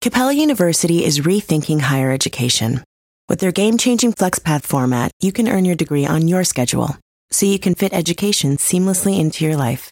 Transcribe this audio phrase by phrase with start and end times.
[0.00, 2.84] Capella University is rethinking higher education.
[3.28, 6.96] With their game changing FlexPath format, you can earn your degree on your schedule,
[7.32, 9.90] so you can fit education seamlessly into your life.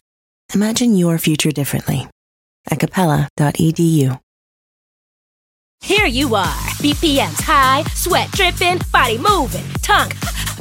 [0.55, 2.07] Imagine your future differently
[2.71, 4.17] at capella.edu.
[5.81, 10.11] Here you are, BPM's high, sweat dripping, body moving, tongue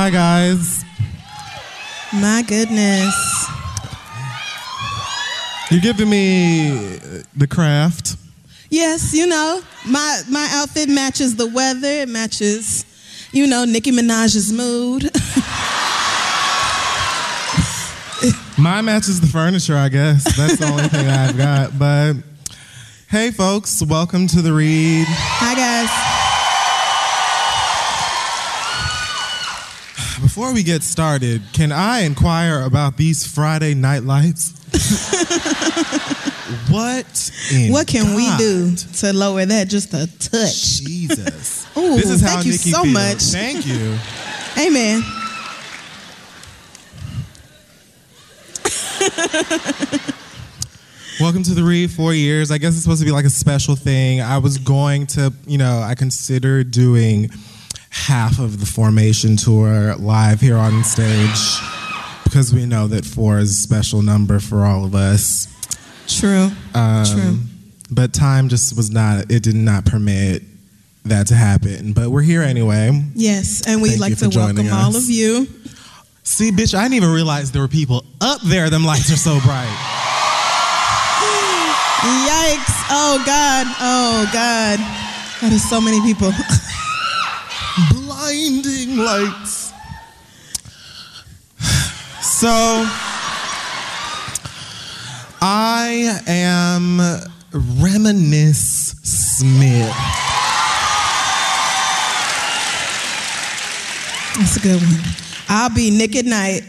[0.00, 0.84] Hi, guys.
[2.12, 3.16] My goodness.
[5.72, 6.68] You're giving me
[7.36, 8.14] the craft.
[8.70, 11.88] Yes, you know, my my outfit matches the weather.
[11.88, 12.84] It matches,
[13.32, 15.02] you know, Nicki Minaj's mood.
[18.56, 20.22] Mine matches the furniture, I guess.
[20.36, 21.76] That's the only thing I've got.
[21.76, 22.12] But
[23.08, 25.06] hey, folks, welcome to the read.
[25.08, 26.17] Hi, guys.
[30.38, 34.52] Before we get started, can I inquire about these Friday night lights?
[36.70, 37.32] what?
[37.52, 40.78] in What can we do to lower that just a touch?
[40.78, 41.66] Jesus.
[41.76, 42.94] Ooh, this is how thank you Nikki so feels.
[42.94, 43.20] much.
[43.32, 43.98] Thank you.
[44.64, 45.02] Amen.
[51.18, 51.90] Welcome to the read.
[51.90, 52.52] Four years.
[52.52, 54.20] I guess it's supposed to be like a special thing.
[54.20, 57.28] I was going to, you know, I considered doing
[57.90, 61.58] half of the formation tour live here on stage
[62.24, 65.48] because we know that four is a special number for all of us.
[66.06, 66.50] True.
[66.74, 67.38] Um, True.
[67.90, 70.42] But time just was not, it did not permit
[71.04, 71.92] that to happen.
[71.94, 72.90] But we're here anyway.
[73.14, 75.46] Yes, and we'd Thank like to welcome all of you.
[76.22, 78.68] See, bitch, I didn't even realize there were people up there.
[78.68, 79.64] Them lights are so bright.
[82.28, 82.84] Yikes.
[82.90, 83.66] Oh, God.
[83.80, 84.78] Oh, God.
[85.40, 86.30] That is so many people.
[88.28, 89.72] blinding lights.
[92.20, 92.84] So,
[95.40, 97.00] I am
[97.80, 99.94] Reminisce Smith.
[104.36, 105.00] That's a good one.
[105.48, 106.62] I'll be Nick at Night,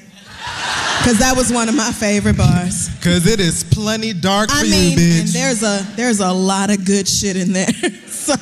[1.00, 2.90] because that was one of my favorite bars.
[3.03, 5.20] Cause it is plenty dark for I you, bitch.
[5.20, 7.68] and there's a there's a lot of good shit in there.
[8.08, 8.36] so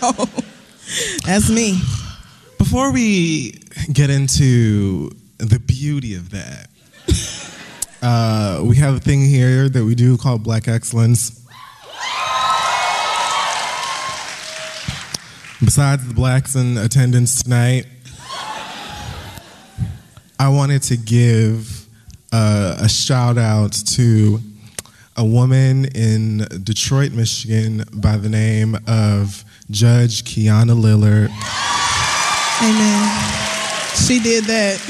[1.26, 1.80] that's me.
[2.58, 3.52] Before we
[3.92, 6.68] get into the beauty of that,
[8.02, 11.46] uh, we have a thing here that we do called Black Excellence.
[15.64, 17.86] Besides the blacks in attendance tonight,
[20.40, 21.88] I wanted to give
[22.32, 24.40] uh, a shout out to
[25.16, 31.67] a woman in Detroit, Michigan by the name of Judge Qiana Lillard.
[32.62, 33.10] Amen.
[33.96, 34.82] She did that.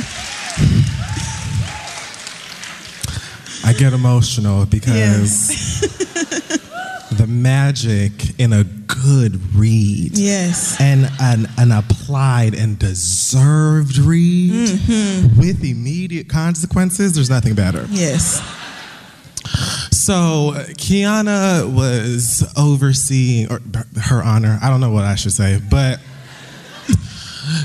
[3.66, 5.50] I get emotional because
[7.12, 10.80] the magic in a good read Yes.
[10.80, 15.38] and an, an applied and deserved read mm-hmm.
[15.38, 17.86] with immediate consequences, there's nothing better.
[17.90, 18.42] Yes.
[19.92, 23.62] So, Qiana was overseeing, or
[24.04, 26.00] her honor, I don't know what I should say, but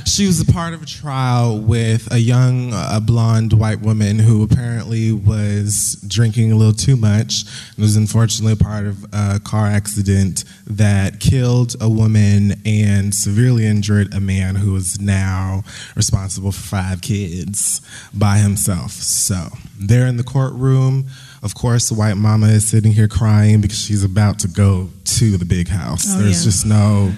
[0.04, 4.18] she was a part of a trial with a young, uh, a blonde white woman
[4.18, 7.44] who apparently was drinking a little too much
[7.76, 13.66] and was unfortunately a part of a car accident that killed a woman and severely
[13.66, 15.62] injured a man who is now
[15.96, 17.80] responsible for five kids
[18.14, 18.92] by himself.
[18.92, 21.06] So they're in the courtroom.
[21.42, 25.36] Of course, the white mama is sitting here crying because she's about to go to
[25.36, 26.04] the big house.
[26.08, 26.50] Oh, There's yeah.
[26.50, 27.12] just no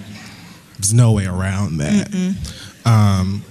[0.84, 2.12] there's no way around that.
[2.84, 3.42] Um,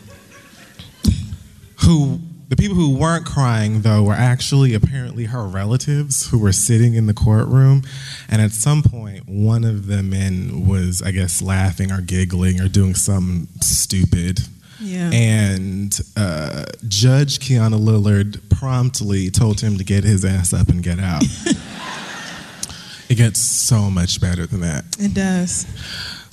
[1.82, 2.20] who
[2.50, 7.08] the people who weren't crying though were actually apparently her relatives who were sitting in
[7.08, 7.82] the courtroom,
[8.30, 12.68] and at some point one of the men was, I guess, laughing or giggling or
[12.68, 14.40] doing something stupid.
[14.80, 15.10] Yeah.
[15.12, 21.00] And uh, Judge Qiana Lillard promptly told him to get his ass up and get
[21.00, 21.24] out.
[23.10, 24.86] It gets so much better than that.
[24.98, 25.68] It does.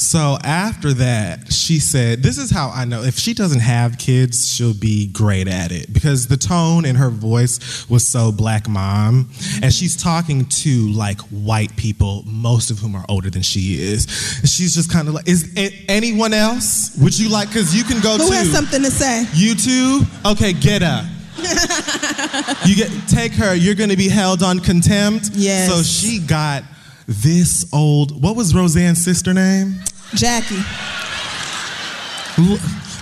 [0.00, 4.50] So after that, she said, This is how I know if she doesn't have kids,
[4.50, 5.92] she'll be great at it.
[5.92, 9.28] Because the tone in her voice was so black mom.
[9.62, 14.06] And she's talking to like white people, most of whom are older than she is.
[14.46, 15.52] She's just kind of like, Is
[15.86, 16.96] anyone else?
[16.98, 19.26] Would you like, because you can go Who to Who has something to say?
[19.32, 20.06] YouTube.
[20.32, 21.04] Okay, get up.
[22.66, 23.54] you get take her.
[23.54, 25.30] You're going to be held on contempt.
[25.34, 25.70] Yes.
[25.70, 26.64] So she got
[27.10, 28.22] this old.
[28.22, 29.74] What was Roseanne's sister name?
[30.14, 30.62] Jackie.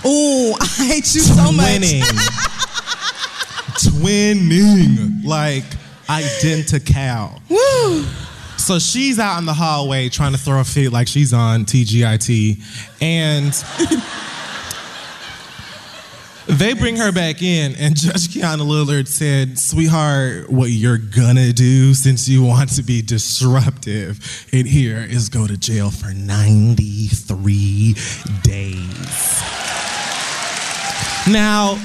[0.03, 1.65] Oh, I hate you so much.
[1.65, 2.01] Twinning.
[3.79, 5.23] Twinning.
[5.23, 5.63] Like
[6.09, 7.39] identical.
[7.49, 8.05] Woo.
[8.57, 12.61] So she's out in the hallway trying to throw a fit like she's on TGIT.
[13.01, 13.47] And
[16.49, 21.93] they bring her back in, and Judge Qiana Lillard said, Sweetheart, what you're gonna do
[21.93, 27.95] since you want to be disruptive in here is go to jail for 93
[28.41, 29.41] days.
[31.27, 31.77] Now,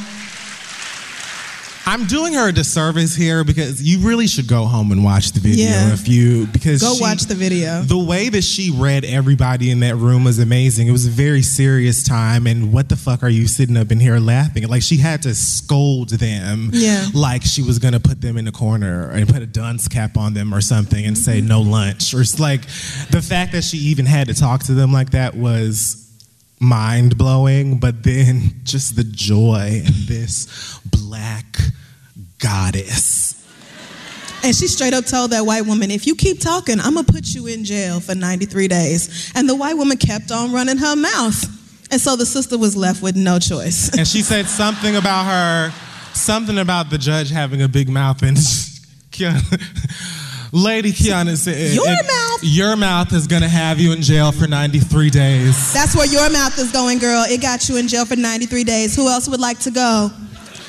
[1.86, 5.40] I'm doing her a disservice here because you really should go home and watch the
[5.40, 5.92] video Yeah.
[5.92, 7.82] if you because Go she- watch the video.
[7.82, 10.88] The way that she read everybody in that room was amazing.
[10.88, 14.00] It was a very serious time, and what the fuck are you sitting up in
[14.00, 14.66] here laughing?
[14.66, 17.06] Like she had to scold them, Yeah.
[17.12, 20.32] like she was gonna put them in the corner and put a dunce cap on
[20.32, 21.48] them or something and say Mm-hmm.
[21.48, 22.14] no lunch.
[22.14, 22.62] Or it's like
[23.10, 26.03] the fact that she even had to talk to them like that was
[26.64, 31.56] mind blowing, but then just the joy in this black
[32.38, 33.32] goddess.
[34.42, 37.34] And she straight up told that white woman, if you keep talking, I'm gonna put
[37.34, 39.32] you in jail for 93 days.
[39.34, 41.44] And the white woman kept on running her mouth.
[41.90, 43.90] And so the sister was left with no choice.
[43.96, 45.72] And she said something about her,
[46.12, 48.22] something about the judge having a big mouth.
[48.22, 48.36] And
[49.12, 49.42] Qiana,
[50.52, 54.46] Lady Qiana said, Your "It- mouth?" Your mouth is gonna have you in jail for
[54.46, 55.72] 93 days.
[55.72, 57.24] That's where your mouth is going, girl.
[57.26, 58.94] It got you in jail for 93 days.
[58.94, 60.10] Who else would like to go?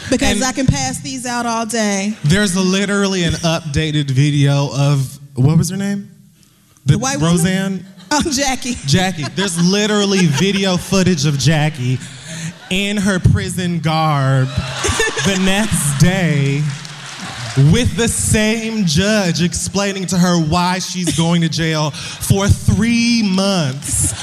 [0.10, 2.16] Because And- I can pass these out all day.
[2.24, 6.10] There's literally an updated video of, what was her name?
[6.86, 7.32] The, white woman?
[7.38, 7.86] Roseanne?
[8.10, 8.76] Oh, Jackie.
[8.86, 9.24] Jackie.
[9.36, 12.00] There's literally video footage of Jackie
[12.70, 14.48] in her prison garb
[15.26, 16.62] the next day
[17.58, 24.14] with the same judge explaining to her why she's going to jail for three months.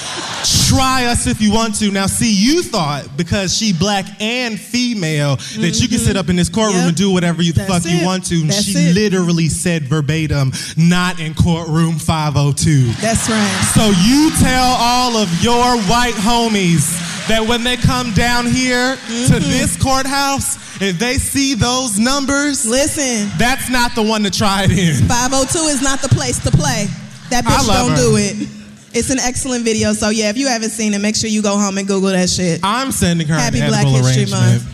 [0.69, 1.91] Try us if you want to.
[1.91, 6.07] Now, see, you thought because she black and female that you can mm-hmm.
[6.07, 6.89] sit up in this courtroom Yep.
[6.89, 8.41] and do whatever you That's fuck you want to.
[8.41, 8.95] And That's she it.
[8.95, 12.93] literally said verbatim, not in courtroom 502.
[13.01, 13.73] That's right.
[13.75, 19.01] So you tell all of your white homies that when they come down here to
[19.01, 19.51] mm-hmm.
[19.51, 24.71] this courthouse, if they see those numbers, Listen, that's not the one to try it
[24.71, 25.07] in.
[25.07, 26.87] 502 is not the place to play.
[27.31, 27.97] That bitch don't her.
[27.97, 28.49] do it.
[28.95, 29.93] It's an excellent video.
[29.93, 32.29] So yeah, if you haven't seen it, make sure you go home and Google that
[32.29, 32.61] shit.
[32.63, 34.27] I'm sending her Happy Black History.
[34.31, 34.65] Month.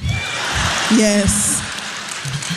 [0.97, 1.65] Yes.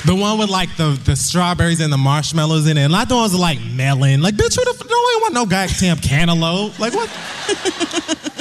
[0.05, 2.81] The one with like the, the strawberries and the marshmallows in it.
[2.81, 4.21] And not the ones with like melon.
[4.21, 6.79] Like, bitch, who the f- no one want no goddamn cantaloupe.
[6.79, 7.09] Like, what?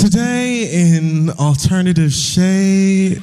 [0.00, 3.22] Today in Alternative Shade.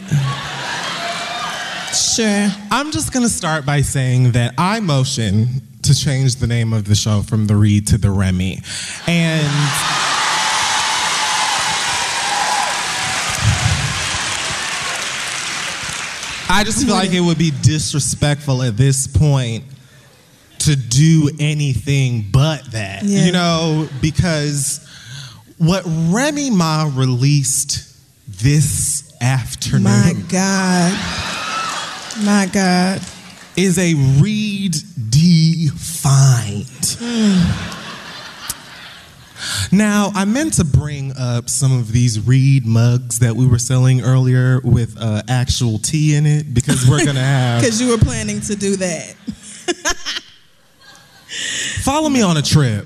[1.92, 2.50] Sure.
[2.70, 5.48] I'm just going to start by saying that I motion
[5.82, 8.62] to change the name of the show from the Read to the Remy.
[9.08, 9.48] And.
[16.48, 19.64] I just feel like it would be disrespectful at this point
[20.60, 23.02] to do anything but that.
[23.02, 23.26] Yeah.
[23.26, 24.87] You know, because
[25.58, 27.84] what Remy Ma released
[28.28, 30.92] this afternoon My God.
[32.24, 33.02] My God.
[33.56, 34.76] is a read
[35.10, 36.64] defined.
[39.72, 44.02] Now, I meant to bring up some of these Read mugs that we were selling
[44.02, 47.62] earlier with uh, actual tea in it because we're gonna have.
[47.62, 49.14] Because you were planning to do that.
[51.84, 52.86] Follow me on a trip.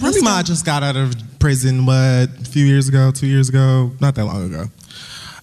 [0.00, 3.92] Remy Ma just got out of prison, what, a few years ago, two years ago,
[4.00, 4.62] not that long ago.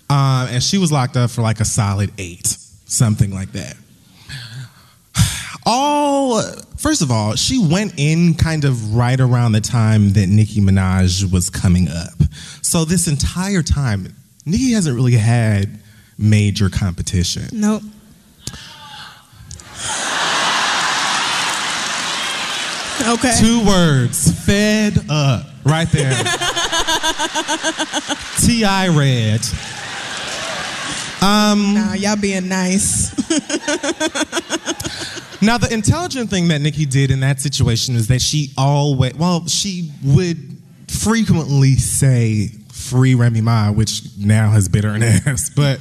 [0.09, 2.47] Um, and she was locked up for like a solid eight,
[2.85, 3.75] something like that.
[5.65, 6.41] All,
[6.77, 11.31] first of all, she went in kind of right around the time that Nicki Minaj
[11.31, 12.19] was coming up.
[12.61, 14.13] So this entire time,
[14.45, 15.79] Nicki hasn't really had
[16.17, 17.47] major competition.
[17.53, 17.83] Nope.
[23.01, 23.35] Okay.
[23.39, 26.11] Two words, fed up, right there.
[28.39, 28.89] T.I.
[28.89, 29.41] Red.
[31.23, 33.11] Um, nah, y'all being nice.
[35.43, 39.47] Now, the intelligent thing that Nikki did in that situation is that she always, well,
[39.47, 40.37] she would
[40.87, 45.79] frequently say free Remy Ma, which now has bit her ass, but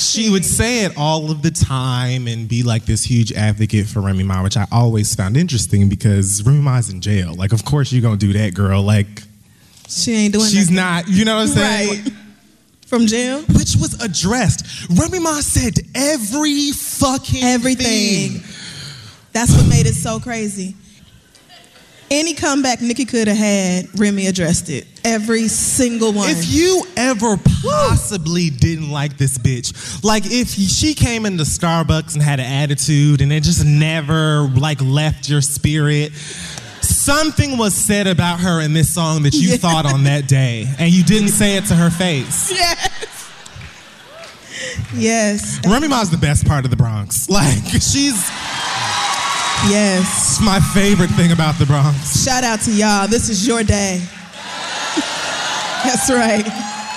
[0.00, 4.00] she would say it all of the time and be like this huge advocate for
[4.00, 7.34] Remy Ma, which I always found interesting because Remy Ma's in jail.
[7.34, 8.82] Like, of course you're gonna do that, girl.
[8.82, 9.22] Like,
[9.88, 10.76] She ain't doing she's nothing.
[10.76, 12.02] not, you know what I'm saying?
[12.04, 12.12] Right.
[12.86, 13.42] From jail?
[13.42, 14.88] which was addressed.
[14.90, 18.40] Remy Ma said every fucking Everything.
[18.40, 18.42] thing.
[19.32, 20.74] That's what made it so crazy.
[22.12, 24.84] Any comeback Nikki could have had, Remy addressed it.
[25.04, 26.28] Every single one.
[26.28, 32.22] If you ever possibly didn't like this bitch, like if she came into Starbucks and
[32.22, 36.12] had an attitude and it just never like left your spirit,
[36.82, 39.56] something was said about her in this song that you Yeah.
[39.58, 42.50] thought on that day and you didn't say it to her face.
[42.50, 43.06] yes.
[44.94, 45.60] Yes.
[45.64, 47.30] Remy Ma's the best part of the Bronx.
[47.30, 48.28] Like she's
[49.68, 50.38] Yes.
[50.38, 52.24] It's my favorite thing about the Bronx.
[52.24, 53.06] Shout out to y'all.
[53.06, 53.98] This is your day.
[55.84, 56.46] That's right.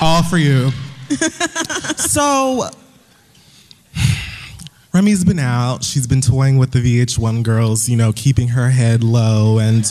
[0.02, 0.72] All for you.
[1.98, 2.70] so,
[4.94, 5.84] Remy's been out.
[5.84, 9.86] She's been toying with the VH1 girls, you know, keeping her head low and,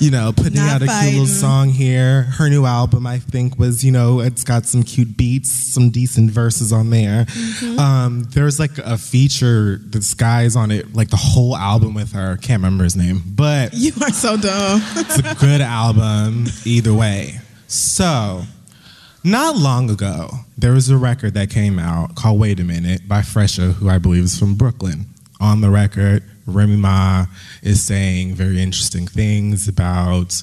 [0.00, 2.22] you know, putting Not out a cute little song here.
[2.22, 6.30] Her new album, I think, was, you know, it's got some cute beats, some decent
[6.30, 7.26] verses on there.
[7.26, 7.78] Mm-hmm.
[7.78, 12.36] Um, there's like a feature, this guy's on it, like the whole album with her.
[12.38, 14.80] Can't remember his name, but You are so dumb.
[14.96, 17.38] it's a good album either way.
[17.66, 18.42] So,
[19.22, 23.20] not long ago, there was a record that came out called Wait a Minute by
[23.20, 25.06] Phresher, who I believe is from Brooklyn.
[25.40, 27.26] On the record, Remy Ma
[27.62, 30.42] is saying very interesting things about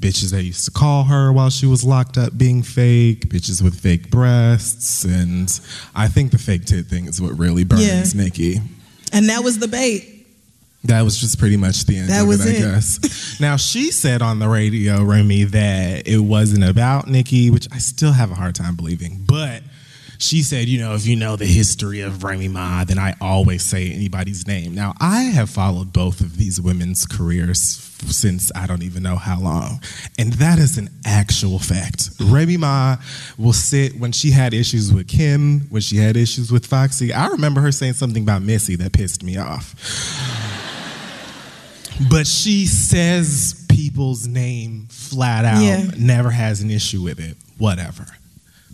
[0.00, 3.78] bitches that used to call her while she was locked up being fake, bitches with
[3.78, 5.60] fake breasts, and
[5.94, 8.22] I think the fake tit thing is what really burns Yeah.
[8.22, 8.60] Nikki.
[9.12, 10.10] And that was the bait.
[10.84, 12.60] That was just pretty much the end That of was it, I it.
[12.74, 13.40] guess.
[13.40, 18.12] now she said on the radio, Remy, that it wasn't about Nikki, which I still
[18.12, 19.62] have a hard time believing, but
[20.18, 23.62] she said, you know, if you know the history of Remy Ma, then I always
[23.62, 24.74] say anybody's name.
[24.74, 29.40] Now, I have followed both of these women's careers since I don't even know how
[29.40, 29.80] long.
[30.18, 32.10] And that is an actual fact.
[32.20, 32.96] Remy Ma
[33.38, 37.12] will sit when she had issues with Kim, when she had issues with Foxy.
[37.12, 39.74] I remember her saying something about Missy that pissed me off.
[42.10, 45.90] but she says people's name flat out, Yeah.
[45.96, 48.06] never has an issue with it, whatever.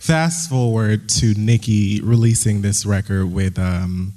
[0.00, 4.14] Fast forward to Nicki releasing this record with um,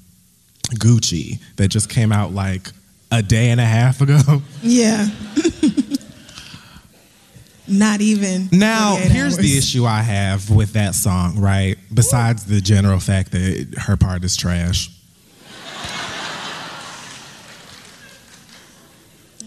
[0.76, 2.70] Gucci that just came out like
[3.12, 4.42] a day and a half ago.
[4.62, 5.10] Yeah.
[7.68, 8.50] Not even.
[8.52, 11.78] Now, 48 here's the issue I have with that song, right?
[11.94, 14.90] Besides the general fact that her part is trash.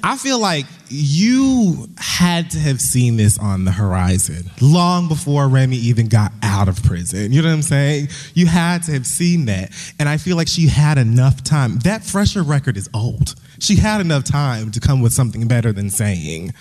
[0.06, 5.74] I feel like you had to have seen this on the horizon long before Remy
[5.78, 7.32] even got out of prison.
[7.32, 8.08] You know what I'm saying?
[8.32, 9.72] You had to have seen that.
[9.98, 11.80] And I feel like she had enough time.
[11.80, 13.34] That Phresher record is old.
[13.58, 16.54] She had enough time to come with something better than saying,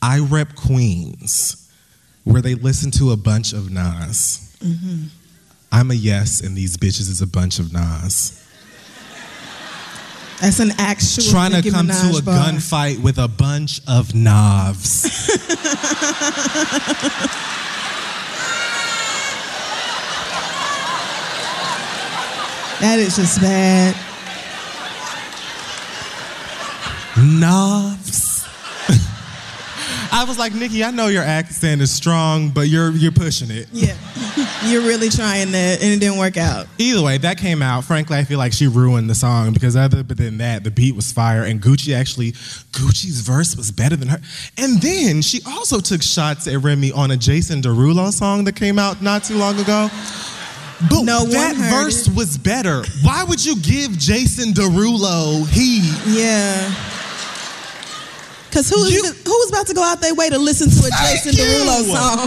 [0.00, 1.70] I rep Queens,
[2.24, 4.56] where they listen to a bunch of Nas.
[4.60, 5.08] Mm-hmm.
[5.70, 8.42] I'm a yes, and these bitches is a bunch of Nas.
[10.40, 11.24] That's an actual.
[11.30, 12.52] Trying to come to a bar.
[12.52, 15.06] gunfight with a bunch of Navs.
[22.80, 23.94] That is just bad.
[27.14, 28.35] Navs.
[30.16, 33.68] I was like, Nikki, I know your accent is strong, but you're you're pushing it.
[33.70, 33.94] Yeah.
[34.64, 36.66] You're really trying that, and it didn't work out.
[36.78, 37.84] Either way, that came out.
[37.84, 41.12] Frankly, I feel like she ruined the song because other than that, the beat was
[41.12, 42.32] fire, and Gucci actually,
[42.72, 44.20] Gucci's verse was better than her.
[44.58, 48.78] And then she also took shots at Remy on a Jason Derulo song that came
[48.78, 49.88] out not too long ago.
[50.90, 52.14] But No that verse it.
[52.16, 52.82] was better.
[53.02, 55.80] Why would you give Jason Derulo he?
[56.06, 56.74] Yeah.
[58.56, 61.32] Cause who's You- who's about to go out their way to listen to a Jason.
[61.32, 62.20] Derulo song?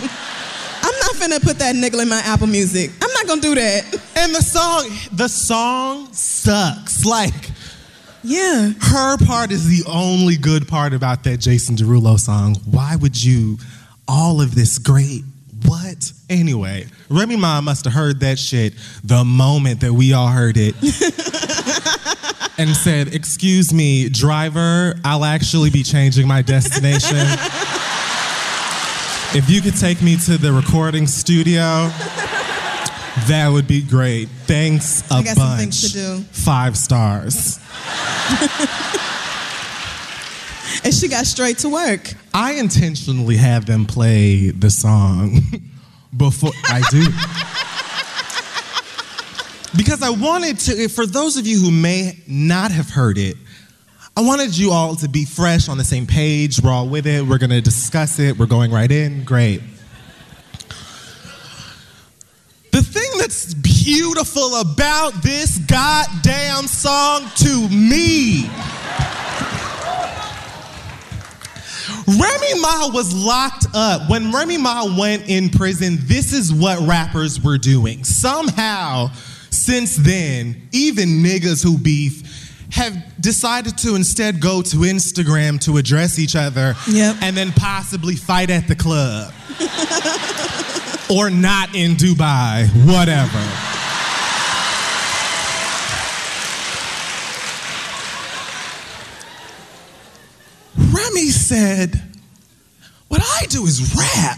[0.83, 2.91] I'm not finna put that nigga in my Apple Music.
[3.01, 3.83] I'm not gonna do that.
[4.15, 7.03] And the song, the song sucks.
[7.03, 7.33] Like
[8.23, 8.73] Yeah.
[8.79, 12.57] her part is the only good part about that Jason Derulo song.
[12.65, 13.57] Why would you
[14.07, 15.23] all of this great
[15.65, 16.11] what?
[16.29, 20.75] Anyway, Remy Ma must have heard that shit the moment that we all heard it.
[22.59, 27.17] and said, "Excuse me, driver, I'll actually be changing my destination.
[29.33, 31.89] if you could take me to the recording studio,
[33.27, 34.27] that would be great.
[34.45, 35.59] Thanks a I got some bunch.
[35.59, 36.19] things to do.
[36.31, 37.59] Five stars."
[40.83, 42.13] And she got straight to work.
[42.33, 45.41] I intentionally have them play the song
[46.17, 47.03] before I do.
[49.75, 53.37] Because I wanted to, for those of you who may not have heard it,
[54.17, 56.61] I wanted you all to be fresh on the same page.
[56.61, 57.23] We're all with it.
[57.23, 58.37] We're going to discuss it.
[58.37, 59.23] We're going right in.
[59.23, 59.61] Great.
[62.71, 68.49] The thing that's beautiful about this goddamn song to me
[72.17, 74.09] Remy Ma was locked up.
[74.09, 78.03] When Remy Ma went in prison, this is what rappers were doing.
[78.03, 79.11] Somehow,
[79.51, 82.23] since then, even niggas who beef
[82.71, 87.15] have decided to instead go to Instagram to address each other Yep.
[87.21, 89.33] and then possibly fight at the club.
[91.11, 93.39] or not in Dubai, whatever.
[100.77, 102.01] Remy said,
[103.07, 104.37] What I do is rap.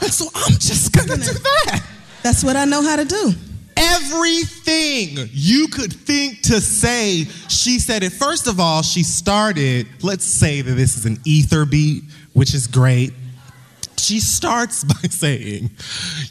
[0.00, 1.84] And so I'm just gonna do that.
[2.22, 3.32] That's what I know how to do.
[3.76, 8.12] Everything you could think to say, she said it.
[8.12, 12.66] First of all, she started, let's say that this is an ether beat, which is
[12.66, 13.12] great.
[13.98, 15.70] She starts by saying,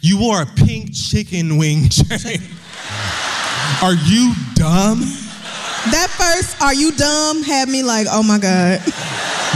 [0.02, 2.42] You wore a pink chicken wing chain.
[3.82, 5.00] Are you dumb?
[5.90, 7.42] That first, are you dumb?
[7.42, 8.80] Had me like, oh my God.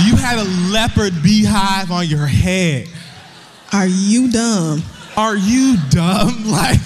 [0.04, 2.88] You had a leopard beehive on your head.
[3.72, 4.82] Are you dumb?
[5.16, 6.46] Are you dumb?
[6.56, 6.80] Like,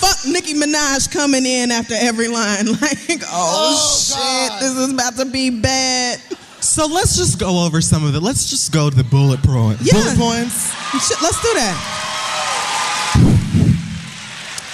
[0.00, 2.66] fuck Nicki Minaj coming in after every line.
[2.80, 4.62] Like, oh, Oh, shit, God.
[4.62, 6.18] this is about to be bad.
[6.60, 8.20] so let's just go over some of it.
[8.20, 9.78] Let's just go to the bullet point.
[9.82, 9.94] Yeah.
[9.94, 10.72] Bullet points.
[11.06, 12.06] Shit, let's do that.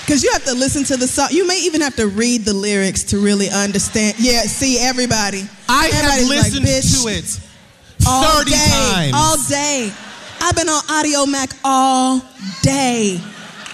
[0.04, 1.28] Because you have to listen to the song.
[1.32, 4.14] You may even have to read the lyrics to really understand.
[4.20, 5.42] Yeah, see, everybody.
[5.68, 9.12] I have Everybody's like, listened "Bitch, to it all 30 day, times.
[9.16, 9.92] All day.
[10.40, 12.22] I've been on Audiomack all
[12.62, 13.20] day.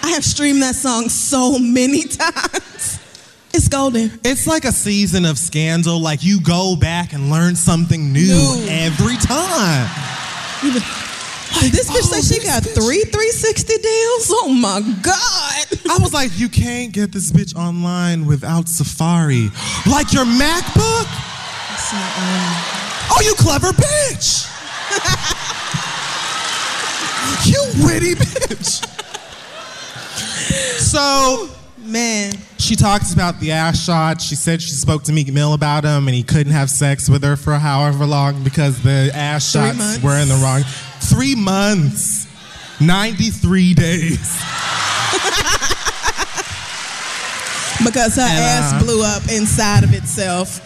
[0.03, 2.99] I have streamed that song so many times.
[3.53, 4.11] It's golden.
[4.25, 5.99] It's like a season of scandal.
[5.99, 8.65] Like you go back and learn something new New.
[8.67, 9.87] every time.
[10.61, 10.83] Did
[11.55, 14.31] oh, this bitch oh, say she got bitch- three 360 deals?
[14.31, 15.65] Oh my God.
[15.89, 19.49] I was like, you can't get this bitch online without Safari.
[19.89, 21.07] Like your MacBook?
[23.09, 24.49] Oh, you clever bitch.
[27.45, 28.92] you witty bitch.
[30.83, 32.33] So Man.
[32.57, 34.21] she talks about the ass shot.
[34.21, 37.23] She said she spoke to Meek Mill about him and he couldn't have sex with
[37.23, 40.03] her for however long because the ass Three shots months.
[40.03, 40.61] were in the wrong.
[41.01, 42.27] Three months,
[42.79, 44.41] 93 days.
[47.83, 50.61] Because her And, ass uh, blew up inside of itself.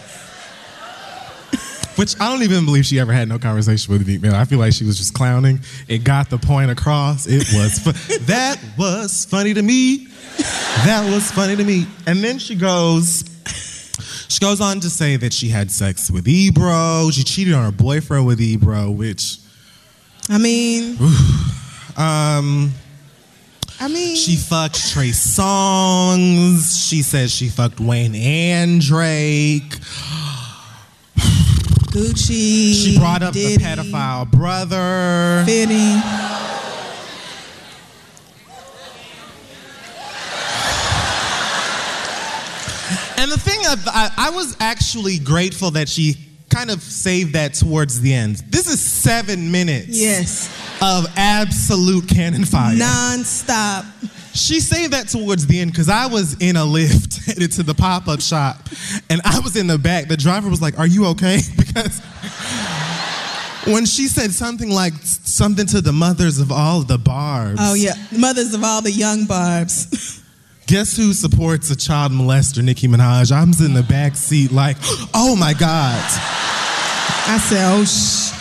[1.98, 4.34] Which I don't even believe she ever had no conversation with Meek Mill.
[4.34, 5.60] I feel like she was just clowning.
[5.88, 7.26] It got the point across.
[7.26, 10.06] It was fu- that was funny to me.
[10.84, 11.86] That was funny to me.
[12.06, 13.24] And then she goes,
[14.28, 17.10] she goes on to say that she had sex with Ebro.
[17.10, 19.38] She cheated on her boyfriend with Ebro, which
[20.28, 20.96] I mean,
[21.96, 22.72] um
[23.80, 26.88] I mean, she fucked Trey Songz.
[26.88, 29.74] She says she fucked Wayne and Drake.
[31.98, 32.74] Gucci.
[32.74, 35.42] She brought up Diddy, the pedophile brother.
[35.44, 35.98] Fitty.
[43.20, 46.14] And the thing, I, I was actually grateful that she
[46.50, 48.36] kind of saved that towards the end.
[48.48, 50.48] This is seven minutes Yes.
[50.80, 52.76] of absolute cannon fire.
[52.76, 53.84] Non-stop.
[54.38, 57.74] She saved that towards the end because I was in a Lyft headed to the
[57.74, 58.68] pop up shop
[59.10, 60.06] and I was in the back.
[60.06, 61.40] The driver was like, Are you okay?
[61.56, 62.00] Because
[63.66, 67.94] when she said something like something to the mothers of all the barbs, Oh yeah,
[68.16, 70.22] mothers of all the young barbs.
[70.66, 73.32] guess who supports a child molester, Nicki Minaj?
[73.32, 74.76] I was in the back seat like,
[75.14, 76.02] Oh my God.
[77.30, 78.37] I said, oh sh.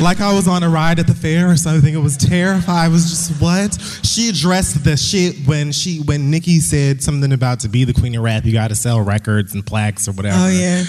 [0.00, 1.92] Like I was on a ride at the fair or something.
[1.92, 2.78] It was terrifying.
[2.78, 3.76] I was just what?
[4.04, 8.14] She addressed the shit when she when Nikki said something about to be the queen
[8.14, 10.36] of rap, you gotta sell records and plaques or whatever.
[10.38, 10.84] Oh yeah.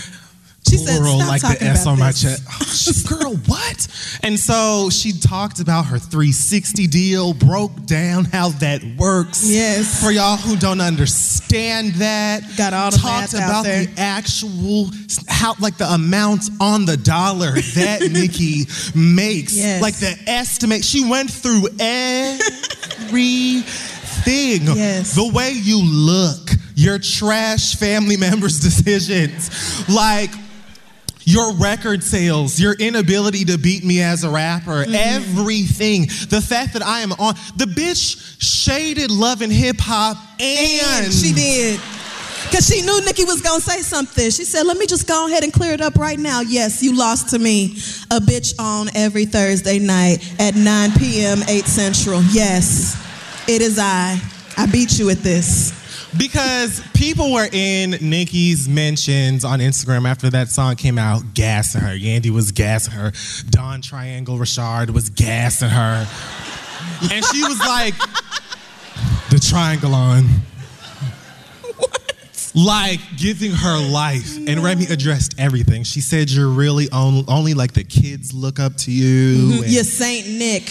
[0.69, 2.21] She said, stop like the talking S about on my this.
[2.21, 2.43] chest.
[3.11, 3.87] Oh, girl, what?
[4.23, 9.49] And so she talked about her 360 deal, broke down how that works.
[9.49, 10.01] Yes.
[10.03, 13.85] For y'all who don't understand that, Got all the talked math out about there.
[13.85, 14.89] the actual
[15.27, 19.55] how like the amount on the dollar that Nikki makes.
[19.57, 19.81] Yes.
[19.81, 20.83] Like the estimate.
[20.85, 23.63] She went through everything.
[24.75, 25.15] Yes.
[25.15, 29.49] The way you look, your trash family members' decisions,
[29.89, 30.29] like
[31.29, 34.95] your record sales, your inability to beat me as a rapper, Mm-hmm.
[34.95, 36.01] everything.
[36.29, 41.33] The fact that I am on the bitch shaded love and hip hop and She
[41.33, 41.79] did.
[42.49, 44.31] Because she knew Nikki was going to say something.
[44.31, 46.39] She said, let me just go ahead and clear it up right now.
[46.41, 47.73] Yes, you lost to me.
[48.09, 52.23] A bitch on every Thursday night at 9 p.m., 8 Central.
[52.31, 52.95] Yes,
[53.47, 54.19] it is I.
[54.57, 55.73] I beat you at this.
[56.17, 61.95] Because people were in Nicki's mentions on Instagram after that song came out, gassing her.
[61.95, 63.11] Yandy was gassing her.
[63.49, 66.07] Dawn Triangle Richard was gassing her.
[67.13, 67.93] And she was like,
[69.29, 70.25] the triangle on.
[72.55, 74.35] Like giving her life.
[74.35, 75.83] And Remy addressed everything.
[75.83, 79.37] She said, You're really on, only like the kids look up to you.
[79.37, 79.63] Mm-hmm.
[79.63, 80.63] and- You Saint Nick.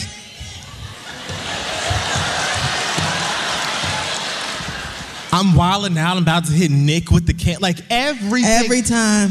[5.33, 6.17] I'm wilding out.
[6.17, 7.61] I'm about to hit Nick with the can.
[7.61, 9.31] Like every Every time.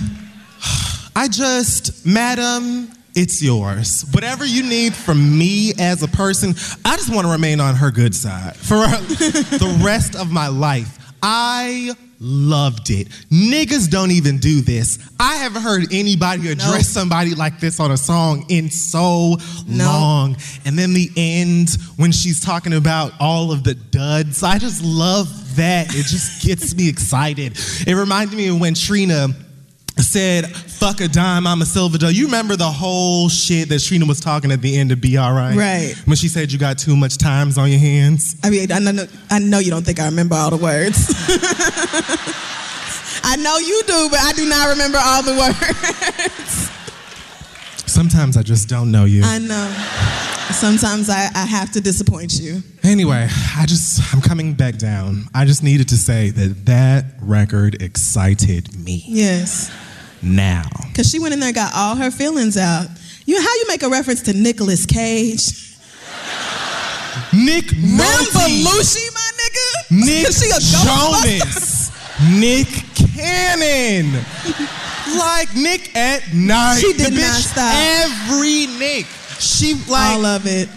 [1.15, 4.05] I just, madam, it's yours.
[4.11, 6.51] Whatever you need from me as a person,
[6.85, 11.11] I just want to remain on her good side for the rest of my life.
[11.23, 13.07] I loved it.
[13.31, 14.97] Niggas don't even do this.
[15.19, 19.85] I haven't heard anybody address somebody like this on a song in so No.
[19.85, 20.37] long.
[20.65, 25.55] And then the end when she's talking about all of the duds, I just love
[25.57, 25.87] that.
[25.89, 27.57] It just gets me excited.
[27.85, 29.27] It reminded me of when Trina
[30.03, 32.09] said, fuck a dime, I'm a silver dough.
[32.09, 35.55] You remember the whole shit that Trina was talking at the end of Be Alright?
[35.55, 35.95] Right.
[36.05, 38.35] When she said you got too much times on your hands.
[38.43, 41.13] I mean, I know, I know you don't think I remember all the words.
[43.23, 46.71] I know you do, but I do not remember all the words.
[47.89, 49.23] Sometimes I just don't know you.
[49.23, 49.67] I know.
[50.53, 52.61] Sometimes I, I have to disappoint you.
[52.83, 55.25] Anyway, I just, I'm coming back down.
[55.33, 59.03] I just needed to say that that record excited me.
[59.07, 59.71] Yes.
[60.21, 60.63] Now.
[60.87, 62.87] Because she went in there and got all her feelings out.
[63.25, 65.67] You know how you make a reference to Nicolas Cage?
[67.33, 68.63] Nick Rim Nolte.
[68.63, 70.05] Belushi, my nigga.
[70.05, 71.91] Nick Is she a Jonas.
[72.39, 74.13] Nick Cannon.
[75.17, 76.79] like Nick at night.
[76.79, 77.73] She did the bitch, not stop.
[77.75, 79.05] Every Nick.
[79.39, 80.69] She like All of it.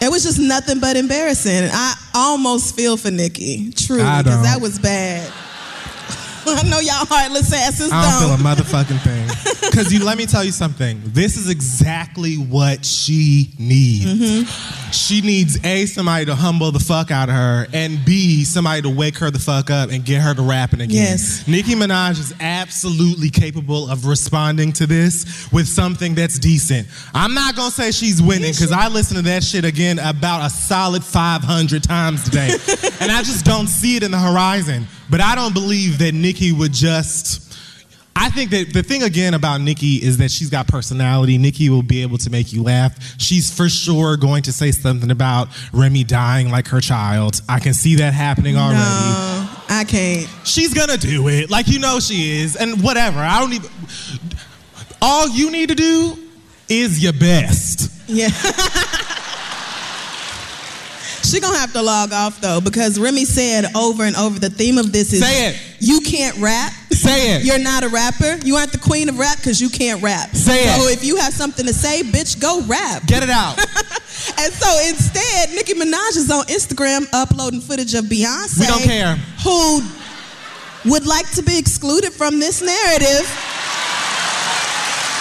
[0.00, 1.68] It was just nothing but embarrassing.
[1.72, 5.32] I almost feel for Nikki, truly, I because that was bad.
[6.46, 8.38] I know y'all heartless asses I don't don't.
[8.38, 9.28] feel a motherfucking thing.
[9.74, 11.00] Because you let me tell you something.
[11.04, 14.04] This is exactly what she needs.
[14.04, 14.90] Mm-hmm.
[14.92, 18.90] She needs A, somebody to humble the fuck out of her, and B, somebody to
[18.90, 20.94] wake her the fuck up and get her to rapping again.
[20.96, 21.48] Yes.
[21.48, 26.86] Nicki Minaj is absolutely capable of responding to this with something that's decent.
[27.12, 30.50] I'm not gonna say she's winning because I listen to that shit again about a
[30.50, 32.50] solid 500 times today,
[33.00, 34.86] and I just don't see it in the horizon.
[35.10, 37.42] But I don't believe that Nikki would just.
[38.16, 41.36] I think that the thing again about Nikki is that she's got personality.
[41.36, 42.96] Nikki will be able to make you laugh.
[43.18, 47.40] She's for sure going to say something about Remy dying like her child.
[47.48, 48.78] I can see that happening already.
[48.78, 50.28] No, I can't.
[50.44, 51.50] She's gonna do it.
[51.50, 52.54] Like you know she is.
[52.54, 53.18] And whatever.
[53.18, 53.70] I don't even
[55.02, 56.16] all you need to do
[56.68, 57.90] is your best.
[58.08, 58.28] Yeah.
[61.34, 64.78] she gonna have to log off though, because Remy said over and over the theme
[64.78, 65.60] of this is Say it.
[65.80, 66.72] you can't rap.
[66.92, 67.44] Say it.
[67.44, 68.38] You're not a rapper.
[68.44, 70.30] You aren't the queen of rap because you can't rap.
[70.30, 70.80] Say it.
[70.80, 73.04] So if you have something to say, bitch, go rap.
[73.06, 73.58] Get it out.
[74.38, 78.60] And so instead, Nicki Minaj is on Instagram uploading footage of Beyonce.
[78.60, 79.16] We don't care.
[79.44, 79.82] Who
[80.90, 83.28] would like to be excluded from this narrative.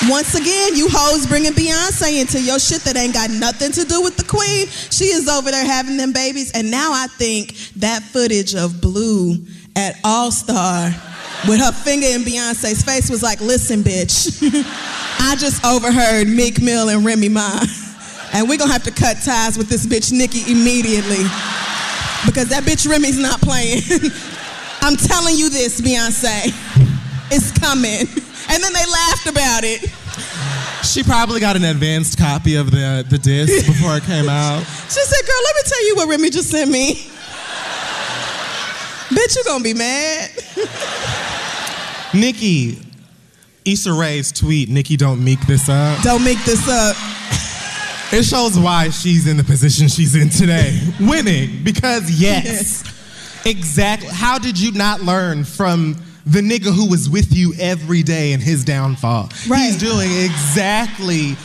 [0.09, 4.01] Once again, you hoes bringing Beyonce into your shit that ain't got nothing to do
[4.01, 4.67] with the queen.
[4.67, 6.51] She is over there having them babies.
[6.51, 9.37] And now I think that footage of Blue
[9.75, 10.91] at All Star
[11.47, 14.41] with her finger in Beyonce's face was like, listen, bitch,
[15.19, 17.63] I just overheard Meek Mill and Remy Ma.
[18.33, 21.23] And we're gonna have to cut ties with this bitch Nikki immediately.
[22.25, 23.81] Because that bitch Remy's not playing.
[24.81, 26.51] I'm telling you this, Beyonce.
[27.31, 28.07] It's coming.
[28.53, 29.81] And then they laughed about it.
[30.85, 34.59] She probably got an advanced copy of the, the disc before it came out.
[34.59, 36.93] She said, girl, let me tell you what Remy just sent me.
[39.09, 40.29] Bitch, you're gonna be mad.
[42.13, 42.77] Nikki,
[43.65, 46.01] Issa Rae's tweet, Nikki don't meek this up.
[46.03, 46.95] Don't make this up.
[48.13, 50.79] It shows why she's in the position she's in today.
[50.99, 51.63] Winning.
[51.63, 52.83] Because yes,
[53.45, 54.09] exactly.
[54.11, 58.39] How did you not learn from the nigga who was with you every day in
[58.39, 59.29] his downfall?
[59.47, 59.65] Right.
[59.65, 61.35] He's doing exactly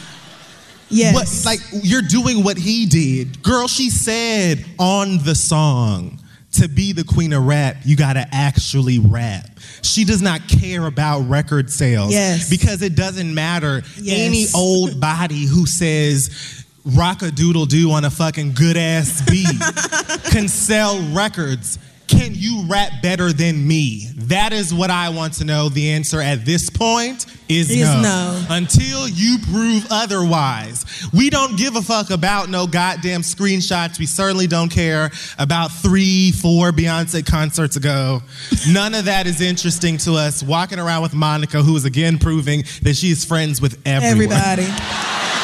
[0.90, 1.14] Yes.
[1.14, 3.42] what like you're doing what he did.
[3.42, 6.18] Girl, she said on the song
[6.52, 9.44] to be the queen of rap, you gotta actually rap.
[9.82, 12.10] She does not care about record sales.
[12.12, 12.48] Yes.
[12.48, 13.82] Because it doesn't matter.
[14.00, 14.18] Yes.
[14.18, 19.46] Any old body who says rock a doodle doo on a fucking good ass beat
[20.32, 21.78] can sell records.
[22.08, 24.08] Can you rap better than me?
[24.16, 25.68] That is what I want to know.
[25.68, 28.02] The answer at this point is, Is no.
[28.02, 28.46] no.
[28.50, 30.84] Until you prove otherwise.
[31.12, 33.98] We don't give a fuck about no goddamn screenshots.
[33.98, 38.22] We certainly don't care about three, four Beyonce concerts ago.
[38.68, 40.42] None of that is interesting to us.
[40.42, 44.32] Walking around with Monica, who is again proving that she is friends with everyone.
[44.32, 44.66] Everybody.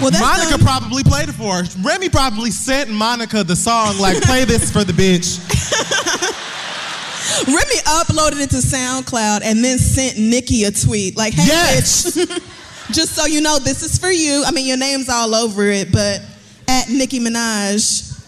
[0.00, 1.68] well, Monica probably played it for her.
[1.82, 5.38] Remy probably sent Monica the song, like, play this for the bitch.
[7.46, 12.16] Remy uploaded it to SoundCloud and then sent Nikki a tweet like, "Hey, Yes.
[12.16, 12.42] bitch,
[12.92, 14.42] just so you know, this is for you.
[14.46, 16.20] I mean, your name's all over it, but
[16.66, 18.20] at Nicki Minaj,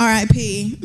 [0.00, 0.78] R.I.P."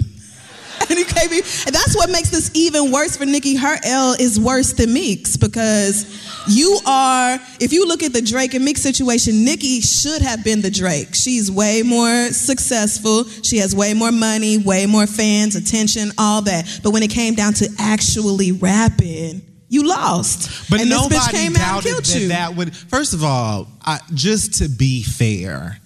[0.91, 3.56] And he gave me, and that's what makes this even worse for Nikki.
[3.56, 6.06] Her L is worse than Meek's because
[6.49, 10.62] you are, if you look at the Drake and Meek situation, Nikki should have been
[10.62, 11.15] the Drake.
[11.15, 13.23] She's way more successful.
[13.23, 16.82] She has way more money, way more fans, attention, all that.
[16.84, 20.69] But when it came down to actually rapping, you lost.
[20.69, 22.27] But and nobody this bitch came out and doubted killed that you.
[22.27, 22.75] that would.
[22.75, 25.80] First of all, I, just to be fair,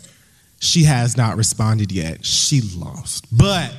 [0.59, 2.25] she has not responded yet.
[2.25, 3.71] She lost, but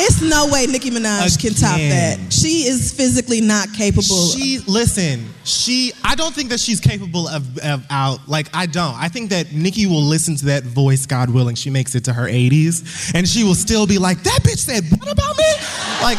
[0.00, 2.32] it's no way Nicki Minaj can top that.
[2.32, 4.28] She is physically not capable.
[4.28, 5.26] she listen.
[5.44, 8.28] She, I don't think that she's capable of, of out.
[8.28, 8.94] Like I don't.
[8.94, 12.12] I think that Nikki will listen to that voice, God willing, she makes it to
[12.12, 15.44] her 80s, and she will still be like, "That bitch said what about me?"
[16.02, 16.18] Like,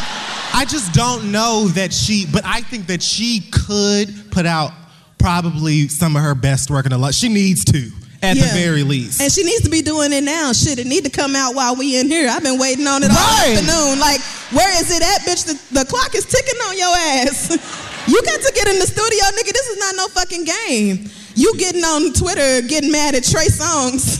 [0.54, 2.26] I just don't know that she.
[2.32, 4.72] But I think that she could put out
[5.18, 7.14] probably some of her best work in a lot.
[7.14, 7.90] She needs to,
[8.22, 9.20] at the very least.
[9.20, 10.52] And she needs to be doing it now.
[10.52, 12.28] Shit, it need to come out while we in here.
[12.30, 13.56] I've been waiting on it all Right.
[13.58, 13.98] afternoon.
[14.00, 14.20] Like,
[14.52, 15.44] where is it at, bitch?
[15.46, 16.94] The, the clock is ticking on your
[17.26, 17.50] ass.
[18.08, 19.52] you got to get in the studio, nigga.
[19.52, 21.10] This is not no fucking game.
[21.34, 24.16] You getting on Twitter, getting mad at Trey Songz.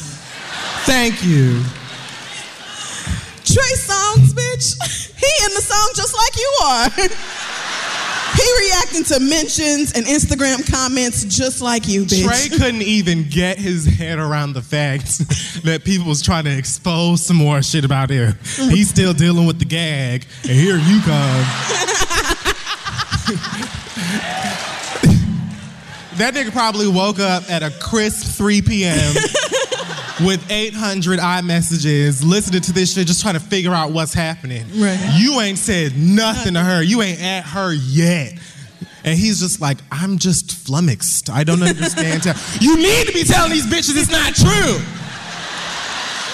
[0.84, 1.62] Thank you.
[3.56, 5.02] Trey Songz, bitch.
[5.16, 6.90] He in the song just like you are.
[8.36, 12.26] he reacting to mentions and Instagram comments just like you, bitch.
[12.26, 15.18] Trey couldn't even get his head around the fact
[15.64, 18.32] that people was trying to expose some more shit about him.
[18.42, 18.92] He's mm.
[18.92, 21.46] still dealing with the gag, and here you come.
[26.18, 29.14] that nigga probably woke up at a crisp 3 p.m.
[30.24, 34.64] with 800 iMessages, listening to this shit, just trying to figure out what's happening.
[34.74, 34.98] Right.
[35.16, 36.82] You ain't said nothing to her.
[36.82, 38.38] You ain't at her yet.
[39.04, 41.30] And he's just like, I'm just flummoxed.
[41.30, 42.24] I don't understand.
[42.60, 44.84] you need to be telling these bitches it's not true.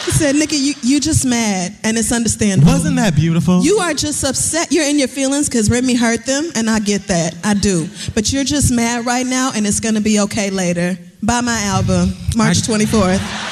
[0.05, 2.73] He said, Nicki, you, you just mad, and it's understandable.
[2.73, 3.63] Wasn't that beautiful?
[3.63, 4.73] You are just upset.
[4.73, 7.37] You're in your feelings because Remy hurt them, and I get that.
[7.45, 7.89] I do.
[8.15, 10.99] But you're just mad right now, and it's going to be okay later.
[11.23, 13.52] Buy my album, March 24th.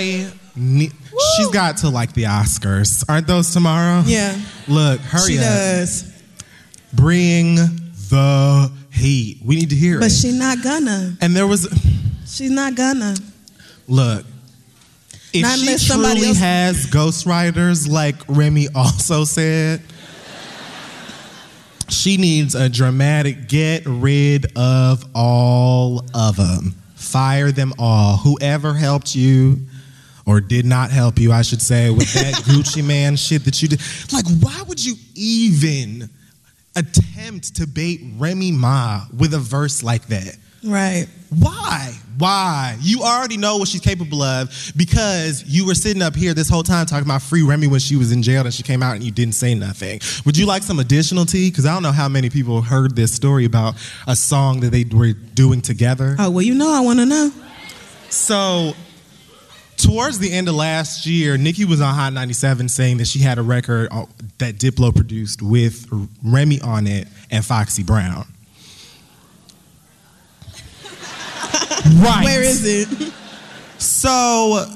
[0.00, 0.92] I need.
[1.36, 3.04] She's got to like the Oscars.
[3.08, 4.02] Aren't those tomorrow?
[4.06, 4.38] Yeah.
[4.68, 5.44] Look, hurry she up.
[5.44, 6.12] does.
[6.92, 9.38] Bring the heat.
[9.44, 10.00] We need to hear it.
[10.00, 10.14] But it.
[10.14, 11.16] she not gonna.
[11.20, 11.68] and there was,
[12.26, 13.14] She's not gonna.
[13.86, 14.24] look,
[15.32, 19.80] if Not she truly else- has ghostwriters, like Remy also said,
[21.88, 26.74] she needs a dramatic get rid of all of them.
[26.94, 28.16] Fire them all.
[28.18, 29.66] Whoever helped you
[30.30, 33.66] or did not help you, I should say, with that Gucci man shit that you
[33.66, 33.80] did.
[34.12, 36.08] Like, why would you even
[36.76, 40.36] attempt to bait Remy Ma with a verse like that?
[40.62, 41.06] Right.
[41.36, 41.94] Why?
[42.16, 42.76] Why?
[42.80, 46.62] You already know what she's capable of because you were sitting up here this whole
[46.62, 49.02] time talking about free Remy when she was in jail and she came out and
[49.02, 50.00] you didn't say nothing.
[50.26, 51.50] Would you like some additional tea?
[51.50, 53.74] Because I don't know how many people heard this story about
[54.06, 56.14] a song that they were doing together.
[56.20, 57.32] Oh, well, you know I want to know.
[58.10, 58.74] So,
[59.80, 63.38] towards the end of last year, Nicki was on Hot 97 saying that she had
[63.38, 64.06] a record uh,
[64.38, 65.86] that Diplo produced with
[66.22, 68.26] Remy on it and Foxy Brown.
[71.96, 72.24] right.
[72.24, 73.12] Where is it?
[73.78, 74.66] So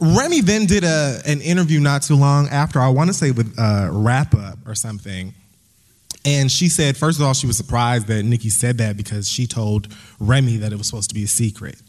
[0.00, 3.54] Remy then did a an interview not too long after, I want to say with
[3.58, 5.34] uh, Wrap Up or something.
[6.24, 9.46] And she said, first of all, she was surprised that Nicki said that because she
[9.46, 11.80] told Remy that it was supposed to be a secret.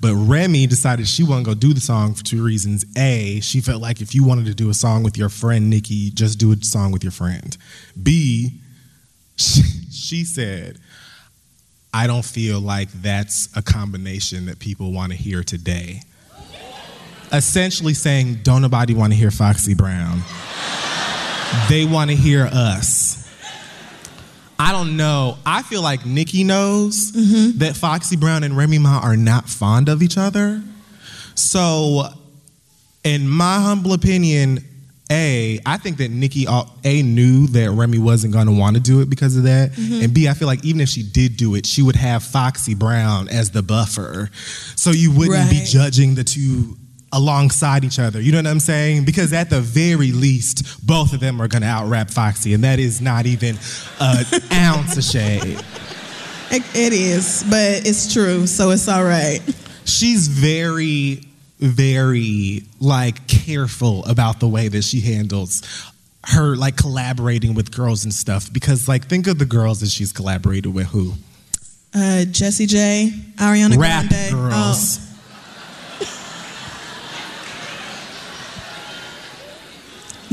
[0.00, 2.84] But Remy decided she wasn't gonna do the song for two reasons.
[2.96, 6.10] A, she felt like if you wanted to do a song with your friend Nicki,
[6.10, 7.56] just do a song with your friend.
[8.00, 8.60] B,
[9.36, 10.78] she, she said,
[11.92, 16.02] I don't feel like that's a combination that people want to hear today.
[17.32, 20.22] Essentially saying, don't nobody want to hear Foxy Brown.
[21.68, 23.27] They want to hear us.
[24.58, 25.38] I don't know.
[25.46, 27.12] I feel like Nicki knows
[27.58, 30.62] that Foxy Brown and Remy Ma are not fond of each other.
[31.34, 32.08] So,
[33.04, 34.58] in my humble opinion,
[35.12, 38.82] A, I think that Nicki uh, A knew that Remy wasn't going to want to
[38.82, 39.76] do it because of that.
[40.02, 42.74] And B, I feel like even if she did do it, she would have Foxy
[42.74, 44.30] Brown as the buffer.
[44.74, 46.76] So you wouldn't be judging the two
[47.12, 48.20] alongside each other.
[48.20, 49.04] You know what I'm saying?
[49.04, 52.64] Because at the very least, both of them are going to out rap Foxy, and
[52.64, 53.56] that is not even
[54.00, 55.58] an ounce of shade.
[56.50, 59.40] It, it is, but it's true, so it's all right.
[59.84, 61.22] she's very
[61.60, 65.60] very like careful about the way that she handles
[66.24, 70.12] her like collaborating with girls and stuff because like think of the girls that she's
[70.12, 71.14] collaborated with who
[71.92, 74.30] Uh, Jessie J, Ariana rap Grande.
[74.32, 75.07] girls Oh,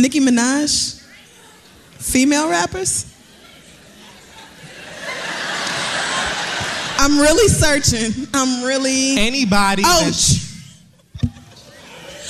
[0.06, 1.02] Nicki Minaj,
[1.98, 3.12] female rappers.
[7.00, 8.28] I'm really searching.
[8.32, 9.18] I'm really.
[9.18, 10.12] anybody Oh,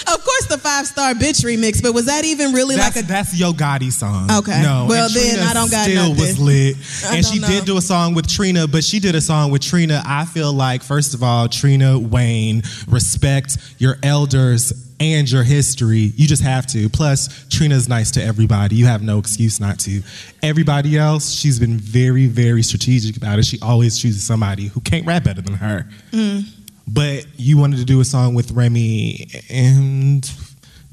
[0.07, 3.07] of course, the five star bitch remix, but was that even really that's, like a?
[3.07, 4.29] that's Yo Gotti's song.
[4.31, 4.61] Okay.
[4.61, 4.85] No.
[4.87, 6.17] Well, and then Trina I don't got still nothing.
[6.19, 6.77] was lit.
[7.05, 9.51] I And she don't did do a song with Trina, but she did a song
[9.51, 10.01] with Trina.
[10.05, 16.13] I feel like, first of all, Trina Wayne, respect your elders and your history.
[16.15, 16.87] You just have to.
[16.89, 18.75] Plus, Trina's nice to everybody.
[18.75, 20.01] You have no excuse not to.
[20.41, 23.45] Everybody else, she's been very, very strategic about it.
[23.45, 25.87] She always chooses somebody who can't rap better than her.
[26.11, 26.45] Mm.
[26.87, 30.29] But you wanted to do a song with Remy and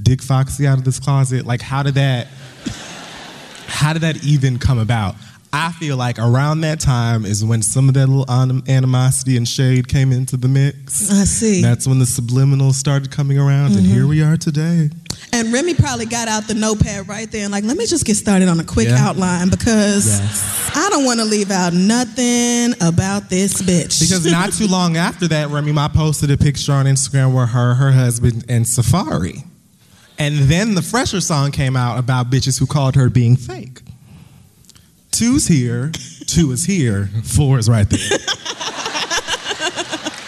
[0.01, 1.45] dig Foxy out of this closet.
[1.45, 2.28] Like, how did that?
[3.66, 5.16] How did that even come about?
[5.55, 9.46] I feel like around that time is when some of that little anim- animosity and
[9.46, 11.11] shade came into the mix.
[11.11, 11.61] I see.
[11.61, 14.09] That's when the subliminals started coming around, and here mm-hmm.
[14.09, 14.88] we are today.
[15.30, 18.16] And Remy probably got out the notepad right there and like, let me just get
[18.16, 19.09] started on a quick Yeah.
[19.09, 20.72] outline because Yes.
[20.74, 24.00] I don't want to leave out nothing about this bitch.
[24.00, 27.74] Because not too long after that, Remy Ma posted a picture on Instagram where her,
[27.74, 29.44] her husband, and Safaree.
[30.18, 33.81] And then the Phresher song came out about bitches who called her being fake.
[35.12, 35.92] Two's here,
[36.26, 38.18] two is here, four is right there.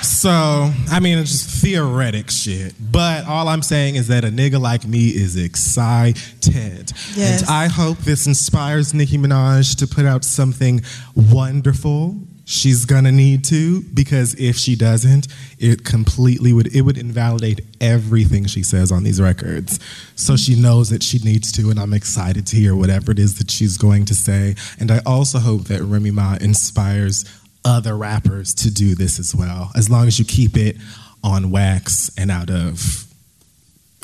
[0.03, 2.75] so, I mean, it's just theoretic shit.
[2.79, 6.93] But all I'm saying is that a nigga like me is excited.
[7.17, 7.41] Yes.
[7.41, 10.83] And I hope this inspires Nicki Minaj to put out something
[11.17, 12.17] wonderful.
[12.47, 15.29] She's gonna need to because if she doesn't,
[15.59, 19.81] it completely would it would invalidate everything she says on these records.
[20.15, 23.39] So she knows that she needs to, and I'm excited to hear whatever it is
[23.39, 24.57] that she's going to say.
[24.79, 27.25] And I also hope that Remy Ma inspires
[27.65, 30.77] other rappers to do this as well, as long as you keep it
[31.23, 33.04] on wax and out of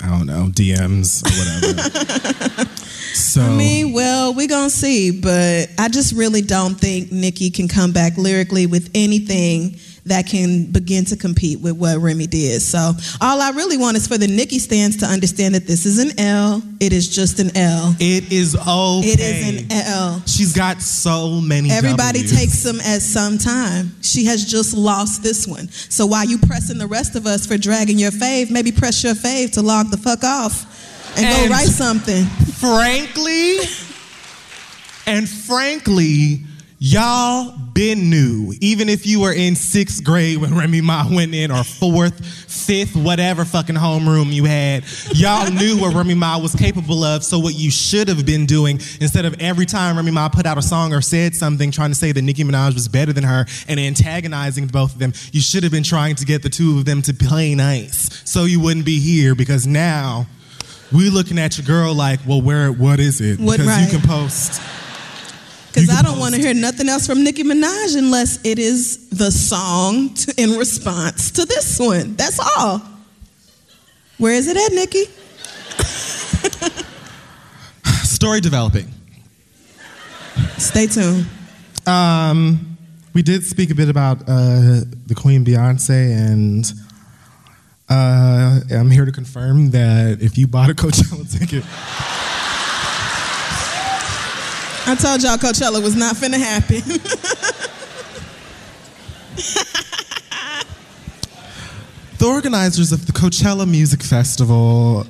[0.02, 2.68] I don't know DMs or whatever.
[3.14, 7.50] so I mean, well, we're going to see, but I just really don't think Nicki
[7.50, 9.76] can come back lyrically with anything
[10.06, 12.62] that can begin to compete with what Remy did.
[12.62, 15.98] So all I really want is for the Nicki stands to understand that this is
[15.98, 16.62] an L.
[16.80, 17.94] It is just an L.
[18.00, 19.08] it is okay.
[19.08, 20.22] It is an L.
[20.26, 21.70] She's got so many.
[21.70, 22.36] Everybody Ws.
[22.38, 23.94] takes them at some time.
[24.02, 25.68] She has just lost this one.
[25.68, 29.14] So while you pressing the rest of us for dragging your fave, maybe press your
[29.14, 30.66] fave to log the fuck off
[31.16, 32.24] and, And- go write something.
[32.24, 33.58] frankly,
[35.06, 36.44] and frankly,
[36.82, 38.54] y'all been new.
[38.62, 42.96] Even if you were in sixth grade when Remy Ma went in, or fourth, fifth,
[42.96, 47.22] whatever fucking homeroom you had, y'all knew what Remy Ma was capable of.
[47.22, 50.56] So what you should have been doing, instead of every time Remy Ma put out
[50.56, 53.44] a song or said something, trying to say that Nicki Minaj was better than her
[53.68, 56.86] and antagonizing both of them, you should have been trying to get the two of
[56.86, 59.34] them to play nice, so you wouldn't be here.
[59.34, 60.26] Because now.
[60.92, 62.72] We looking at your girl like, well, where?
[62.72, 63.38] What is it?
[63.38, 63.84] Because right.
[63.84, 64.60] you can post.
[65.72, 69.30] Because I don't want to hear nothing else from Nicki Minaj unless it is the
[69.30, 72.16] song to, in response to this one.
[72.16, 72.82] That's all.
[74.18, 75.04] Where is it at, Nicki?
[78.04, 78.90] Story developing.
[80.58, 81.26] Stay tuned.
[81.86, 82.76] Um,
[83.14, 86.70] we did speak a bit about uh, the Queen Beyonce, and
[87.88, 91.64] uh, I'm here to confirm that if you bought a Coachella ticket,
[94.86, 96.80] I told y'all Coachella was not finna happen.
[102.18, 105.06] the organizers of the Coachella Music Festival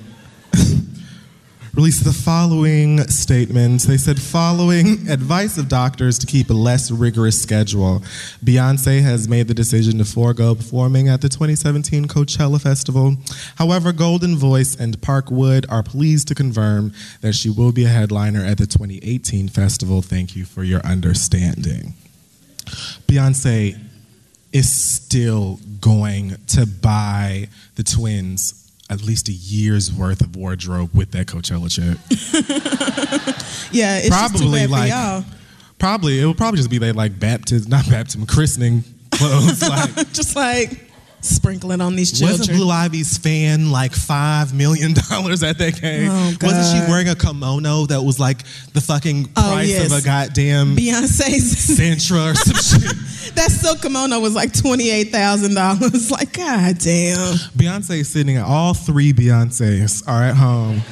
[1.80, 3.80] released the following statement.
[3.80, 8.00] They said, following advice of doctors to keep a less rigorous schedule,
[8.44, 13.16] Beyonce has made the decision to forego performing at the 2017 Coachella Festival.
[13.56, 18.44] However, Golden Voice and Parkwood are pleased to confirm that she will be a headliner
[18.44, 20.02] at the 2018 festival.
[20.02, 21.94] Thank you for your understanding.
[23.08, 23.80] Beyonce
[24.52, 28.59] is still going to buy the twins
[28.90, 31.96] at least a year's worth of wardrobe with that Coachella check.
[33.72, 35.24] yeah, it's Probably like
[35.78, 39.62] probably it will probably just be their like baptism, not baptism, christening clothes.
[39.68, 40.89] like just like
[41.22, 42.38] sprinkling on these children.
[42.40, 42.58] wasn't.
[42.58, 46.08] Blue Ivy's fan like five million dollars at that game?
[46.10, 48.42] Oh, Wasn't she wearing a kimono that was like
[48.72, 49.92] the fucking Oh, price yes.
[49.92, 53.34] of a goddamn Beyonce's Sentra or some shit?
[53.34, 56.10] that silk kimono was like twenty eight thousand dollars.
[56.20, 57.36] Like, god damn.
[57.56, 60.82] Beyonce is sitting at all three Beyonces are at home.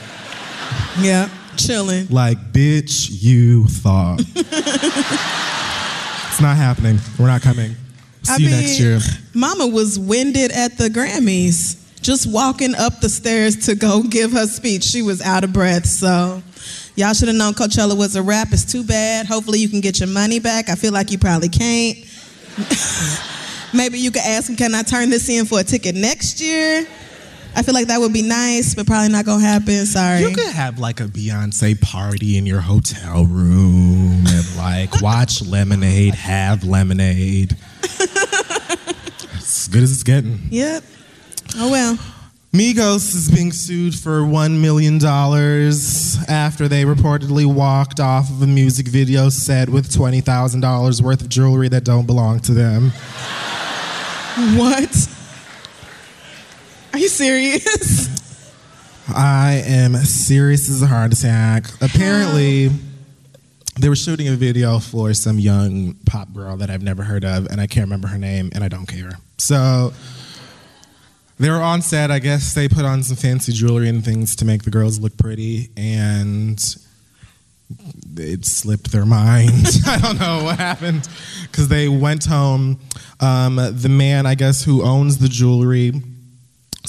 [1.01, 2.07] Yeah, chilling.
[2.09, 4.21] Like, bitch, you thought.
[4.37, 4.51] it's
[6.41, 6.99] not happening.
[7.19, 7.75] We're not coming.
[8.29, 8.99] See I you mean, next year.
[9.35, 11.77] Mama was winded at the Grammys.
[12.01, 14.85] Just walking up the stairs to go give her speech.
[14.85, 15.87] She was out of breath.
[15.87, 16.43] So,
[16.95, 18.49] y'all should have known Coachella was a wrap.
[18.53, 19.27] It's too bad.
[19.27, 20.69] Hopefully, you can get your money back.
[20.69, 21.99] I feel like you probably can't.
[23.75, 26.87] Maybe you could ask them, can I turn this in for a ticket next year?
[27.55, 29.85] I feel like that would be nice, but probably not gonna happen.
[29.87, 30.21] Sorry.
[30.21, 36.15] You could have like a Beyonce party in your hotel room and like watch Lemonade,
[36.15, 37.57] have lemonade.
[37.83, 40.39] As good as it's getting.
[40.51, 40.85] Yep.
[41.57, 41.99] Oh well.
[42.53, 44.97] Migos is being sued for $1 million
[46.29, 51.69] after they reportedly walked off of a music video set with $20,000 worth of jewelry
[51.69, 52.91] that don't belong to them.
[54.57, 55.09] What?
[56.95, 58.09] Are you serious?
[59.15, 61.67] I am serious as a heart attack.
[61.83, 62.71] Apparently,
[63.79, 67.47] they were shooting a video for some young pop girl that I've never heard of,
[67.47, 69.13] and I can't remember her name, and I don't care.
[69.39, 69.93] So
[71.39, 72.11] they were on set.
[72.11, 75.17] I guess they put on some fancy jewelry and things to make the girls look
[75.17, 76.59] pretty, and
[78.17, 79.69] it slipped their mind.
[79.87, 81.09] I don't know what happened
[81.43, 82.81] because they went home.
[83.21, 85.93] Um, the man, I guess, who owns the jewelry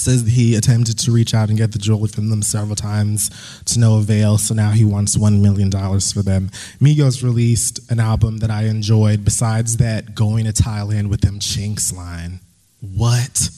[0.00, 3.30] says he attempted to reach out and get the jewelry from them several times
[3.66, 4.38] to no avail.
[4.38, 6.48] So now he wants $1 million for them.
[6.80, 9.24] Migos released an album that I enjoyed.
[9.24, 12.40] Besides that, going to Thailand with them Chinks line.
[12.80, 13.50] What?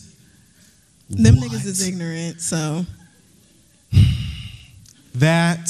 [1.09, 1.51] Them What?
[1.51, 2.85] niggas is ignorant, so
[5.15, 5.69] That,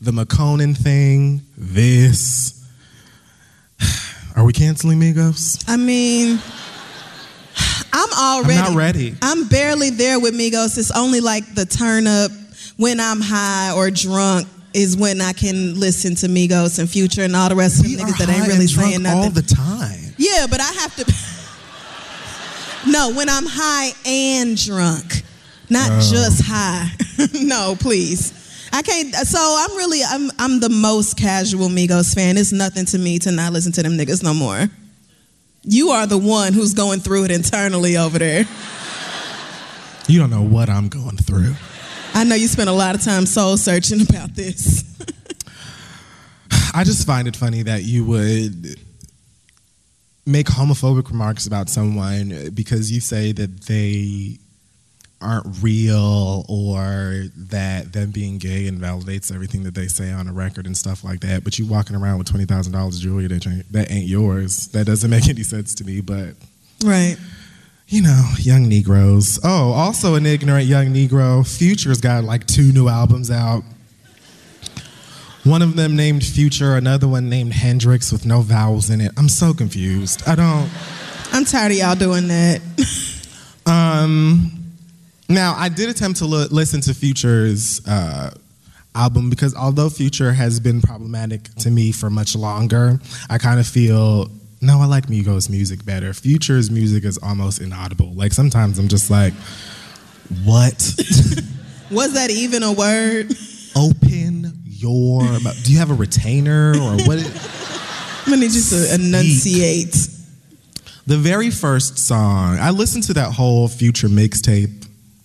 [0.00, 2.64] the Makonnen thing, this.
[4.36, 5.62] Are we canceling Migos?
[5.68, 6.38] I mean,
[7.92, 8.58] I'm already.
[8.60, 9.14] I'm not ready.
[9.22, 10.78] I'm barely there with Migos.
[10.78, 12.30] It's only like the turn up
[12.76, 17.34] when I'm high or drunk is when I can listen to Migos and Future and
[17.34, 19.18] all the rest of them We niggas that ain't really and drunk saying nothing.
[19.20, 20.14] all the time.
[20.18, 21.04] yeah, but I have to.
[22.90, 25.22] no, when I'm high and drunk,
[25.68, 26.00] not Oh.
[26.10, 26.90] just high.
[27.42, 28.32] no, please.
[28.72, 29.12] I can't.
[29.14, 30.00] So I'm really.
[30.06, 30.30] I'm.
[30.38, 32.36] I'm the most casual Migos fan.
[32.38, 34.68] It's nothing to me to not listen to them niggas no more.
[35.62, 38.46] You are the one who's going through it internally over there.
[40.08, 41.54] You don't know what I'm going through.
[42.14, 44.84] I know you spent a lot of time soul searching about this.
[46.74, 48.76] I just find it funny that you would
[50.26, 54.38] make homophobic remarks about someone because you say that they
[55.22, 60.66] aren't real or that them being gay invalidates everything that they say on a record
[60.66, 61.44] and stuff like that.
[61.44, 64.68] But you walking around with twenty thousand dollars jewelry that ain't, that ain't yours.
[64.68, 66.00] That doesn't make any sense to me.
[66.00, 66.34] But
[66.84, 67.16] Right.
[67.88, 69.38] you know, young Negroes.
[69.44, 71.46] Oh, also an ignorant young Negro.
[71.46, 73.62] Future's got like two new albums out.
[75.44, 79.12] One of them named Future, another one named Hendrix with no vowels in it.
[79.16, 80.22] I'm so confused.
[80.26, 80.68] I don't.
[81.32, 82.60] I'm tired of y'all doing that.
[83.66, 84.59] Um,
[85.30, 88.32] now, I did attempt to listen to Future's uh,
[88.94, 93.66] album because although Future has been problematic to me for much longer, I kind of
[93.66, 94.28] feel
[94.62, 96.12] no, I like Migos' music better.
[96.12, 98.12] Future's music is almost inaudible.
[98.12, 99.32] Like sometimes I'm just like,
[100.44, 100.74] what?
[101.90, 103.32] Was that even a word?
[103.74, 105.22] Open your.
[105.62, 107.18] Do you have a retainer or what?
[107.18, 109.96] I'm gonna need you to enunciate.
[111.06, 114.79] The very first song, I listened to that whole Future mixtape.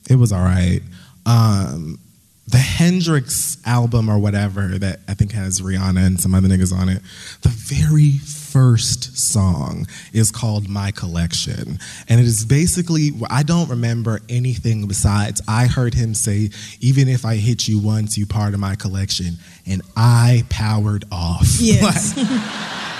[0.09, 0.81] It was all right.
[1.25, 1.99] Um,
[2.47, 6.89] the Hendrix album or whatever that I think has Rihanna and some other niggas on
[6.89, 7.01] it.
[7.41, 11.79] The very first song is called My Collection.
[12.07, 16.51] And it is basically, I don't remember anything besides I heard him say,
[16.81, 19.37] even if I hit you once, you part of my collection.
[19.65, 21.47] And I powered off.
[21.59, 22.13] Yes.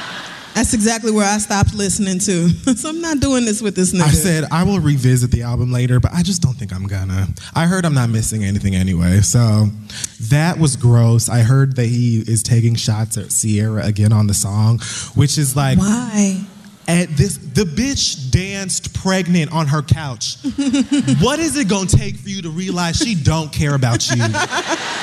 [0.56, 2.50] That's exactly where I stopped listening to.
[2.78, 4.04] so I'm not doing this with this nigga.
[4.04, 7.28] I said I will revisit the album later, but I just don't think I'm gonna.
[7.54, 9.68] I heard I'm not missing anything anyway, so
[10.30, 11.28] that was gross.
[11.28, 14.80] I heard that he is taking shots at Ciara again on the song,
[15.14, 16.42] which is like Why?
[16.88, 20.38] at this the bitch danced pregnant on her couch.
[21.22, 24.24] what is it gonna take for you to realize she don't care about you?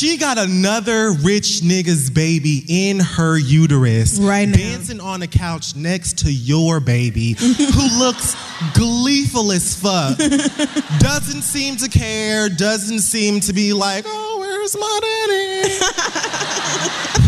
[0.00, 4.56] She got another rich nigga's baby in her uterus, Right now.
[4.56, 8.34] dancing on a couch next to your baby, who looks
[8.72, 10.16] gleeful as fuck.
[11.00, 15.68] doesn't seem to care, doesn't seem to be like, oh, where's my daddy?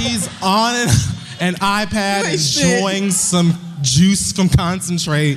[0.02, 0.74] He's on
[1.40, 2.64] an, iPad shit.
[2.72, 3.52] enjoying some
[3.82, 5.34] juice from concentrate.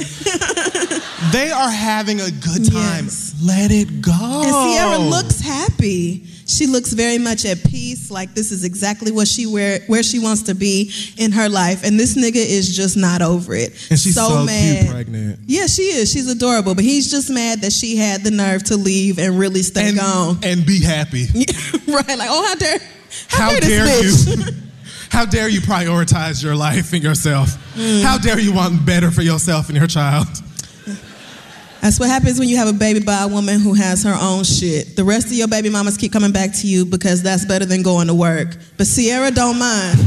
[1.34, 3.04] they are having a good time.
[3.04, 3.36] Yes.
[3.44, 4.14] Let it go.
[4.14, 6.28] And Ciara looks happy.
[6.48, 8.12] She looks very much at peace.
[8.12, 11.84] Like this is exactly what she where where she wants to be in her life.
[11.84, 13.70] And this nigga is just not over it.
[13.90, 14.80] And she's so, mad.
[14.82, 15.40] cute pregnant.
[15.48, 16.12] Yeah, she is.
[16.12, 16.76] She's adorable.
[16.76, 19.98] But he's just mad that she had the nerve to leave and really stay And,
[19.98, 20.40] gone.
[20.44, 21.26] and be happy.
[21.88, 22.08] right.
[22.18, 22.78] Like, oh, how dare
[23.30, 24.14] How dare dare you?
[25.10, 27.50] How dare you prioritize your life and yourself?
[27.76, 28.04] Mm.
[28.04, 30.28] How dare you want better for yourself and your child?
[31.86, 34.44] That's what happens when you have a baby by a woman who has her own
[34.44, 34.96] shit.
[34.96, 37.84] The rest of your baby mamas keep coming back to you because that's better than
[37.84, 38.58] going to work.
[38.76, 40.00] But Ciara don't mind.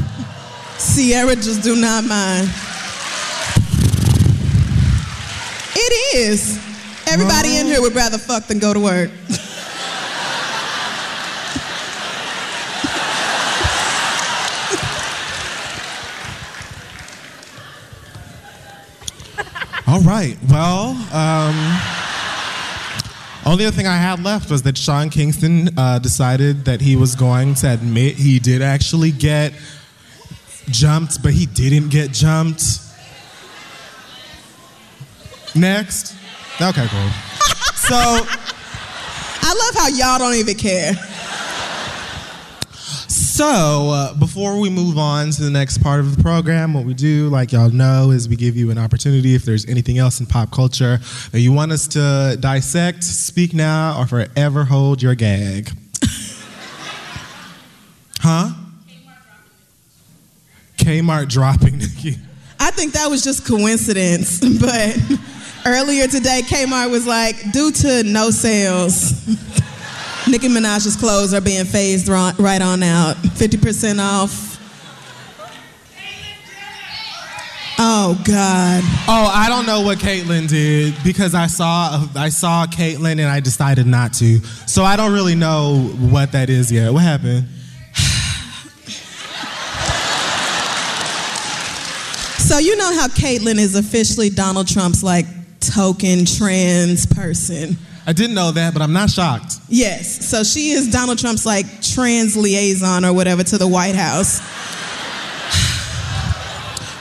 [0.81, 2.49] Ciara just do not mind.
[5.77, 6.59] It is.
[7.07, 9.13] Everybody in here would rather fuck than go to work.
[19.89, 20.37] All right.
[20.51, 21.55] Well, um,
[23.47, 27.15] Only other thing I had left was that Sean Kingston uh, decided that he was
[27.15, 29.55] going to admit he did actually get
[30.69, 32.81] jumped, but he didn't get jumped.
[35.55, 36.15] Next.
[36.61, 37.09] Okay, cool.
[37.89, 40.93] So I love how y'all don't even care.
[43.39, 43.47] So,
[43.91, 47.29] uh, before we move on to the next part of the program, what we do,
[47.29, 50.51] like y'all know, is we give you an opportunity if there's anything else in pop
[50.51, 50.99] culture
[51.31, 55.71] that you want us to dissect, speak now, or forever hold your gag.
[58.19, 58.55] huh?
[60.79, 62.17] Kmart dropping Nicki.
[62.59, 64.99] I think that was just coincidence, but
[65.65, 69.13] earlier today, Kmart was like, due to no sales,
[70.27, 73.17] Nicki Minaj's clothes are being phased right on out.
[73.17, 74.49] 50% off.
[77.81, 78.83] Oh God.
[79.07, 83.39] Oh, I don't know what Caitlyn did because I saw I saw Caitlyn and I
[83.39, 84.41] decided not to.
[84.67, 86.93] So I don't really know what that is yet.
[86.93, 87.47] What happened?
[92.39, 95.27] So you know how Caitlyn is officially Donald Trump's like
[95.61, 97.77] token trans person.
[98.09, 99.57] I didn't know that, but I'm not shocked.
[99.69, 100.27] Yes.
[100.27, 104.41] So she is Donald Trump's like trans liaison or whatever to the White House.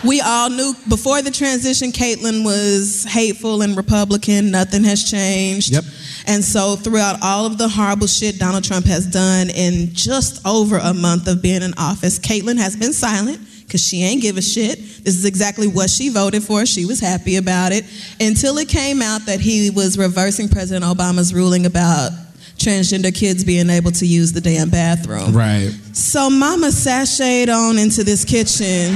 [0.04, 4.52] We all knew before the transition, Caitlyn was hateful and Republican.
[4.52, 5.72] Nothing has changed.
[5.72, 5.86] Yep.
[6.28, 10.78] And so, throughout all of the horrible shit Donald Trump has done in just over
[10.78, 14.42] a month of being in office, Caitlyn has been silent because she ain't give a
[14.42, 14.80] shit.
[14.80, 16.66] This is exactly what she voted for.
[16.66, 17.86] She was happy about it
[18.20, 22.12] until it came out that he was reversing President Obama's ruling about
[22.58, 25.36] transgender kids being able to use the damn bathroom.
[25.36, 25.70] Right.
[25.94, 28.94] So Mama sashayed on into this kitchen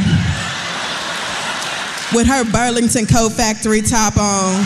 [2.13, 4.63] with her Burlington Coat Factory top on.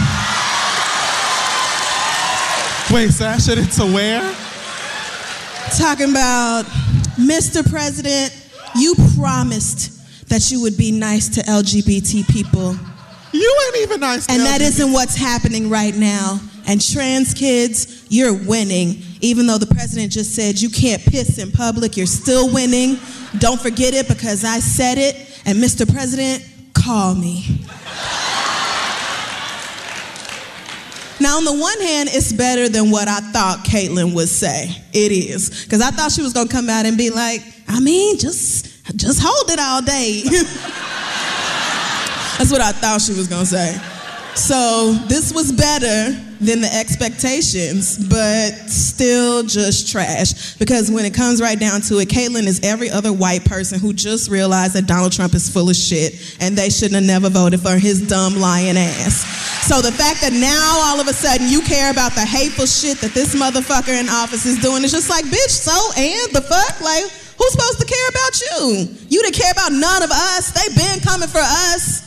[2.93, 4.35] Wait, sashayed it's to where?
[5.77, 6.63] talking about
[7.17, 7.67] Mr.
[7.69, 8.33] President,
[8.75, 9.91] you promised
[10.28, 12.76] that you would be nice to LGBT people.
[13.32, 14.28] You ain't even nice.
[14.28, 16.39] to And that isn't what's happening right now.
[16.67, 19.03] And trans kids, you're winning.
[19.21, 22.97] Even though the president just said you can't piss in public, you're still winning.
[23.38, 25.15] Don't forget it because I said it.
[25.45, 25.91] And Mr.
[25.91, 27.65] President, call me.
[31.19, 34.69] Now, on the one hand, it's better than what I thought Caitlyn would say.
[34.91, 35.63] It is.
[35.63, 38.74] Because I thought she was going to come out and be like, I mean, just,
[38.93, 40.23] just hold it all day.
[42.38, 43.79] That's what I thought she was to say.
[44.36, 46.11] So this was better
[46.41, 50.55] than the expectations, but still just trash.
[50.57, 53.93] Because when it comes right down to it, Caitlyn is every other white person who
[53.93, 57.61] just realized that Donald Trump is full of shit and they shouldn't have never voted
[57.61, 59.23] for his dumb lying ass.
[59.67, 62.99] So the fact that now all of a sudden you care about the hateful shit
[62.99, 66.81] that this motherfucker in office is doing is just like, bitch, so and the fuck?
[66.81, 67.05] Like,
[67.38, 68.88] who's supposed to care about you?
[69.09, 70.51] You didn't care about none of us.
[70.51, 72.03] They've been coming for us.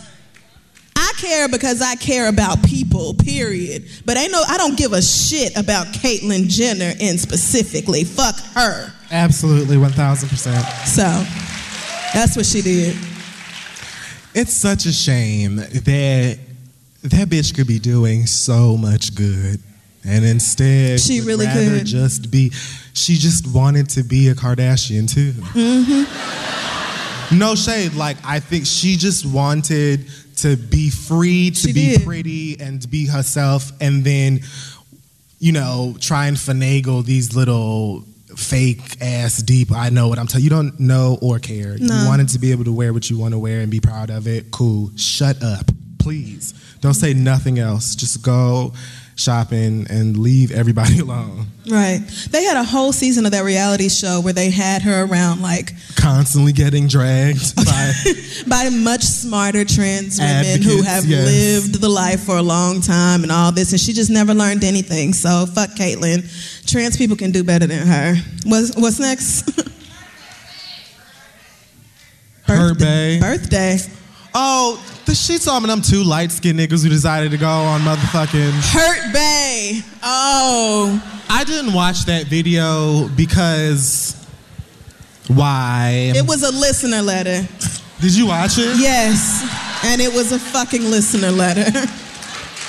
[0.97, 3.89] I care because I care about people, period.
[4.05, 8.03] But ain't no, I don't give a shit about Caitlyn Jenner in specifically.
[8.05, 8.93] Fuck her.
[9.11, 10.87] Absolutely, 1000%.
[10.87, 11.03] So
[12.12, 12.97] that's what she did.
[14.35, 16.39] It's such a shame that
[17.03, 19.61] that bitch could be doing so much good.
[20.05, 21.86] And instead, She really rather could.
[21.86, 22.51] just be,
[22.94, 25.32] she just wanted to be a Kardashian too.
[25.32, 27.38] Mm-hmm.
[27.38, 27.94] No shade.
[27.94, 32.05] Like, I think she just wanted to be free, to She be did.
[32.05, 34.40] pretty, and be herself, and then,
[35.40, 38.05] you know, try and finagle these little
[38.36, 39.72] fake ass deep.
[39.72, 40.51] I know what I'm telling you.
[40.51, 41.76] don't know or care.
[41.78, 42.03] No.
[42.03, 44.11] You wanted to be able to wear what you want to wear and be proud
[44.11, 44.51] of it.
[44.53, 44.90] Cool.
[44.96, 46.55] Shut up, please.
[46.80, 47.94] Don't say nothing else.
[47.96, 48.72] Just go
[49.19, 51.47] shopping and leave everybody alone.
[51.69, 52.01] Right.
[52.31, 55.73] They had a whole season of that reality show where they had her around like
[55.97, 57.93] Constantly getting dragged by.
[58.47, 61.27] by much smarter trans women who have yes.
[61.27, 64.64] lived the life for a long time and all this, and she just never learned
[64.64, 65.12] anything.
[65.12, 66.25] So fuck Caitlyn.
[66.66, 68.14] Trans people can do better than her.
[68.45, 69.51] What's what's next?
[72.47, 73.21] Her Birthday.
[73.21, 73.79] Birthday.
[74.35, 77.81] Oh, the she talking about them two light skinned niggas who decided to go on
[77.81, 78.53] motherfucking.
[78.73, 79.83] Hurt Bae.
[80.03, 84.15] Oh, I didn't watch that video because.
[85.29, 86.13] Why?
[86.15, 87.47] it was a listener letter.
[88.01, 88.79] Did you watch it?
[88.79, 89.43] Yes,
[89.85, 91.67] and it was a fucking listener letter.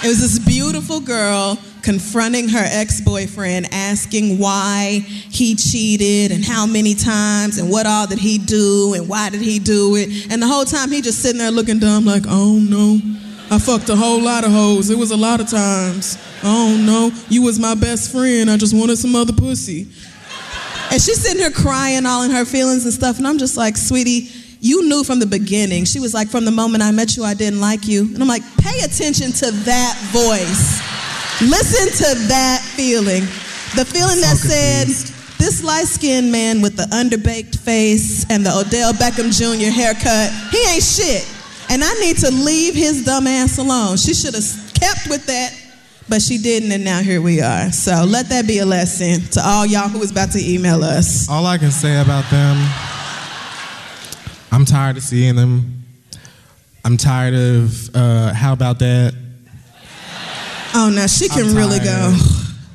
[0.01, 6.65] It was this beautiful girl confronting her ex boyfriend, asking why he cheated and how
[6.65, 10.31] many times and what all did he do and why did he do it.
[10.31, 12.99] And the whole time he just sitting there looking dumb, like, oh no.
[13.51, 14.91] I fucked a whole lot of hoes.
[14.91, 16.19] It was a lot of times.
[16.43, 18.49] Oh no, you was my best friend.
[18.49, 19.87] I just wanted some other pussy.
[20.91, 23.17] And she's sitting here crying all in her feelings and stuff.
[23.17, 25.85] And I'm just like, sweetie, you knew from the beginning.
[25.85, 28.01] She was like, from the moment I met you, I didn't like you.
[28.01, 30.88] And I'm like, pay attention to that voice.
[31.41, 33.21] Listen to that feeling.
[33.75, 34.87] The feeling that said,
[35.37, 39.71] this light skinned man with the underbaked face and the Odell Beckham Jr.
[39.71, 41.25] haircut, he ain't shit.
[41.69, 43.95] And I need to leave his dumb ass alone.
[43.95, 45.53] She should have kept with that,
[46.09, 47.71] but she didn't, and now here we are.
[47.71, 51.29] So let that be a lesson to all y'all who is about to email us.
[51.29, 52.57] All I can say about them,
[54.51, 55.83] I'm tired of seeing them.
[56.83, 59.13] I'm tired of, uh, how about that?
[60.81, 62.15] Oh, now she can really go.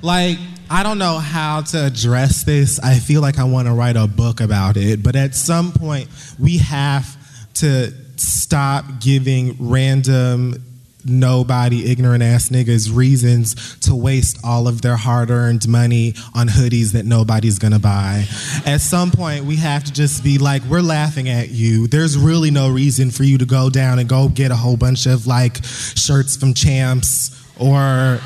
[0.03, 0.37] Like,
[0.69, 2.79] I don't know how to address this.
[2.79, 6.11] I feel like I want to write a book about it, but at some point,
[6.39, 7.17] we have
[7.55, 10.63] to stop giving random,
[11.07, 16.93] nobody, ignorant ass niggas reasons to waste all of their hard earned money on hoodies
[16.93, 18.27] that nobody's gonna buy.
[18.67, 21.87] At some point, we have to just be like, we're laughing at you.
[21.87, 25.07] There's really no reason for you to go down and go get a whole bunch
[25.07, 28.19] of like shirts from Champs or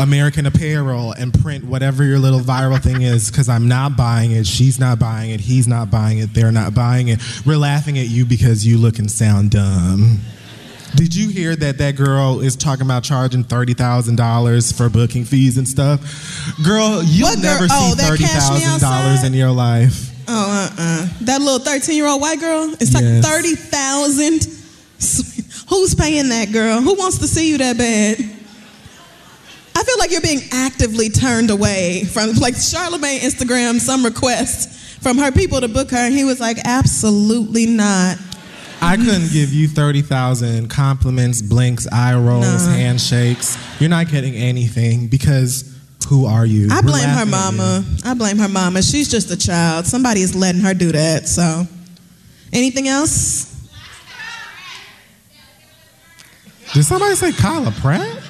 [0.00, 4.46] American Apparel and print whatever your little viral thing is because I'm not buying it,
[4.46, 7.20] she's not buying it, he's not buying it, they're not buying it.
[7.44, 10.20] We're laughing at you because you look and sound dumb.
[10.94, 15.68] Did you hear that that girl is talking about charging $30,000 for booking fees and
[15.68, 16.00] stuff?
[16.64, 17.42] Girl, you'll girl?
[17.42, 20.14] never Oh, see Cash Me $30,000 in your life.
[20.28, 21.08] Oh, uh-uh.
[21.22, 22.72] That little 13-year-old white girl?
[22.80, 23.26] It's like Yes.
[23.26, 24.44] 30,000.
[25.68, 26.80] Who's paying that girl?
[26.80, 28.18] Who wants to see you that bad?
[29.88, 35.16] I feel like you're being actively turned away from, like Charlemagne Instagram some requests from
[35.16, 38.18] her people to book her, and he was like, absolutely not.
[38.82, 42.72] I couldn't give you 30,000 compliments, blinks, eye rolls, Nah.
[42.72, 43.56] handshakes.
[43.80, 45.64] You're not getting anything because
[46.06, 46.68] who are you?
[46.70, 47.56] I blame her laughing at you.
[47.58, 47.84] mama.
[48.04, 48.82] I blame her mama.
[48.82, 49.86] She's just a child.
[49.86, 51.26] Somebody is letting her do that.
[51.28, 51.66] So,
[52.52, 53.46] anything else?
[56.74, 58.22] Did somebody say Kyla Pratt?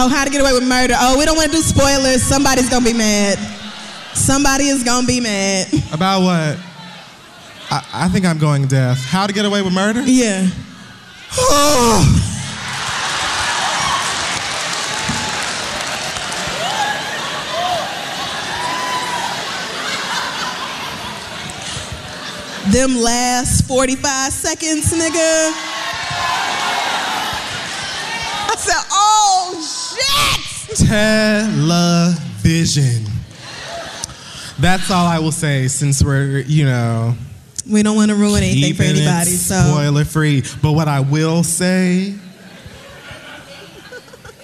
[0.00, 0.94] Oh, how to get away with murder.
[0.96, 2.22] Oh, we don't want to do spoilers.
[2.22, 3.36] Somebody's gonna be mad.
[4.14, 5.66] Somebody is gonna be mad.
[5.92, 6.56] About what?
[7.68, 9.04] I, I think I'm going deaf.
[9.04, 10.02] How to get away with murder?
[10.02, 10.46] Yeah.
[22.70, 25.50] Them last 45 seconds, nigga.
[28.46, 30.78] I said, oh shit!
[32.38, 33.04] Television.
[34.58, 37.14] That's all I will say since we're, you know,
[37.70, 39.54] We don't want to ruin anything for anybody, so.
[39.60, 40.42] spoiler free.
[40.62, 42.14] But what I will say,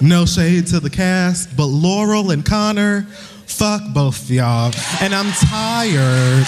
[0.01, 3.03] no shade to the cast, but Laurel and Connor,
[3.47, 4.73] fuck both of y'all.
[5.01, 6.47] And I'm tired.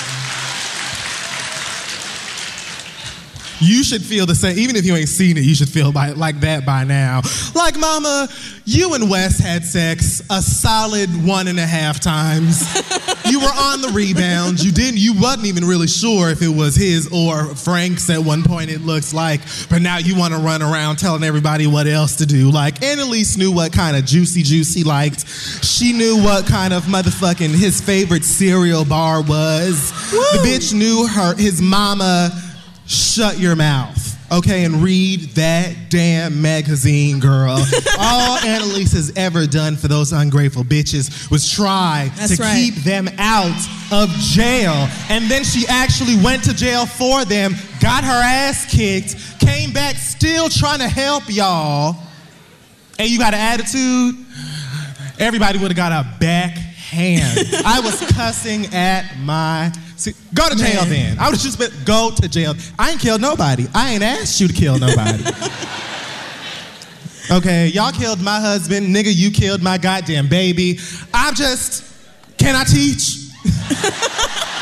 [3.61, 6.11] You should feel the same, even if you ain't seen it, you should feel by,
[6.11, 7.23] like that by now.
[7.55, 8.29] Like, mama,
[8.65, 12.61] you and Wes had sex a solid one and a half times.
[13.25, 14.63] you were on the rebound.
[14.63, 18.43] You didn't, you wasn't even really sure if it was his or Frank's at one
[18.43, 19.41] point, it looks like.
[19.71, 22.51] But now you want to run around telling everybody what else to do.
[22.51, 25.27] Like, Annalise knew what kind of juicy juice he liked.
[25.65, 29.91] She knew what kind of motherfucking his favorite cereal bar was.
[30.11, 32.31] The bitch knew her, his mama
[32.87, 37.59] shut your mouth, okay, and read that damn magazine, girl.
[37.99, 42.55] All Annalise has ever done for those ungrateful bitches was try That's to right.
[42.55, 43.57] keep them out
[43.93, 44.89] of jail.
[45.09, 49.97] And then she actually went to jail for them, got her ass kicked, came back
[49.97, 51.97] still trying to help y'all.
[52.99, 54.15] And you got an attitude?
[55.19, 57.39] Everybody would have got a backhand.
[57.65, 59.73] I was cussing at my.
[59.97, 60.91] See, go to jail Man.
[60.91, 61.19] then.
[61.19, 62.55] I would have just been go to jail.
[62.79, 63.67] I ain't killed nobody.
[63.75, 65.25] I ain't asked you to kill nobody.
[67.31, 69.15] okay, y'all killed my husband, nigga.
[69.15, 70.79] You killed my goddamn baby.
[71.15, 71.85] I'm just.
[72.39, 73.17] Can I teach?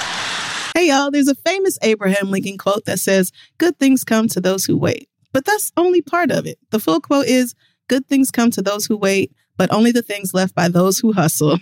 [0.76, 4.64] Hey, y'all, there's a famous Abraham Lincoln quote that says, Good things come to those
[4.64, 5.08] who wait.
[5.32, 6.58] But that's only part of it.
[6.70, 7.54] The full quote is,
[7.86, 11.12] Good things come to those who wait, but only the things left by those who
[11.12, 11.58] hustle.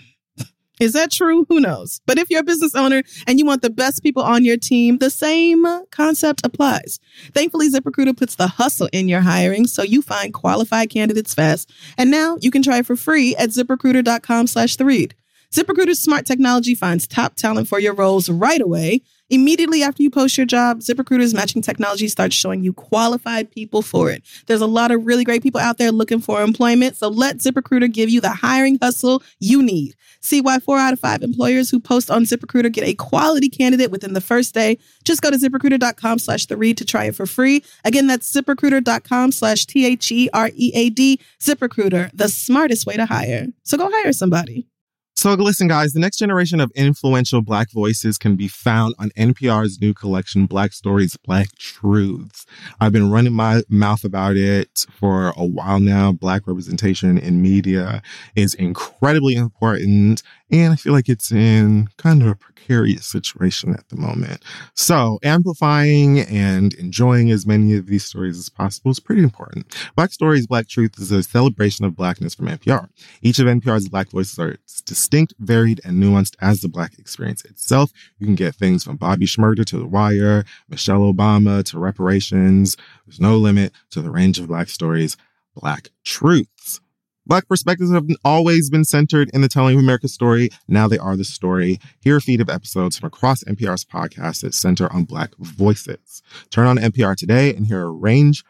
[0.79, 1.45] Is that true?
[1.49, 2.01] Who knows?
[2.05, 4.97] But if you're a business owner and you want the best people on your team,
[4.97, 6.99] the same concept applies.
[7.33, 11.71] Thankfully, ZipRecruiter puts the hustle in your hiring so you find qualified candidates fast.
[11.97, 15.15] And now you can try for free at ziprecruiter.com slash the read.
[15.53, 19.03] ZipRecruiter's smart technology finds top talent for your roles right away.
[19.29, 24.09] Immediately after you post your job, ZipRecruiter's matching technology starts showing you qualified people for
[24.09, 24.23] it.
[24.47, 27.91] There's a lot of really great people out there looking for employment, so let ZipRecruiter
[27.91, 29.93] give you the hiring hustle you need.
[30.23, 33.91] See why four out of five employers who post on ZipRecruiter get a quality candidate
[33.91, 34.79] within the first day.
[35.03, 37.63] Just go to ziprecruiter.com slash the read to try it for free.
[37.83, 41.19] Again, that's ziprecruiter.com slash T H E R E A D.
[41.39, 43.47] ZipRecruiter, the smartest way to hire.
[43.63, 44.67] So go hire somebody.
[45.15, 49.79] So, listen, guys, the next generation of influential Black voices can be found on NPR's
[49.79, 52.47] new collection, Black Stories, Black Truths.
[52.81, 56.11] I've been running my mouth about it for a while now.
[56.11, 58.01] Black representation in media
[58.35, 60.23] is incredibly important,
[60.53, 64.43] and I feel like it's in kind of a precarious situation at the moment.
[64.75, 69.75] So, amplifying and enjoying as many of these stories as possible is pretty important.
[69.95, 72.87] Black Stories, Black Truth is a celebration of Blackness from NPR.
[73.23, 77.91] Each of NPR's Black voices are distinct, varied, and nuanced as the Black experience itself.
[78.19, 82.77] You can get things from Bobby Shmurda to The Wire, Michelle Obama to reparations.
[83.07, 85.17] There's no limit to the range of Black stories,
[85.55, 86.79] Black truths.
[87.25, 90.49] Black perspectives have always been centered in the telling of America's story.
[90.67, 91.79] Now they are the story.
[92.01, 96.21] Hear a feed of episodes from across NPR's podcasts that center on Black voices.
[96.49, 98.43] Turn on NPR today and hear a range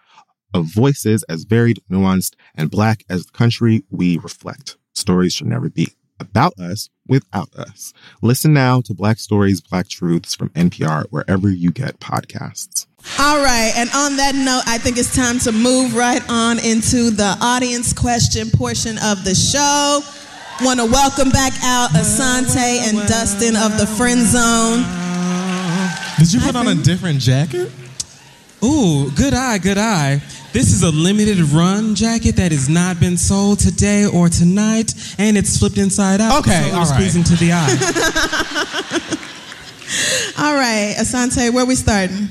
[0.56, 4.78] of voices as varied, nuanced, and Black as the country we reflect.
[4.94, 5.90] Stories should never be
[6.24, 7.94] about us without us.
[8.22, 12.88] Listen now to Black Stories, Black Truths from NPR wherever you get podcasts.
[13.20, 17.10] All right, and on that note, I think it's time to move right on into
[17.12, 20.00] the audience question portion of the show.
[20.62, 24.84] Want to welcome back out Asante and Dustin of the Friend Zone.
[26.18, 27.70] Did you put on a different jacket?
[28.64, 30.22] Ooh, good eye, good eye.
[30.54, 35.36] This is a limited run jacket that has not been sold today or tonight, and
[35.38, 36.40] it's flipped inside out.
[36.40, 36.98] Okay, so all it's right.
[36.98, 39.20] pleasing to the eye.
[40.40, 42.28] All right, Asante, where we starting?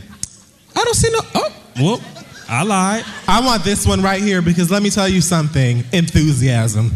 [0.74, 1.20] I don't see no.
[1.35, 2.01] Oh, well,
[2.49, 3.05] I lied.
[3.28, 6.91] I want this one right here because let me tell you something enthusiasm.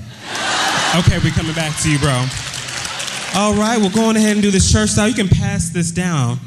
[0.96, 2.26] Okay, we coming back to you, bro.
[3.36, 5.08] All right, we'll go on ahead and do this church style.
[5.08, 6.38] You can pass this down.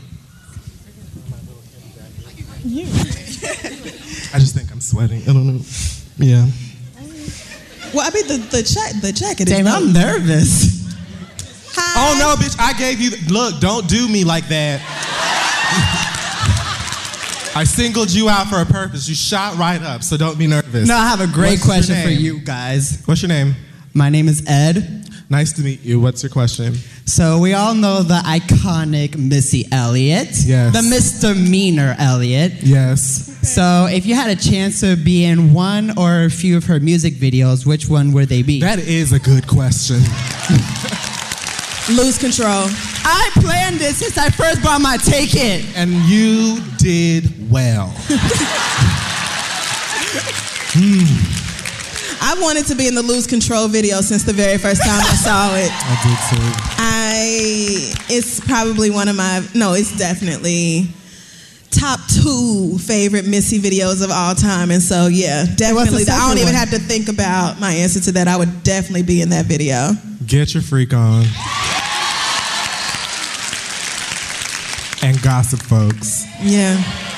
[2.66, 5.22] I just think I'm sweating.
[5.24, 5.62] I don't know.
[6.18, 6.46] Yeah.
[7.94, 9.56] Well, I mean the the, ja- the jacket is.
[9.58, 10.78] Damn, I'm nervous.
[11.76, 11.94] Hi.
[11.98, 12.56] Oh no, bitch!
[12.60, 13.12] I gave you.
[13.34, 14.82] Look, don't do me like that.
[17.56, 19.10] I singled you out for a purpose.
[19.10, 20.88] You shot right up, so don't be nervous.
[20.88, 23.02] No, I have a great What's question for you guys.
[23.06, 23.56] What's your name?
[23.94, 25.09] My name is Ed.
[25.32, 26.00] Nice to meet you.
[26.00, 26.74] What's your question?
[27.06, 30.30] So we all know the iconic Missy Elliott.
[30.44, 30.74] Yes.
[30.74, 32.54] The misdemeanor Elliott.
[32.64, 33.38] Yes.
[33.48, 36.80] So if you had a chance to be in one or a few of her
[36.80, 38.60] music videos, which one would they be?
[38.60, 39.98] That is a good question.
[41.96, 42.66] Lose control.
[43.06, 45.64] I planned this since I first bought my ticket.
[45.76, 47.94] And you did well.
[50.72, 51.39] Hmm.
[52.22, 55.16] I wanted to be in the Lose Control video since the very first time I
[55.16, 55.72] saw it.
[55.74, 56.48] I did too.
[56.78, 60.88] I it's probably one of my no, it's definitely
[61.72, 64.72] top two favorite Missy videos of all time.
[64.72, 66.04] And so yeah, definitely.
[66.10, 66.56] I don't even one?
[66.56, 68.28] have to think about my answer to that.
[68.28, 69.92] I would definitely be in that video.
[70.26, 71.26] Get your freak on.
[75.02, 76.26] And gossip, folks.
[76.42, 77.09] Yeah.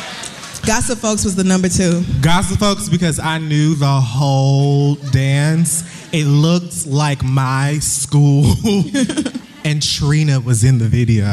[0.65, 2.03] Gossip Folks was the number two.
[2.21, 5.83] Gossip folks, because I knew the whole dance.
[6.13, 8.53] It looked like my school.
[9.65, 11.25] and Trina was in the video.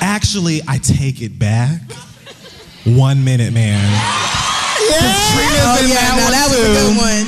[0.00, 1.80] Actually, I take it back.
[2.84, 3.80] One minute, man.
[4.76, 7.26] Trina's Oh in yeah, that no, one that was a good one.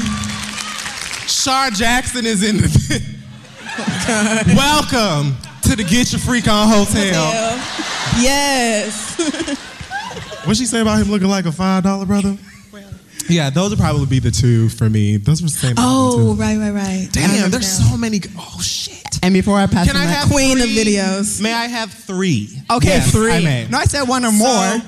[1.29, 3.17] Shar Jackson is in the.
[4.57, 7.33] Welcome to the Get Your Freak On Hotel.
[8.21, 9.61] Yes.
[10.47, 12.37] What'd she say about him looking like a five dollar brother?
[13.29, 15.17] Yeah, those would probably be the two for me.
[15.17, 15.75] Those were the same.
[15.77, 16.41] Oh, two.
[16.41, 17.09] right, right, right.
[17.09, 17.51] I damn!
[17.51, 18.21] There's so many.
[18.39, 19.19] Oh shit!
[19.21, 21.41] And before I pass Can the I mic- have Queen of videos.
[21.43, 22.49] May I have three?
[22.71, 23.33] Okay, Yes, three.
[23.33, 23.67] I may.
[23.69, 24.81] No, I said one or more.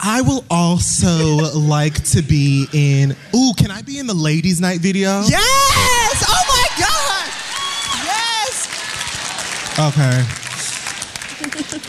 [0.00, 1.08] I will also
[1.58, 3.14] like to be in.
[3.36, 5.20] Ooh, can I be in the ladies' night video?
[5.28, 6.24] yes!
[6.26, 7.28] Oh my God!
[8.06, 9.92] Yes!
[9.92, 10.41] Okay.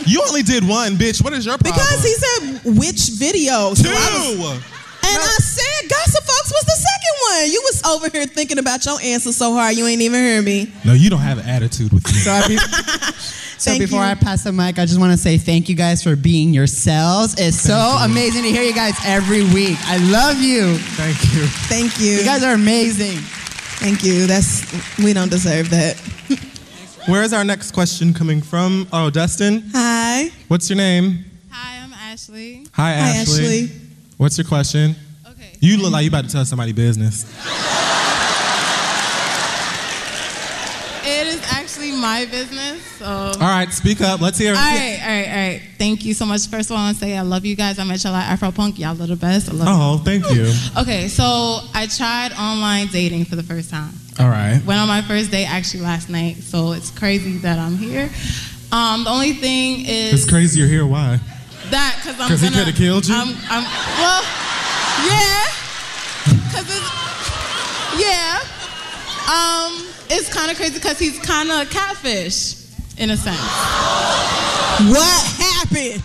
[0.06, 1.24] You only did one, bitch.
[1.24, 1.74] What is your problem?
[1.76, 3.74] Because he said which video.
[3.74, 3.90] So two.
[3.92, 4.64] I was-
[5.06, 7.52] and I said Gossip Folks was the second one.
[7.52, 10.72] You was over here thinking about your answer so hard you ain't even hear me.
[10.86, 12.14] no, you don't have an attitude with me.
[12.24, 12.58] So, be-
[13.58, 14.06] so before you.
[14.06, 17.36] I pass the mic, I just want to say thank you guys for being yourselves.
[17.38, 19.78] It's so amazing to hear you guys every week.
[19.86, 20.76] I love you.
[20.78, 21.46] Thank you.
[21.68, 22.18] Thank you.
[22.18, 23.18] You guys are amazing.
[23.80, 24.26] Thank you.
[24.26, 24.64] That's
[25.00, 25.98] we don't deserve that.
[27.06, 28.88] Where is our next question coming from?
[28.94, 29.64] Oh, Dustin.
[29.74, 30.30] Hi.
[30.30, 30.32] Hi.
[30.48, 31.26] What's your name?
[31.50, 32.66] Hi, I'm Ashley.
[32.74, 33.64] Hi, Hi, Ashley.
[33.64, 33.72] Ashley.
[34.16, 34.96] What's your question?
[35.28, 35.58] Okay.
[35.60, 37.24] You look like you about to tell somebody business.
[41.06, 42.82] It is actually my business.
[43.00, 43.06] So.
[43.06, 44.22] All right, speak up.
[44.22, 44.58] Let's hear it.
[44.58, 45.62] All right, all right, all right.
[45.78, 46.48] Thank you so much.
[46.48, 47.80] First of all, I want to say I love you guys.
[47.80, 48.80] I met y'all at Afro Punk.
[48.80, 49.50] Y'all are the best.
[49.50, 49.74] I love you.
[49.74, 50.44] Oh, thank you.
[50.44, 50.54] you.
[50.78, 53.92] Okay, so I tried online dating for the first time.
[54.20, 54.62] All right.
[54.66, 58.10] Went on my first date actually last night, so it's crazy that I'm here.
[58.72, 60.86] Um, the only thing is It's crazy you're here.
[60.86, 61.20] Why?
[61.72, 63.16] that because I'm 'Cause he coulda killed you?
[63.16, 63.64] I'm, I'm
[63.98, 64.22] well,
[65.08, 65.46] yeah,
[66.26, 68.40] because it's yeah.
[69.26, 72.56] Um, it's kind of crazy because he's kind of a catfish
[72.98, 73.40] in a sense.
[74.90, 76.04] What happened?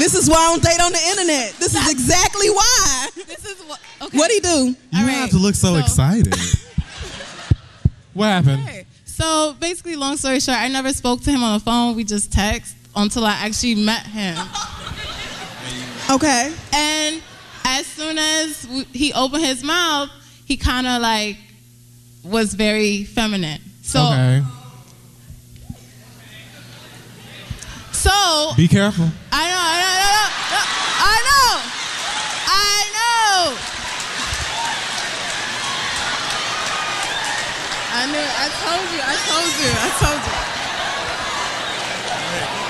[0.00, 1.52] This is why I don't date on the internet.
[1.60, 3.08] This is exactly why.
[3.14, 3.78] This is what.
[4.02, 4.18] Okay.
[4.18, 4.74] What'd he do?
[4.96, 6.34] You All have to look so, so- excited.
[8.14, 8.62] what happened?
[8.64, 8.86] Okay.
[9.04, 11.94] So basically, long story short, I never spoke to him on the phone.
[11.94, 14.36] We just text until I actually met him.
[16.10, 16.52] Okay.
[16.72, 17.22] And
[17.64, 20.10] as soon as w- he opened his mouth,
[20.44, 21.36] he kind of like
[22.24, 23.60] was very feminine.
[23.82, 24.42] So, okay.
[28.10, 29.08] So Be careful.
[29.32, 30.66] I know, I know, I know,
[31.00, 31.48] I know,
[32.46, 33.70] I know.
[37.92, 38.28] I knew.
[38.44, 39.00] I told you.
[39.02, 39.70] I told you.
[39.76, 40.36] I told you.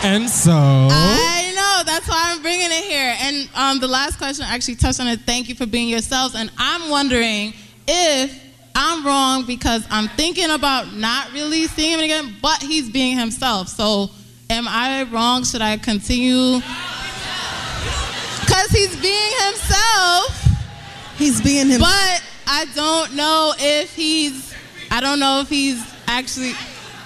[0.09, 0.51] And so.
[0.51, 1.83] I know.
[1.85, 3.15] That's why I'm bringing it here.
[3.21, 5.21] And um, the last question actually touched on it.
[5.21, 6.35] Thank you for being yourselves.
[6.35, 7.53] And I'm wondering
[7.87, 8.43] if
[8.75, 13.69] I'm wrong because I'm thinking about not really seeing him again, but he's being himself.
[13.69, 14.11] So
[14.51, 15.45] am I wrong?
[15.45, 16.61] Should I continue?
[18.41, 20.37] Because he's being himself,
[21.17, 21.91] He's being himself.
[21.93, 24.53] but I don't know if he's.
[24.91, 26.53] I don't know if he's actually.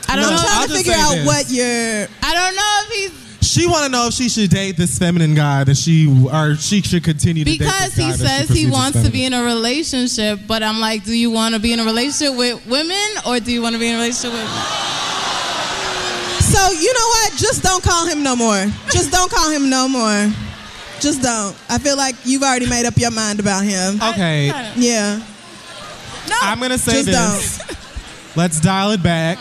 [0.09, 0.37] I don't No, know.
[0.39, 1.27] I'm trying to figure out this.
[1.27, 2.09] what your.
[2.23, 5.35] I don't know if he's She want to know if she should date this feminine
[5.35, 8.71] guy that she, or she should continue to date because this guy he says he
[8.71, 11.81] wants to be in a relationship, but I'm like, do you want to be in
[11.81, 14.49] a relationship with women or do you want to be in a relationship with?
[16.45, 17.33] So you know what?
[17.37, 18.67] Just don't call him no more.
[18.91, 20.33] Just don't call him no more.
[21.01, 21.57] Just don't.
[21.69, 24.01] I feel like you've already made up your mind about him.
[24.13, 25.23] Okay, Yeah.
[26.29, 28.37] No, I'm gonna say Just this.
[28.37, 29.39] Let's dial it back.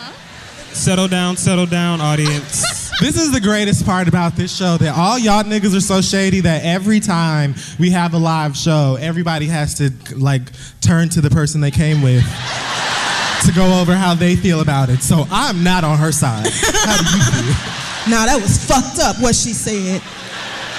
[0.72, 2.82] Settle down, settle down, audience.
[3.00, 6.38] This is the greatest part about this show that all y'all niggas are so shady
[6.42, 10.42] that every time we have a live show, everybody has to like
[10.80, 12.22] turn to the person they came with
[13.46, 15.02] to go over how they feel about it.
[15.02, 16.46] So I'm not on her side.
[16.50, 18.10] How do you feel?
[18.10, 20.00] Nah, that was fucked up what she said.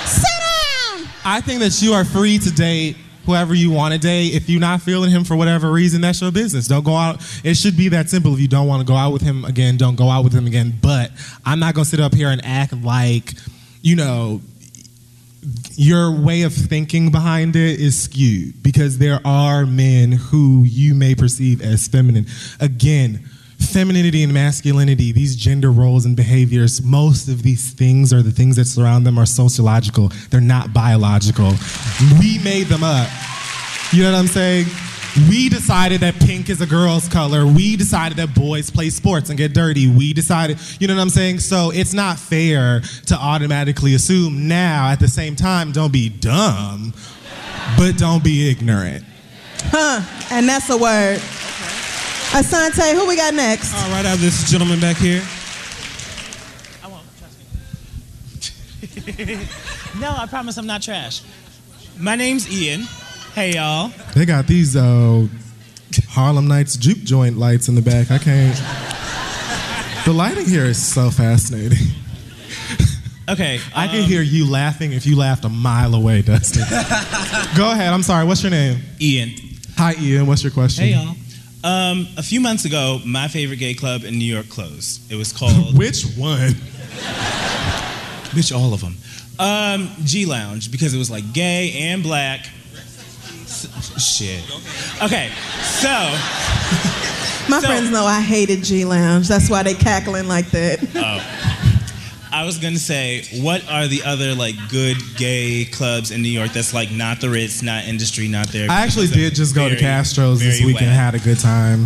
[0.06, 1.10] Sit down.
[1.26, 4.34] I think that you are free to date whoever you want to date.
[4.34, 6.68] If you're not feeling him for whatever reason, that's your business.
[6.68, 7.22] Don't go out.
[7.44, 8.34] It should be that simple.
[8.34, 10.46] If you don't want to go out with him again, don't go out with him
[10.48, 10.74] again.
[10.82, 11.12] But
[11.44, 13.34] I'm not going to sit up here and act like,
[13.82, 14.42] you know,
[15.76, 21.16] your way of thinking behind it is skewed because there are men who you may
[21.16, 22.26] perceive as feminine.
[22.60, 23.24] Again,
[23.60, 28.56] femininity and masculinity, these gender roles and behaviors, most of these things or the things
[28.56, 30.12] that surround them are sociological.
[30.30, 31.54] They're not biological.
[32.20, 33.10] We made them up.
[33.92, 34.66] You know what I'm saying?
[35.16, 37.48] We decided that pink is a girl's color.
[37.48, 39.88] We decided that boys play sports and get dirty.
[39.88, 41.40] We decided, you know what I'm saying?
[41.40, 46.94] So it's not fair to automatically assume now, at the same time, don't be dumb,
[47.78, 49.06] but don't be ignorant.
[49.68, 50.02] Huh.
[50.32, 51.20] And that's a word.
[52.36, 53.74] Asante, who we got next?
[53.74, 55.24] All right, I have this gentleman back here.
[56.84, 59.48] I won't, trust me.
[60.02, 61.22] no, I promise I'm not trash.
[61.98, 62.84] My name's Ian.
[63.36, 63.92] Hey, y'all.
[64.14, 65.28] They got these uh,
[66.08, 68.10] Harlem Nights juke joint lights in the back.
[68.10, 68.56] I can't.
[70.06, 71.86] The lighting here is so fascinating.
[73.28, 73.60] Okay.
[73.76, 76.64] I can um, hear you laughing if you laughed a mile away, Dustin.
[77.58, 77.92] Go ahead.
[77.92, 78.24] I'm sorry.
[78.24, 78.80] What's your name?
[79.02, 79.32] Ian.
[79.76, 80.28] Hi, Ian.
[80.28, 80.86] What's your question?
[80.86, 81.16] Hey, y'all.
[81.66, 85.12] Um, a few months ago, my favorite gay club in New York closed.
[85.12, 85.78] It was called.
[85.78, 86.54] Which one?
[88.34, 88.96] Which all of them?
[89.40, 92.48] Um, G Lounge because it was like gay and black.
[93.46, 94.44] S- shit.
[95.02, 95.32] Okay,
[95.62, 95.90] so
[97.50, 99.28] My So- friends know I hated G Lounge.
[99.28, 100.80] That's why they cackling like that.
[100.96, 101.42] Oh.
[102.32, 106.52] I was gonna say, what are the other like good gay clubs in New York
[106.52, 108.70] that's like not the Ritz, not Industry, not there?
[108.70, 111.86] I actually did just go to Castro's this weekend, week and had a good time.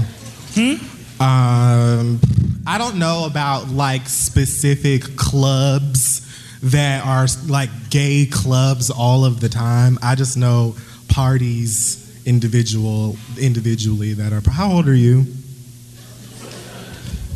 [0.55, 1.21] Hmm.
[1.21, 2.19] Um,
[2.65, 6.25] I don't know about like specific clubs
[6.63, 9.99] that are like gay clubs all of the time.
[10.01, 10.75] I just know
[11.09, 14.41] parties individual individually that are.
[14.49, 15.25] How old are you?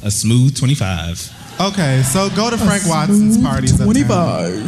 [0.03, 1.59] a smooth 25.
[1.61, 3.73] Okay, so go to Frank Watson's parties.
[3.73, 3.85] uptown.
[3.85, 4.63] 25.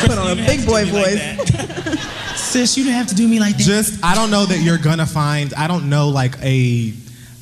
[0.06, 1.20] Put on a big boy voice.
[2.36, 3.62] Sis, you didn't have to do me like that.
[3.62, 5.52] Just, I don't know that you're gonna find.
[5.54, 6.94] I don't know like a,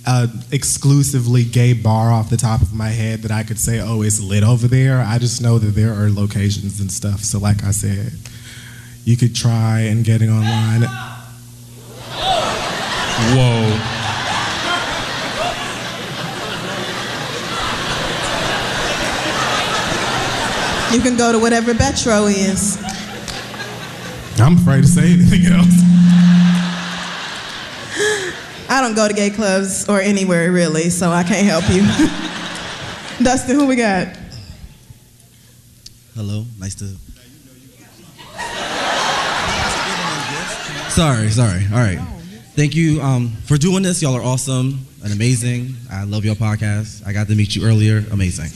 [0.07, 4.03] a exclusively gay bar off the top of my head that I could say, oh,
[4.03, 5.01] it's lit over there.
[5.01, 7.21] I just know that there are locations and stuff.
[7.21, 8.13] So, like I said,
[9.07, 10.83] you could try and getting online.
[13.37, 13.93] Whoa.
[20.93, 22.83] You can go to whatever Betro is.
[24.41, 25.67] I'm afraid to say anything else.
[28.69, 31.83] I don't go to gay clubs or anywhere really, so I can't help you.
[33.25, 34.09] Dustin, who we got?
[36.17, 37.06] Hello, nice to.
[40.97, 41.63] Sorry, sorry.
[41.75, 41.99] All right.
[42.55, 44.01] Thank you um, for doing this.
[44.01, 45.75] Y'all are awesome and amazing.
[45.93, 47.07] I love your podcast.
[47.07, 48.03] I got to meet you earlier.
[48.13, 48.47] Amazing.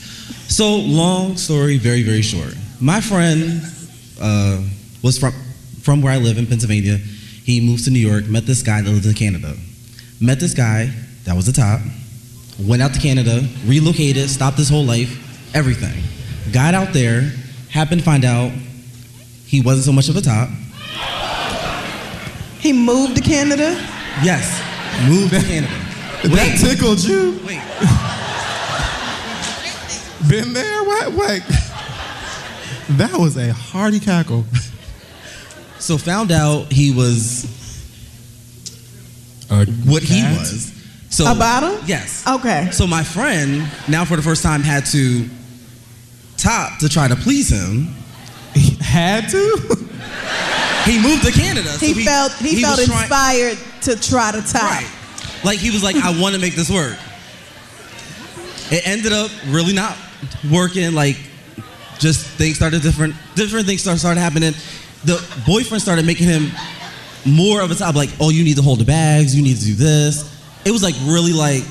[0.49, 2.55] So, long story, very, very short.
[2.79, 3.61] My friend
[4.19, 4.59] uh,
[5.03, 5.33] was from,
[5.83, 6.97] from where I live in Pennsylvania.
[6.97, 9.53] He moved to New York, met this guy that lived in Canada.
[10.19, 10.91] Met this guy
[11.25, 11.79] that was the top,
[12.59, 16.01] went out to Canada, relocated, stopped his whole life, everything.
[16.51, 17.21] Got out there,
[17.69, 18.51] happened to find out
[19.45, 20.49] he wasn't so much of a top.
[22.61, 23.71] He moved to Canada.
[24.23, 24.61] Yes,
[25.09, 25.73] moved to Canada.
[26.29, 27.39] That tickled you?
[27.43, 27.59] Wait.
[30.29, 30.83] Been there?
[30.83, 31.13] What?
[31.13, 31.41] Wait.
[32.97, 34.45] That was a hearty cackle.
[35.79, 37.45] So found out he was
[39.49, 40.71] A what he was.
[41.09, 41.81] So A bottom?
[41.87, 42.23] Yes.
[42.27, 42.69] Okay.
[42.71, 45.27] So my friend now for the first time had to
[46.37, 47.95] top to try to please him.
[48.53, 49.87] He had to?
[50.85, 51.69] He moved to Canada.
[51.69, 54.63] So He, felt he, felt was trying- inspired to try to top.
[54.63, 54.87] Right.
[55.43, 56.97] Like he was like, I want to make this work.
[58.71, 59.97] It ended up really not
[60.51, 60.93] working.
[60.93, 61.17] Like,
[61.99, 63.15] just things started different.
[63.35, 64.53] Different things start, started happening.
[65.03, 66.51] The boyfriend started making him
[67.25, 67.95] more of a top.
[67.95, 69.35] Like, oh, you need to hold the bags.
[69.35, 70.23] You need to do this.
[70.65, 71.63] It was like really like.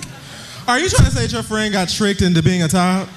[0.69, 3.09] Are you trying to say that your friend got tricked into being a top?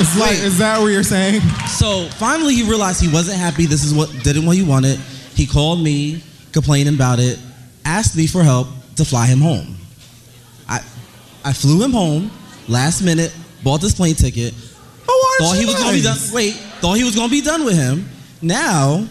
[0.00, 0.40] It's like, Wait.
[0.44, 1.40] is that what you're saying?
[1.68, 3.66] So finally, he realized he wasn't happy.
[3.66, 4.98] This is what didn't what he wanted.
[5.34, 6.22] He called me,
[6.52, 7.38] complaining about it,
[7.84, 9.76] asked me for help to fly him home.
[10.68, 10.78] I,
[11.44, 12.30] I flew him home
[12.68, 14.52] last minute, bought this plane ticket.
[15.08, 16.18] Oh, thought aren't he you was gonna be done.
[16.32, 18.08] Wait, thought he was gonna be done with him.
[18.42, 19.06] Now,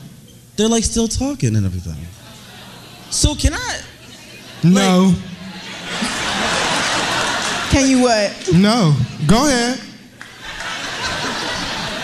[0.57, 1.95] they're like still talking and everything.
[3.09, 3.81] So can I?
[4.63, 5.13] No,
[7.69, 8.49] Can you what?
[8.53, 8.95] no.
[9.27, 9.79] Go ahead.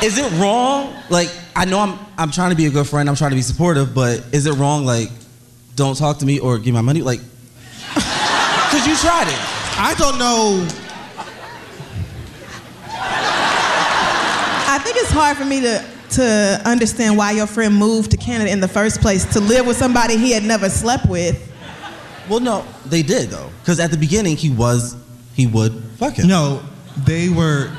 [0.04, 0.96] Is it wrong?
[1.10, 3.10] Like I know I'm I'm trying to be a good friend.
[3.10, 4.86] I'm trying to be supportive, but is it wrong?
[4.86, 5.10] Like,
[5.76, 7.02] don't talk to me or give my money.
[7.02, 7.20] Like,
[7.94, 9.40] cause you tried it.
[9.82, 10.68] I don't know.
[14.72, 18.52] I think it's hard for me to to understand why your friend moved to Canada
[18.52, 21.46] in the first place to live with somebody he had never slept with.
[22.30, 24.96] Well, no, they did though, because at the beginning he was
[25.34, 26.28] he would fuck him.
[26.28, 26.62] No,
[27.06, 27.72] they were.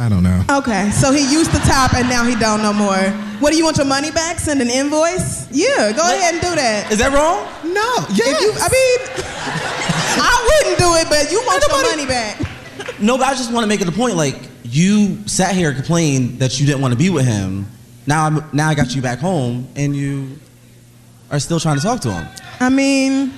[0.00, 0.44] I don't know.
[0.48, 2.96] Okay, so he used the top and now he don't no more.
[3.40, 4.38] What do you want your money back?
[4.38, 5.50] Send an invoice?
[5.50, 6.90] Yeah, go ahead and do that.
[6.92, 7.42] Is that wrong?
[7.72, 9.24] No, If you, I mean,
[10.22, 13.00] I wouldn't do it, but you want your Nobody- money back.
[13.00, 14.16] No, but I just want to make it a point.
[14.16, 17.66] Like you sat here and complained that you didn't want to be with him.
[18.06, 20.38] Now I'm now I got you back home and you
[21.30, 22.26] are still trying to talk to him.
[22.60, 23.32] I mean,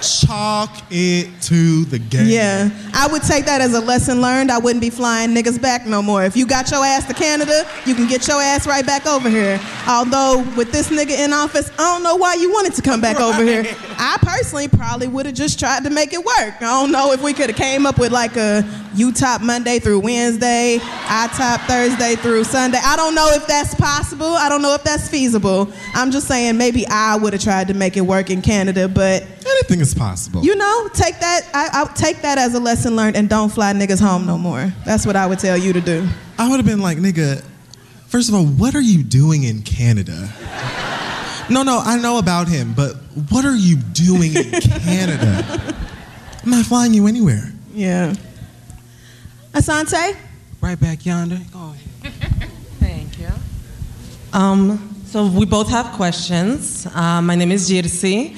[0.00, 2.28] Chalk it to the game.
[2.28, 4.50] yeah, I would take that as a lesson learned.
[4.50, 6.24] I wouldn't be flying niggas back no more.
[6.24, 9.28] If you got your ass to Canada, you can get your ass right back over
[9.28, 9.60] here.
[9.88, 13.20] Although with this nigga in office, I don't know why you wanted to come back
[13.20, 13.64] over here.
[13.98, 16.54] I personally probably would have just tried to make it work.
[16.56, 18.64] I don't know if we could have came up with like a
[18.94, 22.78] you top Monday through Wednesday, I top Thursday through Sunday.
[22.82, 24.26] I don't know if that's possible.
[24.26, 25.72] I don't know if that's feasible.
[25.94, 29.26] I'm just saying maybe I would have tried to make it work in Canada, but
[29.46, 30.42] Anything is possible.
[30.42, 31.48] you know, take that.
[31.54, 34.72] I, I take that as a lesson learned, and don't fly niggas home no more.
[34.84, 36.06] That's what I would tell you to do.
[36.38, 37.42] I would have been like, nigga,
[38.08, 40.28] first of all, what are you doing in Canada?
[41.50, 42.94] No, no, I know about him, but
[43.30, 45.74] what are you doing in Canada?
[46.44, 47.52] I'm not flying you anywhere.
[47.74, 48.14] Yeah.
[49.52, 50.16] Asante.
[50.60, 51.38] Right back yonder.
[51.52, 52.14] Go ahead.
[52.78, 53.28] Thank you.
[54.32, 56.86] Um, so we both have questions.
[56.86, 58.36] Uh, my name is Jirsi.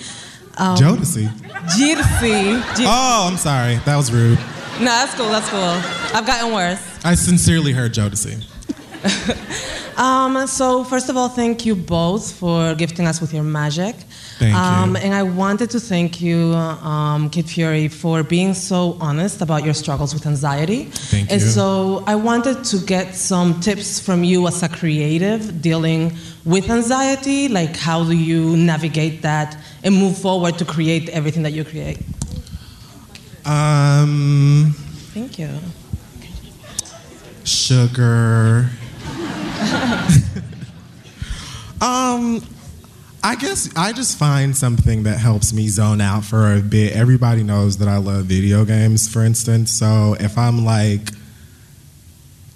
[0.58, 1.28] Um, Jodeci.
[1.76, 3.76] Jir- Oh, I'm sorry.
[3.84, 4.38] That was rude.
[4.78, 5.28] No, that's cool.
[5.28, 5.60] That's cool.
[6.16, 6.80] I've gotten worse.
[7.04, 8.44] I sincerely heard Jodeci.
[9.96, 13.94] Um, so first of all, thank you both for gifting us with your magic.
[14.42, 14.60] Thank you.
[14.60, 16.52] Um, and I wanted to thank you,
[16.92, 20.86] um, Kid Fury, for being so honest about your struggles with anxiety.
[20.86, 21.46] Thank and you.
[21.46, 27.46] so I wanted to get some tips from you as a creative dealing with anxiety.
[27.46, 31.98] Like, how do you navigate that and move forward to create everything that you create?
[33.44, 34.74] Um,
[35.14, 35.50] Thank you.
[37.44, 38.70] sugar.
[41.80, 42.42] um,
[43.24, 46.96] I guess I just find something that helps me zone out for a bit.
[46.96, 49.70] Everybody knows that I love video games, for instance.
[49.70, 51.10] So if I'm like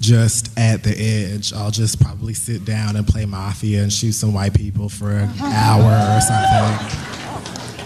[0.01, 4.35] just at the edge, I'll just probably sit down and play Mafia and shoot some
[4.35, 7.13] white people for an hour or something.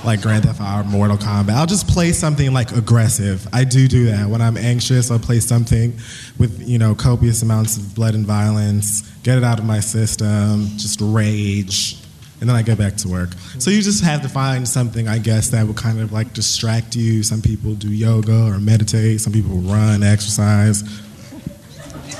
[0.02, 1.50] Like Grand Theft Auto, Mortal Kombat.
[1.50, 3.46] I'll just play something like aggressive.
[3.52, 5.10] I do do that when I'm anxious.
[5.10, 5.92] I'll play something
[6.38, 9.02] with you know copious amounts of blood and violence.
[9.22, 10.68] Get it out of my system.
[10.78, 11.99] Just rage,
[12.40, 13.30] and then I get back to work.
[13.58, 16.96] So you just have to find something, I guess, that will kind of like distract
[16.96, 17.22] you.
[17.22, 19.20] Some people do yoga or meditate.
[19.20, 20.82] Some people run, exercise.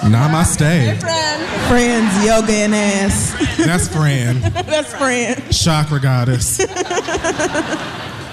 [0.03, 0.99] Namaste.
[1.69, 3.57] Friends, yoga and ass.
[3.59, 4.41] That's Fran.
[4.67, 5.53] That's friend.
[5.53, 6.57] Chakra goddess.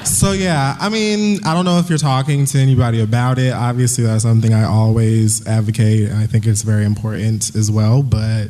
[0.06, 3.54] so yeah, I mean, I don't know if you're talking to anybody about it.
[3.54, 8.02] Obviously, that's something I always advocate, and I think it's very important as well.
[8.02, 8.48] But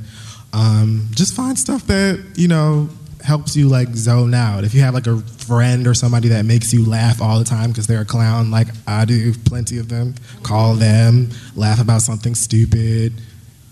[0.54, 2.88] um, just find stuff that you know
[3.28, 4.64] helps you like zone out.
[4.64, 7.72] If you have like a friend or somebody that makes you laugh all the time
[7.72, 10.16] because they're a clown, like I do, plenty of them.
[10.44, 13.12] Call them, laugh about something stupid.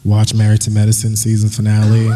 [0.04, 2.08] Watch Married to Medicine season finale.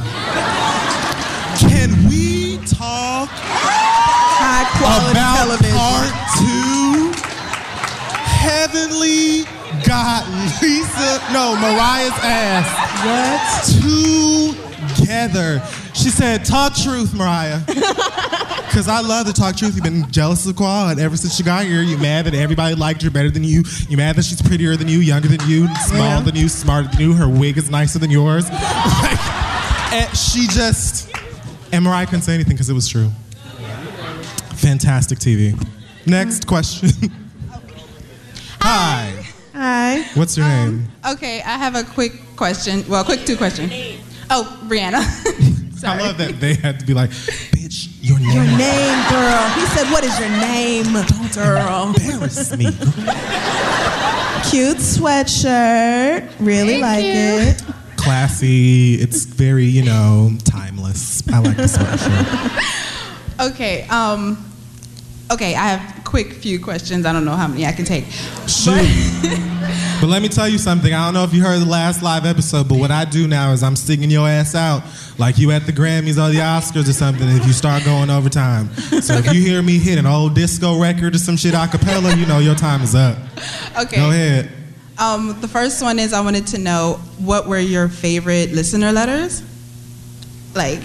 [1.59, 5.77] Can we talk High quality about television.
[5.79, 6.11] part
[6.43, 7.13] two?
[8.35, 9.45] Heavenly
[9.87, 10.27] got
[10.61, 12.67] Lisa, no, Mariah's ass.
[13.05, 13.39] What?
[14.97, 15.61] Together.
[16.01, 17.59] She said, talk truth, Mariah.
[18.69, 19.73] Because I love to talk truth.
[19.73, 22.75] You've been jealous of Quad, and ever since she got here, you're mad that everybody
[22.75, 23.63] liked her better than you.
[23.89, 26.19] You're mad that she's prettier than you, younger than you, smaller Yeah.
[26.21, 27.13] than you, smarter than you.
[27.13, 28.45] Her wig is nicer than yours.
[28.49, 31.09] Like, and she just,
[31.73, 33.09] and Mariah couldn't say anything because it was true.
[34.57, 35.59] Fantastic TV.
[36.05, 36.91] Next question.
[38.61, 39.25] Hi.
[39.53, 40.03] Hi.
[40.13, 40.87] What's your um, name?
[41.13, 42.83] Okay, I have a quick question.
[42.87, 43.71] Well, quick two question.
[44.29, 45.01] Oh, Brianna.
[45.83, 48.31] I love that they had to be like, bitch, your name.
[48.31, 49.49] Your name, girl.
[49.55, 51.93] He said, What is your name, Don't girl?
[51.95, 52.65] Embarrass me.
[54.49, 56.29] Cute sweatshirt.
[56.39, 57.61] Really like it.
[57.97, 58.95] Classy.
[58.95, 61.27] It's very, you know, timeless.
[61.29, 63.51] I like the sweatshirt.
[63.51, 63.87] okay.
[63.89, 64.45] Um.
[65.31, 67.05] Okay, I have quick few questions.
[67.05, 68.05] I don't know how many I can take.
[68.47, 68.73] Shoot.
[68.73, 68.85] But
[70.07, 70.93] let me tell you something.
[70.93, 73.51] I don't know if you heard the last live episode, but what I do now
[73.51, 74.83] is I'm singing your ass out
[75.17, 78.29] like you at the Grammys or the Oscars or something if you start going over
[78.29, 78.73] time.
[78.75, 82.15] So if you hear me hit an old disco record or some shit a cappella,
[82.15, 83.17] you know your time is up.
[83.77, 83.97] Okay.
[83.97, 84.49] Go ahead.
[84.97, 89.43] Um, the first one is I wanted to know what were your favorite listener letters?
[90.53, 90.83] Like,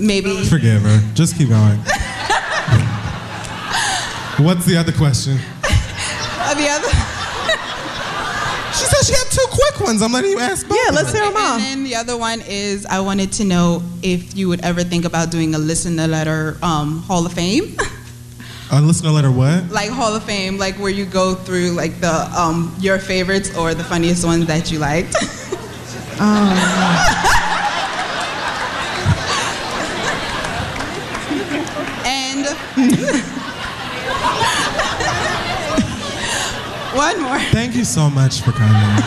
[0.00, 0.44] maybe.
[0.44, 1.00] Forgive her.
[1.14, 1.78] Just keep going.
[4.38, 5.38] What's the other question?
[5.64, 6.81] Uh, the other.
[8.92, 10.02] She said she had two quick ones.
[10.02, 10.76] I'm letting you ask both.
[10.84, 11.34] Yeah, let's of hear them.
[11.34, 11.54] them all.
[11.54, 15.04] And then the other one is I wanted to know if you would ever think
[15.04, 17.76] about doing a listener letter um, Hall of Fame,
[18.70, 19.70] A listener letter what?
[19.70, 23.74] like Hall of Fame, like where you go through like the um, your favorites or
[23.74, 25.14] the funniest ones that you liked.
[32.04, 32.46] and
[36.94, 37.38] one more.
[37.38, 39.02] Thank you so much for coming.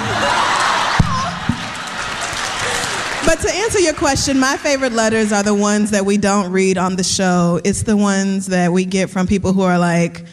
[3.25, 6.77] But to answer your question, my favorite letters are the ones that we don't read
[6.77, 7.59] on the show.
[7.63, 10.25] It's the ones that we get from people who are like,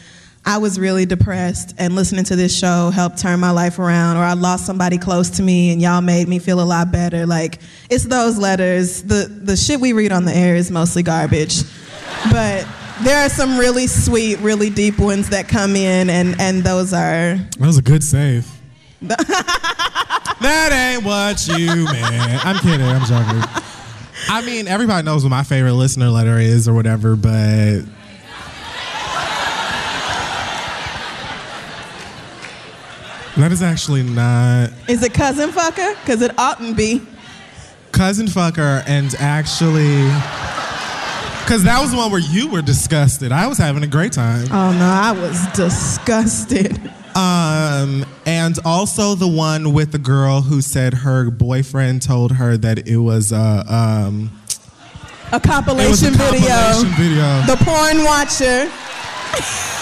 [0.45, 4.23] I was really depressed and listening to this show helped turn my life around, or
[4.23, 7.25] I lost somebody close to me and y'all made me feel a lot better.
[7.25, 7.59] Like,
[7.89, 9.03] it's those letters.
[9.03, 11.63] The, the shit we read on the air is mostly garbage.
[12.31, 12.67] But
[13.01, 17.35] there are some really sweet, really deep ones that come in, and, and those are.
[17.35, 18.47] That was a good save.
[19.01, 22.45] that ain't what you meant.
[22.45, 22.85] I'm kidding.
[22.85, 23.43] I'm joking.
[24.29, 27.81] I mean, everybody knows what my favorite listener letter is or whatever, but
[33.35, 35.99] that is actually not Is it cousin fucker?
[36.01, 37.01] Because it oughtn't be.
[37.91, 40.07] cousin fucker and actually
[41.43, 43.31] because that was the one where you were disgusted.
[43.31, 44.45] I was having a great time.
[44.51, 46.79] Oh no, I was disgusted.
[47.15, 52.87] Um, and also the one with the girl who said her boyfriend told her that
[52.87, 54.31] it was uh, um,
[55.31, 56.47] a compilation, It was a video.
[56.49, 57.41] compilation video.
[57.45, 58.71] The porn watcher.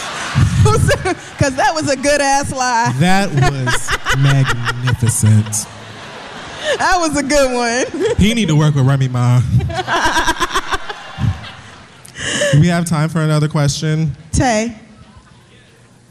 [0.63, 2.93] Because that was a good ass lie.
[2.99, 3.89] That was
[4.21, 5.67] magnificent.
[6.77, 8.15] That was a good one.
[8.17, 9.41] He need to work with Remy Ma.
[12.51, 14.15] Do we have time for another question?
[14.31, 14.77] Tay.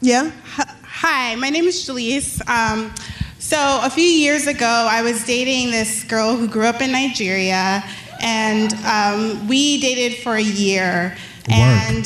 [0.01, 0.31] Yeah?
[0.45, 2.41] Hi, my name is Jalise.
[2.49, 2.93] Um,
[3.39, 7.83] so a few years ago, I was dating this girl who grew up in Nigeria,
[8.19, 11.15] and um, we dated for a year.
[11.49, 12.05] And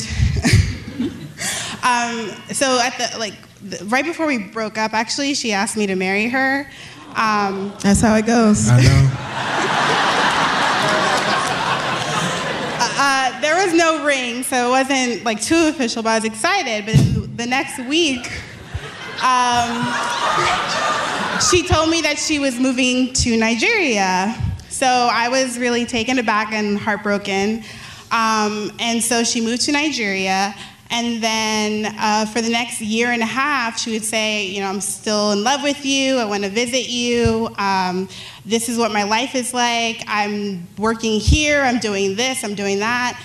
[1.82, 5.86] um, so at the like the, right before we broke up, actually, she asked me
[5.86, 6.70] to marry her.
[7.16, 8.68] Um, That's how it goes.
[8.70, 10.12] I know.
[13.08, 16.86] uh, there was no ring, so it wasn't like too official, but I was excited.
[16.86, 18.26] But the next week,
[19.22, 19.86] um,
[21.48, 24.34] she told me that she was moving to Nigeria.
[24.70, 27.62] So I was really taken aback and heartbroken.
[28.10, 30.52] Um, and so she moved to Nigeria.
[30.90, 34.68] And then uh, for the next year and a half, she would say, You know,
[34.68, 36.16] I'm still in love with you.
[36.16, 37.48] I want to visit you.
[37.58, 38.08] Um,
[38.44, 40.02] this is what my life is like.
[40.06, 41.62] I'm working here.
[41.62, 42.44] I'm doing this.
[42.44, 43.20] I'm doing that.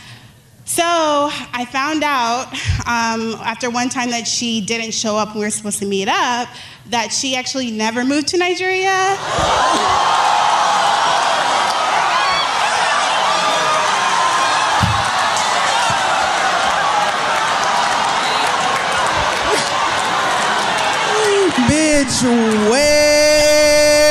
[0.65, 2.47] So I found out
[2.87, 6.07] um, after one time that she didn't show up when we were supposed to meet
[6.07, 6.47] up
[6.87, 9.17] that she actually never moved to Nigeria.
[22.01, 22.23] Bitch,
[22.71, 24.01] wet.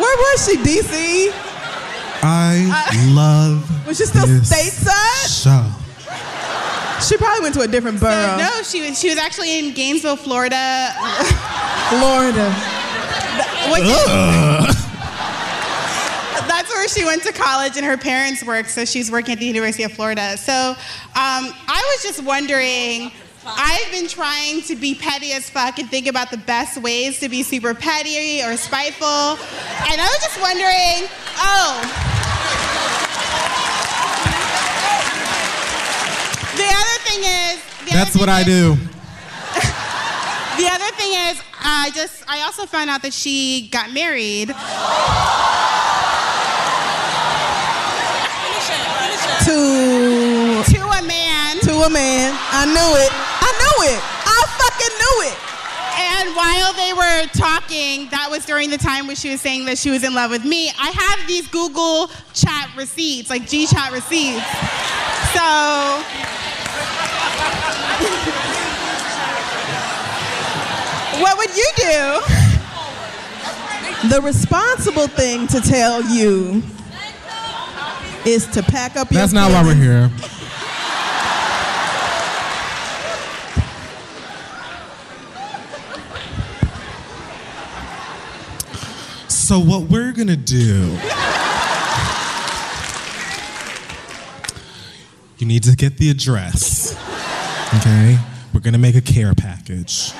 [0.00, 1.30] Where was she, DC?
[2.26, 5.28] I love Was she still this stateside?
[5.28, 5.62] show.
[7.06, 8.38] She probably went to a different borough.
[8.38, 10.94] No, she was she was actually in Gainesville, Florida.
[11.90, 12.48] Florida.
[13.68, 14.73] That's
[16.74, 19.84] where she went to college and her parents work, so she's working at the University
[19.84, 20.36] of Florida.
[20.36, 20.76] So um,
[21.14, 23.10] I was just wondering.
[23.46, 27.28] I've been trying to be petty as fuck and think about the best ways to
[27.28, 29.06] be super petty or spiteful.
[29.06, 32.14] And I was just wondering, oh.
[36.56, 38.74] The other thing is, That's what I do.
[40.56, 44.54] the other thing is, I just I also found out that she got married.
[49.54, 49.60] To
[50.74, 51.60] to a man.
[51.60, 52.34] To a man.
[52.50, 53.10] I knew it.
[53.14, 54.00] I knew it.
[54.26, 55.38] I fucking knew it.
[55.94, 59.78] And while they were talking, that was during the time when she was saying that
[59.78, 60.70] she was in love with me.
[60.70, 64.42] I have these Google chat receipts, like G chat receipts.
[65.30, 66.02] So
[71.22, 72.22] what would you do?
[74.08, 76.60] The responsible thing to tell you
[78.26, 80.10] is to pack up your That's not why we're here.
[89.28, 90.98] So what we're gonna do?
[95.36, 96.96] You need to get the address.
[97.74, 98.18] Okay?
[98.54, 100.12] We're gonna make a care package.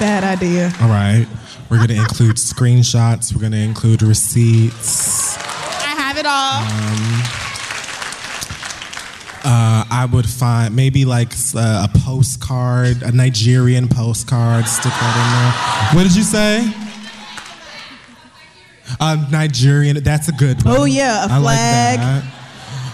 [0.00, 0.72] Bad idea.
[0.80, 1.26] All right.
[1.70, 3.32] We're gonna include screenshots.
[3.32, 5.19] We're gonna include receipts.
[6.24, 7.50] I it all.
[9.42, 14.66] Uh, I would find maybe like uh, a postcard, a Nigerian postcard.
[14.68, 15.96] Stick that in there.
[15.96, 16.70] What did you say?
[19.00, 20.02] A Nigerian.
[20.02, 20.76] That's a good one.
[20.76, 21.98] Oh, yeah, a I like flag.
[22.00, 22.24] that.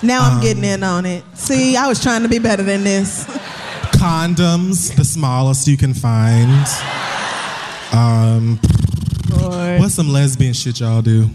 [0.03, 1.24] Now I'm Um, getting in on it.
[1.35, 3.24] See, I was trying to be better than this.
[3.97, 6.66] Condoms, the smallest you can find.
[7.93, 8.59] Um,
[9.81, 11.28] what's some lesbian shit y'all do?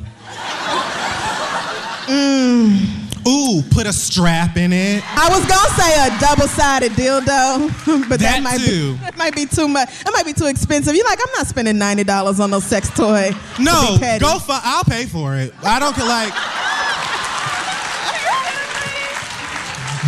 [2.08, 2.98] Mm.
[3.28, 5.04] Ooh, put a strap in it.
[5.16, 7.70] I was gonna say a double-sided dildo,
[8.10, 8.94] but that, That might too.
[8.94, 9.90] be that might be too much.
[10.04, 10.96] That might be too expensive.
[10.96, 13.30] You're like, I'm not spending ninety dollars on no sex toy.
[13.60, 14.24] No, petty.
[14.26, 14.54] go for.
[14.64, 15.54] I'll pay for it.
[15.64, 16.06] I don't care.
[16.08, 16.34] Like,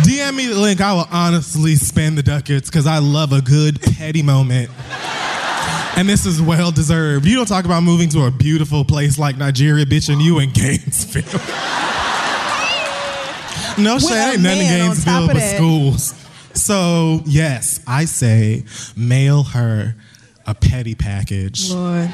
[0.04, 0.80] DM me the link.
[0.80, 4.70] I will honestly spend the ducats because I love a good petty moment.
[5.96, 7.24] And this is well deserved.
[7.24, 10.50] You don't talk about moving to a beautiful place like Nigeria, bitch, and you in
[10.50, 11.22] Gainesville.
[13.78, 15.56] no shit, ain't nothing in Gainesville but that.
[15.56, 16.14] schools.
[16.54, 18.64] So yes, I say
[18.96, 19.94] mail her
[20.46, 21.70] a petty package.
[21.70, 22.10] Lord.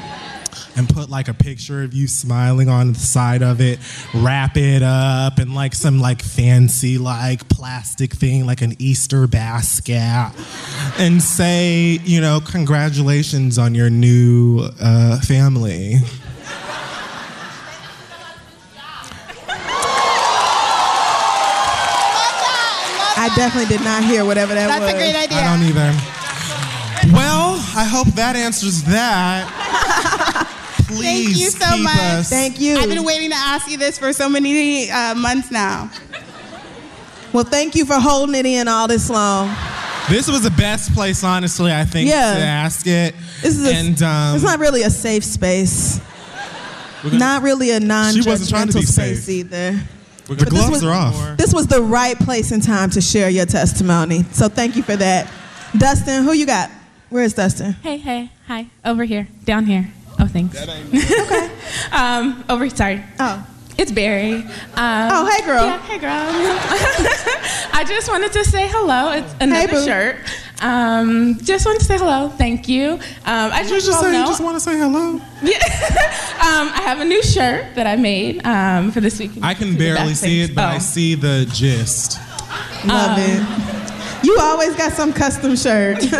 [0.75, 3.79] And put like a picture of you smiling on the side of it,
[4.13, 10.31] wrap it up in like some like fancy like plastic thing, like an Easter basket,
[10.97, 15.95] and say, you know, congratulations on your new uh, family.
[23.23, 24.93] I definitely did not hear whatever that That's was.
[24.93, 25.37] That's a great idea.
[25.37, 25.93] I don't either.
[27.13, 30.47] Well, I hope that answers that.
[30.95, 31.95] Please Thank you so keep much.
[31.95, 32.29] us.
[32.29, 32.77] Thank you.
[32.77, 35.89] I've been waiting to ask you this for so many uh, months now.
[37.33, 39.55] Well, thank you for holding it in all this long.
[40.09, 41.71] This was the best place, honestly.
[41.71, 42.33] I think Yeah.
[42.35, 43.15] to ask it.
[43.41, 46.01] This is a, and um, it's not really a safe space.
[47.03, 47.87] gonna- Not really a She
[48.21, 49.29] wasn't trying to non-judgmental be space safe.
[49.29, 49.71] either.
[50.27, 51.37] the But this gloves was- are off.
[51.37, 54.25] This was the right place and time to share your testimony.
[54.33, 55.27] So thank you for that.
[55.77, 56.69] Dustin, who you got?
[57.09, 57.73] Where is Dustin?
[57.81, 58.67] Hey, hey, hi.
[58.85, 59.89] Over here, down here.
[60.21, 60.55] Oh, thanks.
[60.61, 61.49] okay.
[61.91, 63.03] Um, over, sorry.
[63.19, 63.47] Oh.
[63.77, 64.33] It's Barry.
[64.35, 64.45] Um,
[64.77, 65.65] Oh, hey, girl.
[65.65, 66.11] Yeah, hey, girl.
[67.73, 69.11] I just wanted to say hello.
[69.13, 69.83] It's another boo.
[69.85, 70.17] shirt.
[70.61, 72.29] Um, just wanted to say hello.
[72.29, 72.91] Thank you.
[72.91, 75.13] Um, I You just, just well, say you know- just want to say hello.
[75.41, 75.57] Yeah.
[76.37, 79.31] um, I have a new shirt that I made um, for this week.
[79.41, 80.79] I can barely see it, but I Oh.
[80.79, 82.19] see the gist.
[82.85, 83.80] Love Um, it.
[84.23, 85.97] You always got some custom shirt.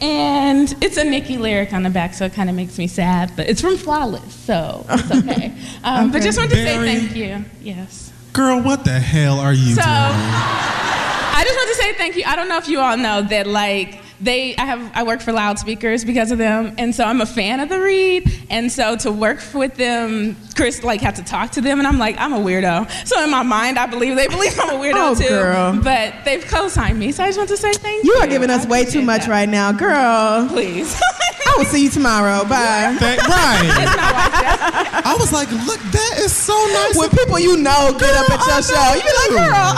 [0.00, 3.32] And it's a Nicki lyric on the back, so it kind of makes me sad,
[3.36, 5.54] but it's from Flawless, so it's okay.
[5.82, 7.42] Um, But just wanted to say thank you.
[7.62, 8.12] Yes.
[8.34, 9.76] Girl, what the hell are you doing?
[9.76, 9.86] So, doing?
[9.90, 12.24] I just want to say thank you.
[12.26, 15.32] I don't know if you all know that, like, they, I have, I work for
[15.32, 18.96] Loud Speakers because of them, and so I'm a fan of the Read, and so
[18.98, 22.32] to work with them, Chris, like, had to talk to them, and I'm like, I'm
[22.32, 22.88] a weirdo.
[23.06, 25.80] So in my mind, I believe they believe I'm a weirdo Oh, too, girl.
[25.82, 28.14] but they've co-signed me, so I just want to say thank you.
[28.14, 29.30] You are giving us I way too much that.
[29.30, 30.48] right now, girl.
[30.48, 30.98] Please.
[31.46, 32.42] I will see you tomorrow.
[32.44, 32.96] Bye.
[32.98, 35.02] That- right.
[35.04, 36.96] I was like, look, that is so nice.
[36.96, 39.50] When people you know get up at your show, you be like, know.
[39.50, 39.74] girl.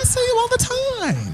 [0.00, 1.27] I see you all the time.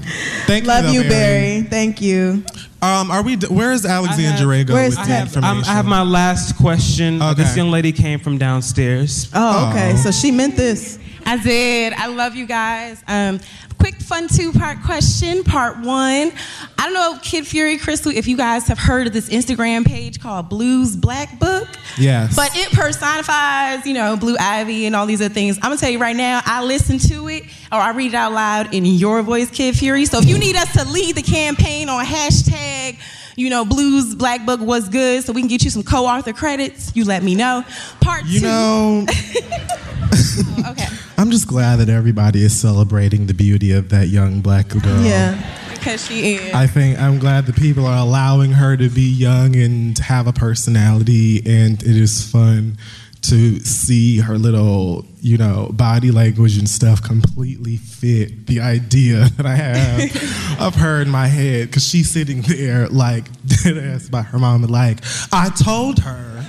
[0.45, 1.61] Thank Love you, you, Barry.
[1.63, 2.43] Thank you.
[2.81, 3.35] Um, are we?
[3.35, 5.55] d- Where is Alexandra Rego Where's with I the have, information?
[5.57, 7.21] I'm- have my last question.
[7.21, 9.27] Uh, This young lady came from downstairs.
[9.33, 9.95] Oh, okay.
[9.97, 10.99] So she meant this.
[11.25, 11.93] I did.
[11.93, 13.03] I love you guys.
[13.07, 13.39] Um,
[13.79, 15.43] quick, fun two part question.
[15.43, 16.31] Part one.
[16.77, 20.19] I don't know, Kid Fury, Crissle, if you guys have heard of this Instagram page
[20.19, 21.67] called Blues Black Book.
[21.97, 22.35] Yes.
[22.35, 25.57] But it personifies, you know, Blue Ivy and all these other things.
[25.57, 28.33] I'm gonna tell you right now, I listen to it or I read it out
[28.33, 30.05] loud in your voice, Kid Fury.
[30.05, 32.97] So if you need us to lead the campaign on hashtag,
[33.37, 36.91] you know, Blues Black Book was good, so we can get you some co-author credits,
[36.95, 37.63] you let me know.
[37.99, 38.45] Part You two.
[38.45, 39.05] know,
[40.69, 40.87] okay.
[41.17, 45.01] I'm just glad that everybody is celebrating the beauty of that young black girl.
[45.01, 45.41] Yeah.
[45.73, 46.53] Because she is.
[46.53, 50.33] I think I'm glad that people are allowing her to be young and have a
[50.33, 52.77] personality, and it is fun
[53.21, 59.45] to see her little, you know, body language and stuff completely fit the idea that
[59.45, 61.67] I have of her in my head.
[61.67, 63.25] Because she's sitting there like
[63.63, 64.99] dead ass by her mom, and like
[65.31, 66.45] I told her,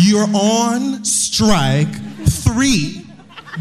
[0.00, 1.94] you're on strike
[2.26, 3.04] three.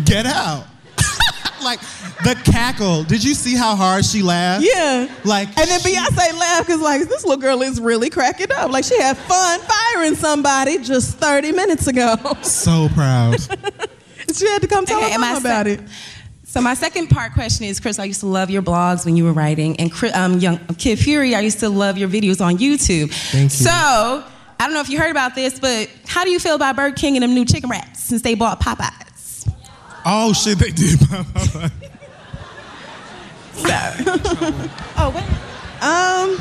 [0.06, 0.66] Get out.
[1.64, 1.80] like
[2.24, 3.04] the cackle.
[3.04, 4.66] Did you see how hard she laughed?
[4.66, 5.08] Yeah.
[5.24, 8.72] Like And then Beyonce laughed because like this little girl is really cracking up.
[8.72, 12.16] Like she had fun firing somebody just 30 minutes ago.
[12.44, 13.40] so proud.
[14.34, 15.90] she had to come tell Okay, her mom about sec- it.
[16.44, 19.26] So my second part question is, Chris, I used to love your blogs when you
[19.26, 22.58] were writing, and Chri- um, young Kid Fury, I used to love your videos on
[22.58, 23.12] YouTube.
[23.32, 23.50] Thank you.
[23.50, 24.24] So I
[24.60, 27.16] don't know if you heard about this, but how do you feel about Burger King
[27.18, 29.07] and them new chicken wraps since they bought Popeyes?
[30.10, 31.00] Oh shit, they did.
[35.00, 35.24] Oh, wait.
[35.84, 36.40] Um,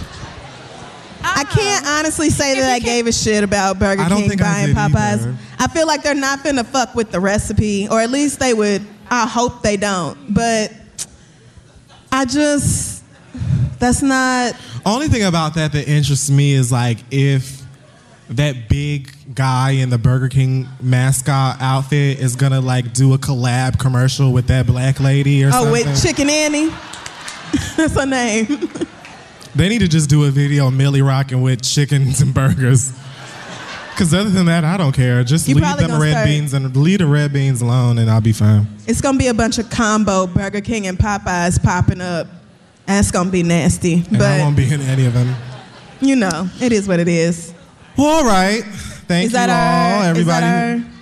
[1.23, 4.43] I can't honestly say that I gave a shit about Burger I don't King think
[4.43, 5.19] I buying did Popeyes.
[5.21, 5.37] either.
[5.59, 8.87] I feel like they're not finna fuck with the recipe, or at least they would.
[9.11, 10.33] I hope they don't.
[10.33, 10.73] But
[12.13, 13.03] I just,
[13.79, 14.55] that's not.
[14.85, 17.63] Only thing about that that interests me is like if
[18.31, 23.79] that big guy in the Burger King mascot outfit is gonna like do a collab
[23.79, 25.73] commercial with that black lady or oh, something.
[25.73, 25.93] Oh, something.
[25.93, 26.69] with Chicken Annie.
[27.77, 28.71] that's her name.
[29.55, 32.93] They need to just do a video Millie rocking with chickens and burgers.
[33.97, 35.25] Cause other than that, I don't care.
[35.25, 38.21] Just You leave them red start- beans and leave the red beans alone, and I'll
[38.21, 38.67] be fine.
[38.87, 42.27] It's gonna be a bunch of combo Burger King and Popeyes popping up.
[42.85, 44.05] That's gonna be nasty.
[44.11, 45.35] And I won't be in any of them.
[46.03, 47.55] you know, it is what it is.
[47.97, 48.63] Well, all right.
[49.07, 50.47] Thank is you that all, our, everybody.
[50.47, 50.97] Is that our,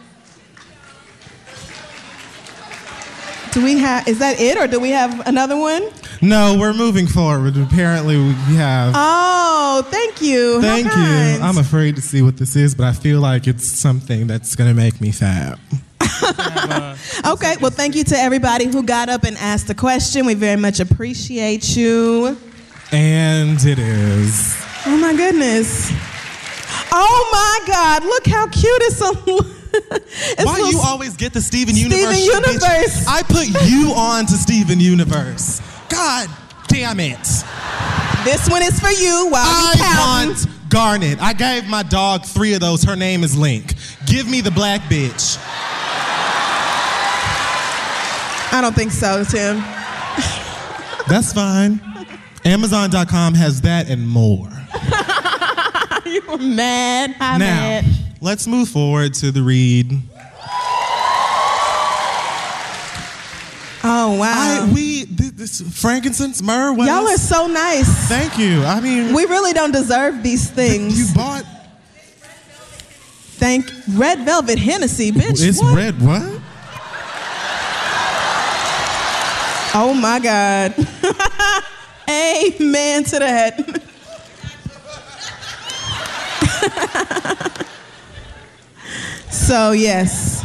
[3.53, 4.09] do we have?
[4.09, 5.89] Is that it, or do we have another one?
[6.21, 7.57] No, we're moving forward.
[7.57, 8.93] Apparently, we have.
[8.97, 10.61] Oh, thank you.
[10.61, 11.43] Thank you.
[11.43, 14.75] I'm afraid to see what this is, but I feel like it's something that's gonna
[14.75, 15.59] make me fat.
[17.27, 20.27] Okay, well, thank you to everybody who got up and asked the question.
[20.27, 22.37] We very much appreciate you.
[22.93, 24.57] And it is.
[24.87, 25.93] Oh my goodness.
[26.97, 29.11] Oh my God, look how cute it's a
[30.41, 32.21] it's Why you always get the Steven Steven Universe?
[32.21, 32.47] bitch?
[32.63, 33.07] Universe.
[33.09, 35.61] I put you on to Steven Universe.
[35.89, 36.29] God
[36.69, 37.19] damn it.
[38.25, 41.21] This one is for you while I want Garnet.
[41.21, 42.85] I gave my dog three of those.
[42.85, 43.75] Her name is Link.
[44.07, 45.39] Give me the black bitch.
[48.53, 49.57] I don't think so, Tim.
[51.09, 51.81] That's fine.
[52.45, 54.49] Amazon.com has that and more.
[56.23, 57.17] you were mad.
[57.19, 57.85] I'm now, mad.
[58.21, 59.93] let's move forward to the read.
[63.87, 64.67] Oh wow.
[64.67, 66.73] I, we th- this frankincense myrrh.
[66.73, 67.89] What Y'all are so nice.
[68.09, 68.63] Thank you.
[68.63, 70.99] I mean, We really don't deserve these things.
[70.99, 71.45] you bought.
[73.37, 75.47] Thank Red Velvet Hennessy, bitch.
[75.47, 75.77] It's what?
[75.77, 76.01] red.
[76.01, 76.41] What?
[79.77, 80.73] Oh my God.
[82.09, 83.83] Amen to that.
[89.31, 90.45] so yes.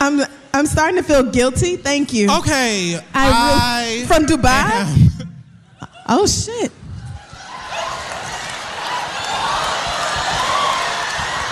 [0.00, 0.20] I'm
[0.54, 1.76] I'm starting to feel guilty.
[1.76, 2.30] Thank you.
[2.30, 2.96] Okay.
[3.14, 4.86] I, I from Dubai?
[6.08, 6.70] Oh shit.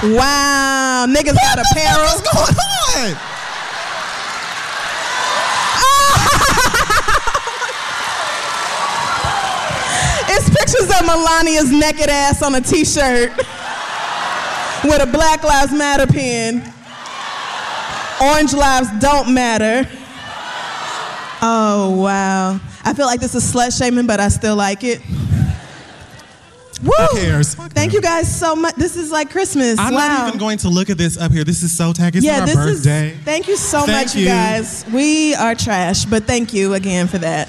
[0.04, 2.04] Wow, niggas got apparel.
[2.04, 3.16] What's going on?
[10.26, 13.36] It's pictures of Melania's naked ass on a t-shirt
[14.84, 16.62] with a Black Lives Matter pin.
[18.22, 19.88] Orange lives don't matter.
[21.42, 22.60] Oh wow.
[22.84, 25.00] I feel like this is slut shaming, but I still like it.
[26.82, 26.92] Woo!
[26.98, 27.54] Who cares?
[27.54, 28.74] Fuck Thank you guys so much.
[28.76, 29.78] This is like Christmas.
[29.78, 30.08] I'm wow.
[30.08, 31.44] not even going to look at this up here.
[31.44, 32.18] This is so tacky.
[32.18, 33.10] It's yeah, not this birthday.
[33.10, 33.20] is.
[33.24, 34.28] Thank you so Thank much, you you.
[34.28, 34.84] guys.
[34.92, 37.48] We are trash, but thank you again for that.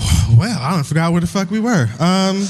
[0.36, 1.86] Well, I don't forgot where the fuck we were.
[1.98, 2.46] Um,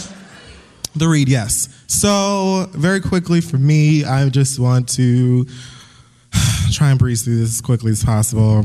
[0.94, 1.68] the read, yes.
[1.88, 5.44] So very quickly for me, I just want to
[6.72, 8.64] try and breeze through this as quickly as possible.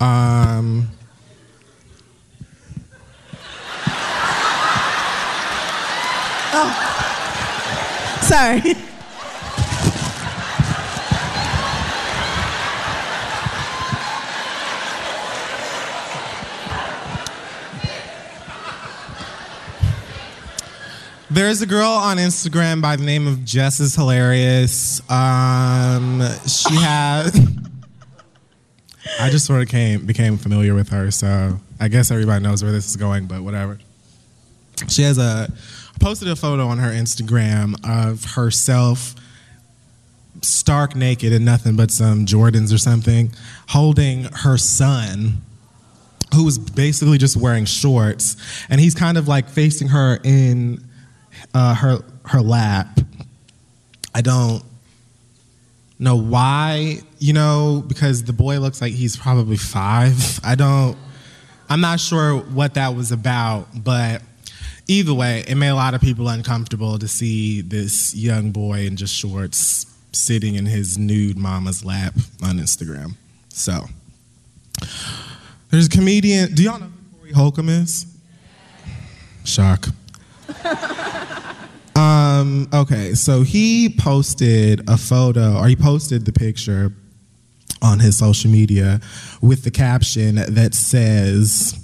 [0.00, 0.88] Um,
[6.52, 8.60] Oh, sorry.
[21.32, 25.00] There's a girl on Instagram by the name of Jess is hilarious.
[25.08, 27.32] Um, she has.
[29.20, 32.72] I just sort of came became familiar with her, so I guess everybody knows where
[32.72, 33.26] this is going.
[33.26, 33.78] But whatever.
[34.88, 35.52] She has a
[36.00, 39.14] posted a photo on her Instagram of herself
[40.42, 43.30] stark naked in nothing but some Jordans or something,
[43.68, 45.42] holding her son
[46.34, 48.36] who was basically just wearing shorts,
[48.68, 50.89] and he's kind of like facing her in
[51.54, 53.00] uh, her her lap.
[54.14, 54.62] I don't
[55.98, 60.40] know why, you know, because the boy looks like he's probably five.
[60.42, 60.96] I don't.
[61.68, 64.22] I'm not sure what that was about, but
[64.88, 68.96] either way, it made a lot of people uncomfortable to see this young boy in
[68.96, 73.14] just shorts sitting in his nude mama's lap on Instagram.
[73.50, 73.84] So,
[75.70, 76.54] there's a comedian.
[76.54, 78.06] Do y'all know who Corey Holcomb is?
[79.44, 79.88] Shock.
[82.10, 86.92] Um, okay, so he posted a photo, or he posted the picture
[87.82, 89.00] on his social media
[89.40, 91.78] with the caption that says,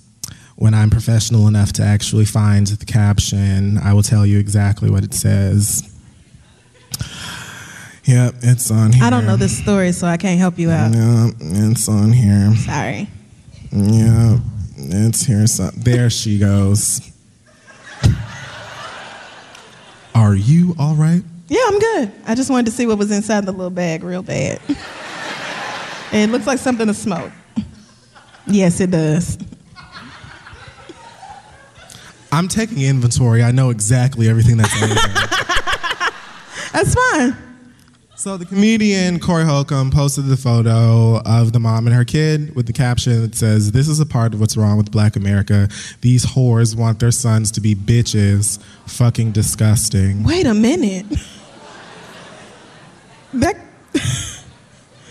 [0.57, 5.05] When I'm professional enough to actually find the caption, I will tell you exactly what
[5.05, 5.93] it says.
[8.05, 9.05] Yep, it's on here.
[9.05, 10.94] I don't know this story, so I can't help you out.
[10.94, 12.55] Yep, it's on here.
[12.57, 13.09] Sorry.
[13.73, 14.40] Yep,
[14.77, 15.47] it's here.
[15.47, 17.12] So, there she goes.
[20.17, 21.23] Are you all right?
[21.49, 22.13] Yeah, I'm good.
[22.25, 24.59] I just wanted to see what was inside the little bag real bad.
[26.11, 27.31] it looks like something to smoke.
[28.47, 29.37] Yes, it does.
[32.33, 33.43] I'm taking inventory.
[33.43, 34.97] I know exactly everything that's in there.
[36.73, 37.37] That's fine.
[38.19, 42.67] So the comedian Corey Holcomb posted the photo of the mom and her kid with
[42.67, 45.69] the caption that says, "This is a part of what's wrong with Black America.
[46.01, 48.59] These whores want their sons to be bitches.
[48.87, 51.07] Fucking disgusting." Wait a minute.
[53.35, 53.57] That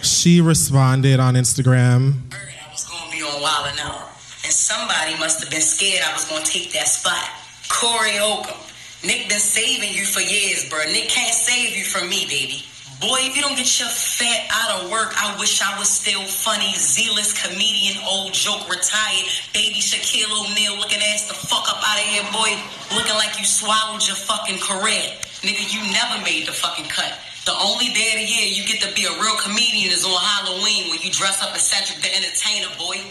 [0.02, 2.16] She responded on Instagram.
[2.32, 4.10] I was gonna be on Wild and Out.
[4.44, 7.30] And somebody must have been scared I was gonna take that spot.
[7.70, 8.58] Corey Holcomb.
[9.04, 10.84] Nick been saving you for years, bro.
[10.92, 12.66] Nick can't save you from me, baby.
[13.02, 16.24] Boy, if you don't get your fat out of work, I wish I was still
[16.24, 22.00] funny, zealous comedian, old joke retired, baby Shaquille O'Neal looking ass the fuck up out
[22.00, 22.56] of here, boy.
[22.96, 25.12] Looking like you swallowed your fucking career.
[25.44, 27.20] Nigga, you never made the fucking cut.
[27.46, 30.16] The only day of the year you get to be a real comedian is on
[30.16, 33.04] Halloween when you dress up as Cedric the Entertainer, boy.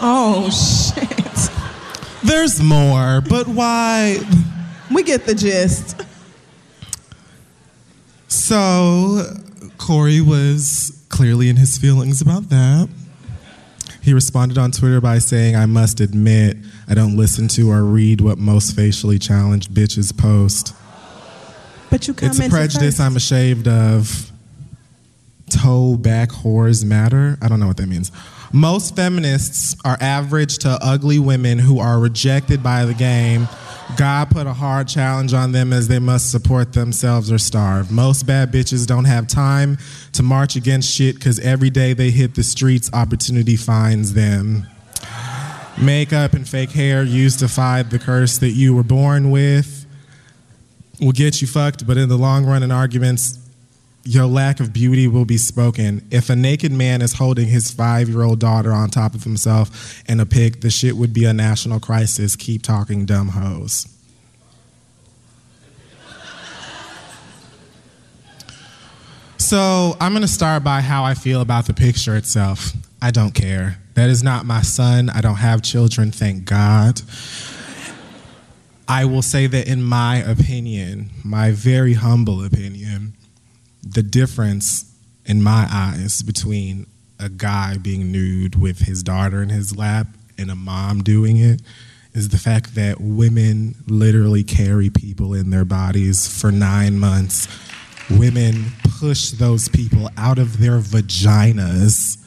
[0.00, 1.50] Oh shit.
[2.24, 4.18] There's more, but why?
[4.90, 6.00] We get the gist.
[8.50, 9.22] So
[9.78, 12.88] Corey was clearly in his feelings about that.
[14.02, 16.56] He responded on Twitter by saying, I must admit,
[16.88, 20.74] I don't listen to or read what most facially challenged bitches post.
[21.90, 23.00] But you It's a prejudice first.
[23.00, 24.32] I'm ashamed of.
[25.50, 27.38] Toe back whores matter.
[27.40, 28.10] I don't know what that means.
[28.52, 33.48] Most feminists are average to ugly women who are rejected by the game.
[33.96, 37.92] God put a hard challenge on them as they must support themselves or starve.
[37.92, 39.78] Most bad bitches don't have time
[40.12, 44.66] to march against shit because every day they hit the streets, opportunity finds them.
[45.80, 49.86] Makeup and fake hair used to fight the curse that you were born with
[51.00, 53.39] will get you fucked, but in the long run, in arguments,
[54.10, 56.04] your lack of beauty will be spoken.
[56.10, 60.02] If a naked man is holding his five year old daughter on top of himself
[60.08, 62.34] in a pic, the shit would be a national crisis.
[62.34, 63.86] Keep talking, dumb hoes.
[69.38, 72.72] So I'm going to start by how I feel about the picture itself.
[73.00, 73.78] I don't care.
[73.94, 75.08] That is not my son.
[75.08, 77.00] I don't have children, thank God.
[78.88, 83.14] I will say that, in my opinion, my very humble opinion,
[83.82, 84.94] the difference
[85.24, 86.86] in my eyes between
[87.18, 90.06] a guy being nude with his daughter in his lap
[90.38, 91.60] and a mom doing it
[92.12, 97.46] is the fact that women literally carry people in their bodies for nine months.
[98.10, 102.18] Women push those people out of their vaginas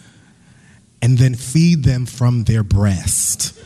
[1.02, 3.60] and then feed them from their breast.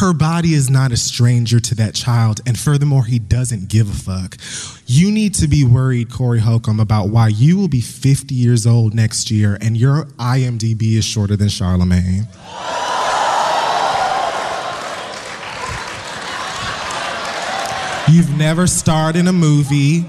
[0.00, 3.92] Her body is not a stranger to that child, and furthermore, he doesn't give a
[3.92, 4.38] fuck.
[4.86, 8.94] You need to be worried, Corey Holcomb, about why you will be 50 years old
[8.94, 12.26] next year and your IMDb is shorter than Charlamagne.
[18.08, 20.04] You've never starred in a movie.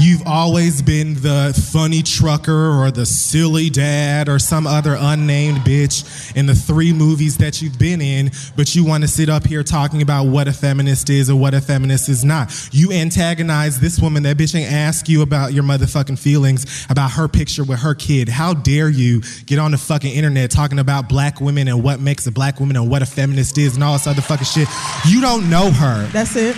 [0.00, 6.34] You've always been the funny trucker or the silly dad or some other unnamed bitch
[6.34, 9.62] in the three movies that you've been in, but you want to sit up here
[9.62, 12.50] talking about what a feminist is or what a feminist is not.
[12.72, 17.28] You antagonize this woman, that bitch ain't ask you about your motherfucking feelings about her
[17.28, 18.30] picture with her kid.
[18.30, 22.26] How dare you get on the fucking internet talking about black women and what makes
[22.26, 24.66] a black woman and what a feminist is and all this other fucking shit.
[25.06, 26.06] You don't know her.
[26.06, 26.56] That's it.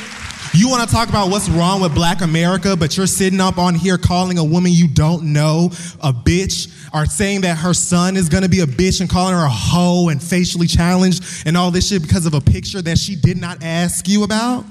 [0.54, 3.74] You want to talk about what's wrong with black America, but you're sitting up on
[3.74, 5.70] here calling a woman you don't know
[6.02, 9.34] a bitch or saying that her son is going to be a bitch and calling
[9.34, 12.98] her a hoe and facially challenged and all this shit because of a picture that
[12.98, 14.66] she did not ask you about?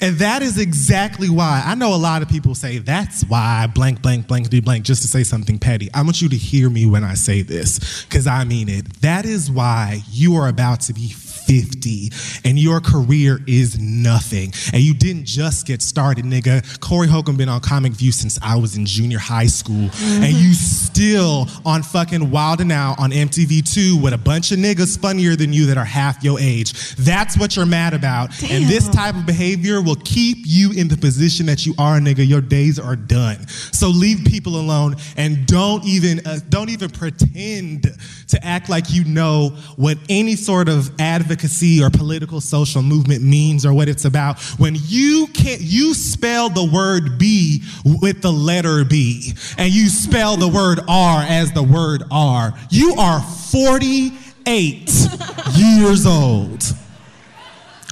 [0.00, 4.00] And that is exactly why I know a lot of people say that's why blank,
[4.02, 5.88] blank, blank, do blank, just to say something petty.
[5.92, 9.00] I want you to hear me when I say this, because I mean it.
[9.00, 11.08] That is why you are about to be
[11.48, 12.10] 50
[12.44, 14.52] and your career is nothing.
[14.72, 16.78] And you didn't just get started, nigga.
[16.80, 19.88] Corey Holcomb been on Comic View since I was in junior high school.
[20.02, 25.00] And you still on fucking Wild and Out on MTV2 with a bunch of niggas
[25.00, 26.96] funnier than you that are half your age.
[26.96, 28.30] That's what you're mad about.
[28.50, 32.28] And this type of behavior will keep you in the position that you are, nigga.
[32.28, 33.48] Your days are done.
[33.48, 37.86] So leave people alone and don't even uh, don't even pretend
[38.28, 40.90] to act like you know what any sort of
[41.38, 46.48] advocacy or political social movement means or what it's about when you can't you spell
[46.48, 51.62] the word B with the letter B and you spell the word R as the
[51.62, 52.52] word R.
[52.70, 54.90] You are 48
[55.54, 56.64] years old.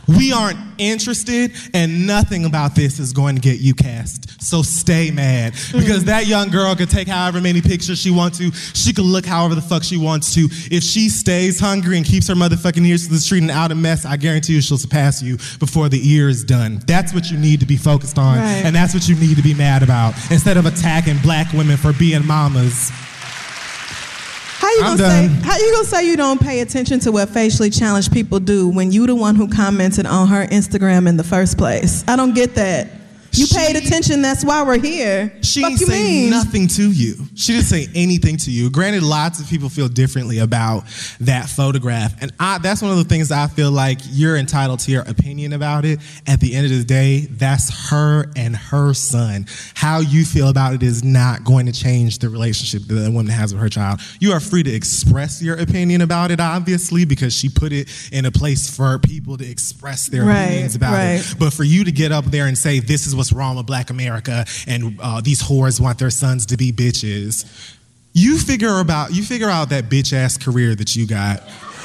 [0.07, 4.41] We aren't interested, and nothing about this is going to get you cast.
[4.43, 5.55] So stay mad.
[5.73, 8.53] Because that young girl could take however many pictures she wants to.
[8.53, 10.49] She could look however the fuck she wants to.
[10.71, 13.79] If she stays hungry and keeps her motherfucking ears to the street and out of
[13.79, 16.83] mess, I guarantee you she'll surpass you before the year is done.
[16.87, 18.63] That's what you need to be focused on, Right.
[18.65, 20.15] and that's what you need to be mad about.
[20.31, 22.93] Instead of attacking black women for being mamas.
[24.67, 25.47] How you I'm gonna say?
[25.47, 28.91] How you gonna say you don't pay attention to what facially challenged people do when
[28.91, 32.03] you the one who commented on her Instagram in the first place?
[32.09, 32.89] I don't get that.
[33.33, 34.23] You paid attention.
[34.23, 35.33] That's why we're here.
[35.43, 36.31] She Fuck didn't say mean?
[36.31, 37.15] nothing to you.
[37.35, 38.71] She didn't say anything to you.
[38.71, 40.85] Granted, lots of people feel differently about
[41.21, 42.15] that photograph.
[42.23, 45.53] And I, that's one of the things I feel like you're entitled to your opinion
[45.53, 46.01] about it.
[46.27, 49.47] At the end of the day, that's her and her son.
[49.75, 53.27] How you feel about it is not going to change the relationship that the woman
[53.33, 54.01] has with her child.
[54.21, 58.25] You are free to express your opinion about it, obviously, because she put it in
[58.25, 61.21] a place for people to express their Right, opinions about right.
[61.21, 61.35] it.
[61.39, 63.91] But for you to get up there and say this is what's wrong with Black
[63.91, 67.45] America and uh, these whores want their sons to be bitches,
[68.13, 71.43] you figure about you figure out that bitch ass career that you got.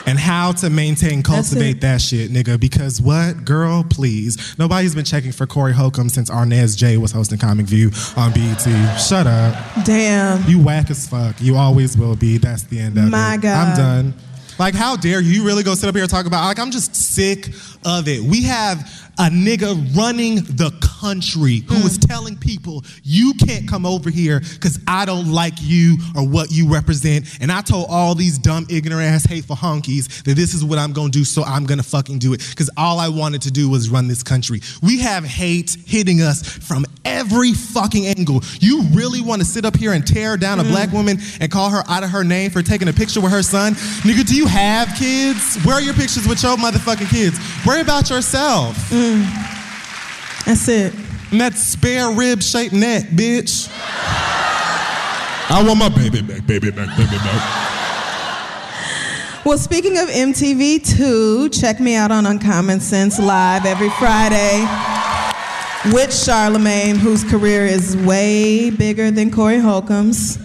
[0.08, 2.60] And how to maintain, cultivate that shit, nigga.
[2.60, 4.58] Because what, girl, please.
[4.58, 9.00] Nobody's been checking for Corey Holcomb since Arnez J was hosting Comic View on BET.
[9.00, 9.86] Shut up.
[9.86, 10.50] Damn.
[10.50, 11.40] You whack as fuck.
[11.40, 12.40] You always will be.
[12.40, 13.42] That's the end of My it.
[13.42, 13.68] God.
[13.68, 14.14] I'm done.
[14.58, 15.34] Like, how dare you?
[15.34, 17.50] You really go sit up here and talk about, like, I'm just sick
[17.86, 18.24] of it.
[18.24, 20.72] We have a nigga running the
[21.02, 22.02] country who is hmm.
[22.02, 26.72] telling people, you can't come over here because I don't like you or what you
[26.72, 27.26] represent.
[27.42, 30.94] And I told all these dumb, ignorant ass, hateful honkies that this is what I'm
[30.94, 32.46] gonna do, so I'm gonna fucking do it.
[32.50, 34.62] Because all I wanted to do was run this country.
[34.82, 38.42] We have hate hitting us from every fucking angle.
[38.60, 40.98] You really wanna sit up here and tear down a black hmm.
[40.98, 43.74] woman and call her out of her name for taking a picture with her son?
[44.04, 45.58] Nigga, do you have kids?
[45.64, 47.40] Where are your pictures with your motherfucking kids?
[47.66, 48.92] Worry about yourself.
[49.02, 50.46] Mm.
[50.46, 50.94] That's it.
[51.32, 53.68] And that spare rib shaped neck, bitch.
[55.50, 57.72] I want my baby back, baby back, baby back.
[59.44, 64.60] Well, speaking of MTV2, check me out on Uncommon Sense Live every Friday
[65.86, 70.38] with Charlamagne, whose career is way bigger than Corey Holcomb's.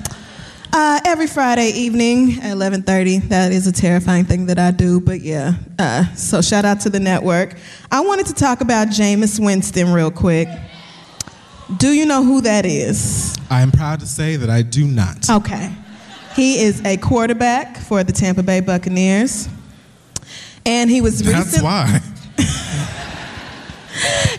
[0.73, 3.29] Uh, every Friday evening at 11:30.
[3.29, 5.55] That is a terrifying thing that I do, but yeah.
[5.79, 7.55] Uh, so shout out to the network.
[7.91, 10.49] I wanted to talk about Jameis Winston real quick.
[11.79, 13.35] Do you know who that is?
[13.51, 15.29] I am proud to say that I do not.
[15.31, 15.73] Okay.
[16.35, 19.49] He is a quarterback for the Tampa Bay Buccaneers.
[20.67, 22.01] And he was That's recent- why.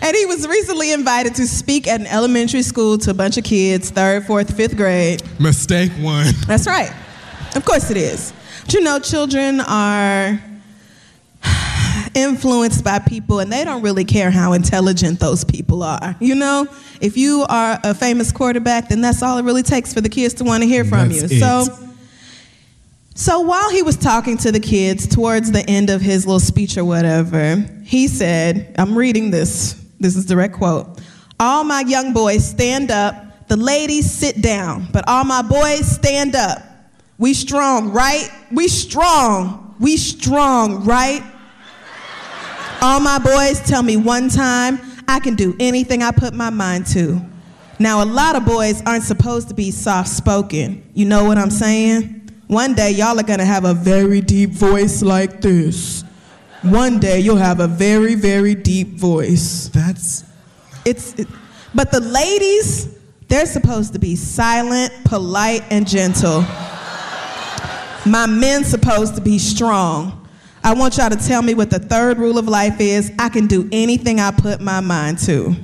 [0.02, 3.44] and he was recently invited to speak at an elementary school to a bunch of
[3.44, 5.22] kids, third, fourth, fifth grade.
[5.40, 6.34] Mistake one.
[6.48, 6.92] That's right.
[7.56, 8.34] Of course it is.
[8.66, 10.40] But you know, children are
[12.14, 16.16] influenced by people and they don't really care how intelligent those people are.
[16.20, 16.68] You know,
[17.02, 20.34] if you are a famous quarterback, then that's all it really takes for the kids
[20.36, 21.38] to want to hear from That's you.
[21.38, 21.40] it.
[21.40, 21.88] So
[23.18, 26.78] so while he was talking to the kids towards the end of his little speech
[26.78, 29.84] or whatever, he said, I'm reading this.
[30.00, 31.02] This is direct quote.
[31.40, 33.48] All my young boys stand up.
[33.48, 34.88] The ladies sit down.
[34.92, 36.64] But all my boys stand up.
[37.18, 38.30] We strong, right?
[38.52, 39.76] We strong.
[39.80, 41.24] We strong, right?
[42.82, 46.86] All my boys tell me one time I can do anything I put my mind
[46.88, 47.22] to.
[47.80, 50.88] Now, a lot of boys aren't supposed to be soft spoken.
[50.94, 52.32] You know what I'm saying?
[52.48, 56.04] One day, y'all are gonna have a very deep voice like this.
[56.64, 59.70] One day, you'll have a very, very deep voice.
[59.74, 60.24] That's.
[60.86, 61.14] It's.
[61.20, 61.28] It,
[61.76, 62.98] but the ladies,
[63.28, 66.42] they're supposed to be silent, polite, and gentle.
[68.06, 70.28] My men's supposed to be strong.
[70.64, 73.12] I want y'all to tell me what the third rule of life is.
[73.20, 75.56] I can do anything I put my mind to.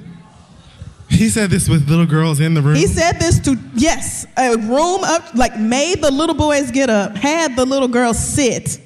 [1.09, 2.75] He said this with little girls in the room.
[2.75, 7.15] He said this to, yes, a room up, like made the little boys get up,
[7.15, 8.79] had the little girls sit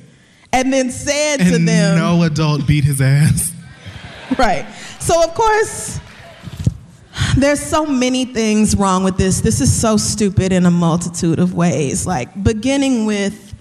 [0.58, 3.54] and then said to them, no adult beat his ass.
[4.38, 4.68] right.
[5.00, 6.00] So of course,
[7.38, 9.42] there's so many things wrong with this.
[9.42, 12.06] This is so stupid in a multitude of ways.
[12.06, 13.54] Like beginning with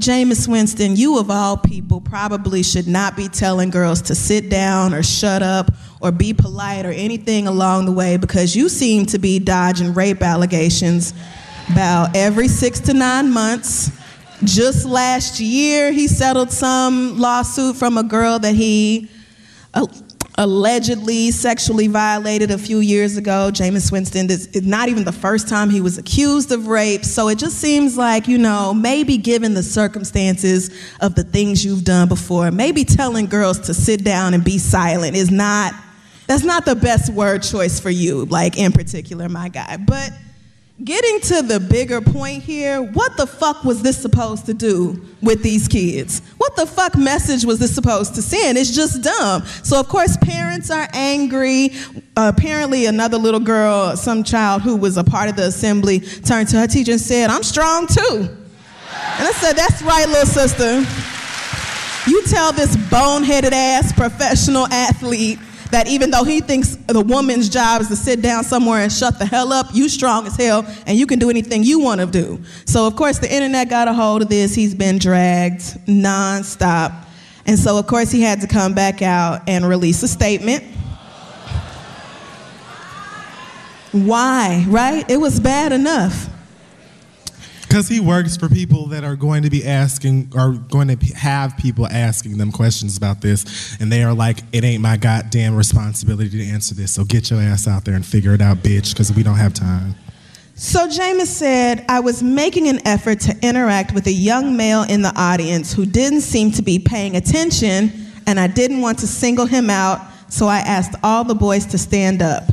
[0.00, 4.92] Jameis Winston, you of all people probably should not be telling girls to sit down
[4.92, 5.70] or shut up
[6.00, 10.22] or be polite or anything along the way because you seem to be dodging rape
[10.22, 11.14] allegations
[11.70, 13.90] about every six to nine months.
[14.44, 19.08] Just last year, he settled some lawsuit from a girl that he
[19.74, 19.86] uh,
[20.38, 23.50] allegedly sexually violated a few years ago.
[23.52, 27.04] Jameis Winston, is not even the first time he was accused of rape.
[27.04, 31.84] So it just seems like, you know, maybe given the circumstances of the things you've
[31.84, 35.72] done before, maybe telling girls to sit down and be silent is not,
[36.26, 39.78] that's not the best word choice for you, like in particular, my guy.
[39.78, 40.12] But
[40.84, 45.42] getting to the bigger point here, what the fuck was this supposed to do with
[45.42, 46.20] these kids?
[46.36, 48.58] What the fuck message was this supposed to send?
[48.58, 49.44] It's just dumb.
[49.62, 51.70] So, of course, parents are angry.
[52.16, 56.60] Apparently, another little girl, some child who was a part of the assembly, turned to
[56.60, 58.28] her teacher and said, I'm strong too.
[59.18, 60.84] And I said, That's right, little sister.
[62.08, 65.40] You tell this boneheaded ass professional athlete
[65.70, 69.18] that even though he thinks the woman's job is to sit down somewhere and shut
[69.18, 72.06] the hell up, you strong as hell and you can do anything you want to
[72.06, 72.40] do.
[72.64, 74.54] So of course the internet got a hold of this.
[74.54, 77.04] He's been dragged nonstop.
[77.46, 80.64] And so of course he had to come back out and release a statement.
[83.92, 85.08] Why, right?
[85.10, 86.28] It was bad enough.
[87.76, 91.58] Because he works for people that are going to be asking, are going to have
[91.58, 96.38] people asking them questions about this, and they are like, "It ain't my goddamn responsibility
[96.38, 96.94] to answer this.
[96.94, 99.52] So get your ass out there and figure it out, bitch, because we don't have
[99.52, 99.94] time."
[100.54, 105.02] So Jameis said, I was making an effort to interact with a young male in
[105.02, 107.92] the audience who didn't seem to be paying attention,
[108.26, 110.00] and I didn't want to single him out,
[110.30, 112.44] so I asked all the boys to stand up.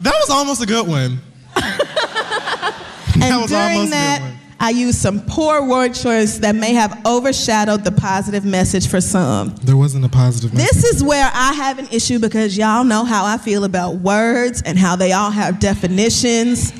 [0.00, 1.20] That was almost a good one.
[3.20, 6.72] And was during almost a good that, I used some poor word choice that may
[6.74, 9.56] have overshadowed the positive message for some.
[9.56, 10.54] There wasn't a positive.
[10.54, 10.70] message.
[10.70, 14.62] This is where I have an issue because y'all know how I feel about words
[14.62, 16.72] and how they all have definitions.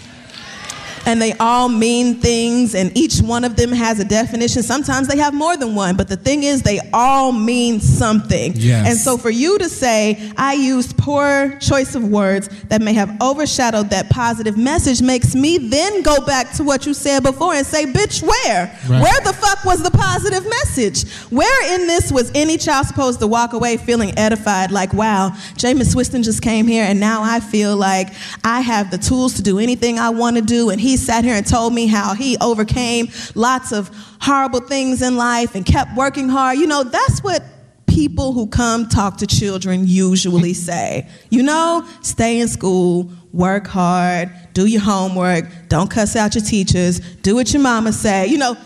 [1.07, 4.63] And they all mean things, and each one of them has a definition.
[4.63, 8.53] Sometimes they have more than one, but the thing is, they all mean something.
[8.55, 8.89] Yes.
[8.89, 13.21] And so, for you to say, I used poor choice of words that may have
[13.21, 17.67] overshadowed that positive message makes me then go back to what you said before and
[17.67, 18.67] say, bitch, where?
[18.89, 19.03] Right.
[19.03, 21.11] Where the fuck was the positive message?
[21.31, 25.95] Where in this was any child supposed to walk away feeling edified, like, wow, Jameis
[25.95, 28.09] Winston just came here and now I feel like
[28.45, 30.71] I have the tools to do anything I want to do.
[30.71, 33.91] And he sat here and told me how he overcame lots of
[34.21, 36.59] horrible things in life and kept working hard.
[36.59, 37.43] You know, that's what
[37.87, 41.09] people who come talk to children usually say.
[41.31, 47.01] You know, stay in school, work hard, do your homework, don't cuss out your teachers,
[47.23, 48.27] do what your mama say.
[48.27, 48.57] You know,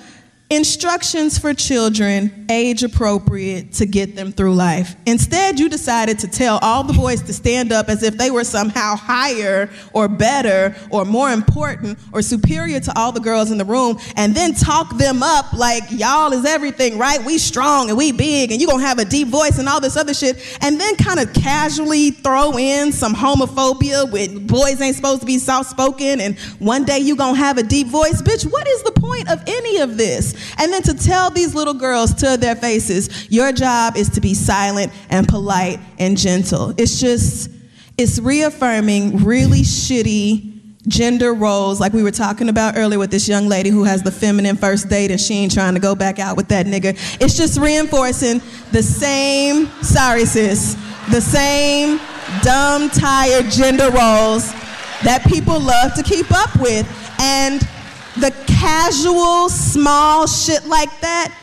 [0.48, 4.94] instructions for children age appropriate to get them through life.
[5.04, 8.44] Instead, you decided to tell all the boys to stand up as if they were
[8.44, 13.64] somehow higher or better or more important or superior to all the girls in the
[13.64, 17.24] room and then talk them up like y'all is everything, right?
[17.24, 19.80] We strong and we big and you going to have a deep voice and all
[19.80, 24.94] this other shit and then kind of casually throw in some homophobia with boys ain't
[24.94, 28.22] supposed to be soft spoken and one day you going to have a deep voice.
[28.22, 30.35] Bitch, what is the point of any of this?
[30.58, 34.34] And then to tell these little girls to their faces, your job is to be
[34.34, 36.74] silent and polite and gentle.
[36.76, 37.50] It's just,
[37.98, 40.56] it's reaffirming really shitty
[40.88, 44.12] gender roles like we were talking about earlier with this young lady who has the
[44.12, 46.96] feminine first date and she ain't trying to go back out with that nigga.
[47.20, 48.40] It's just reinforcing
[48.72, 50.74] the same, sorry sis,
[51.10, 51.98] the same
[52.42, 54.52] dumb, tired gender roles
[55.02, 56.86] that people love to keep up with.
[57.20, 57.66] And
[58.18, 61.34] the casual, small shit like that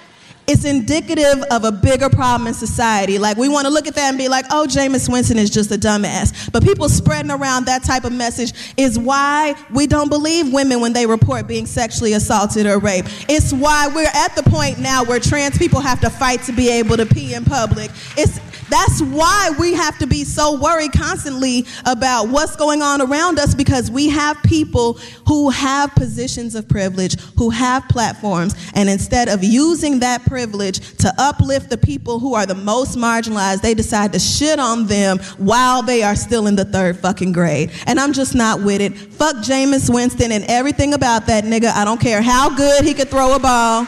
[0.48, 3.18] is indicative of a bigger problem in society.
[3.18, 5.72] Like, we want to look at that and be like, oh, Jameis Winston is just
[5.72, 6.52] a dumbass.
[6.52, 10.94] But people spreading around that type of message is why we don't believe women when
[10.94, 13.26] they report being sexually assaulted or raped.
[13.30, 16.70] It's why we're at the point now where trans people have to fight to be
[16.70, 17.92] able to pee in public.
[18.18, 18.40] It's
[18.74, 23.54] that's why we have to be so worried constantly about what's going on around us
[23.54, 24.94] because we have people
[25.28, 31.14] who have positions of privilege, who have platforms, and instead of using that privilege to
[31.20, 35.84] uplift the people who are the most marginalized, they decide to shit on them while
[35.84, 37.72] they are still in the third fucking grade.
[37.86, 38.98] And I'm just not with it.
[38.98, 41.72] Fuck Jameis Winston and everything about that nigga.
[41.72, 43.86] I don't care how good he could throw a ball.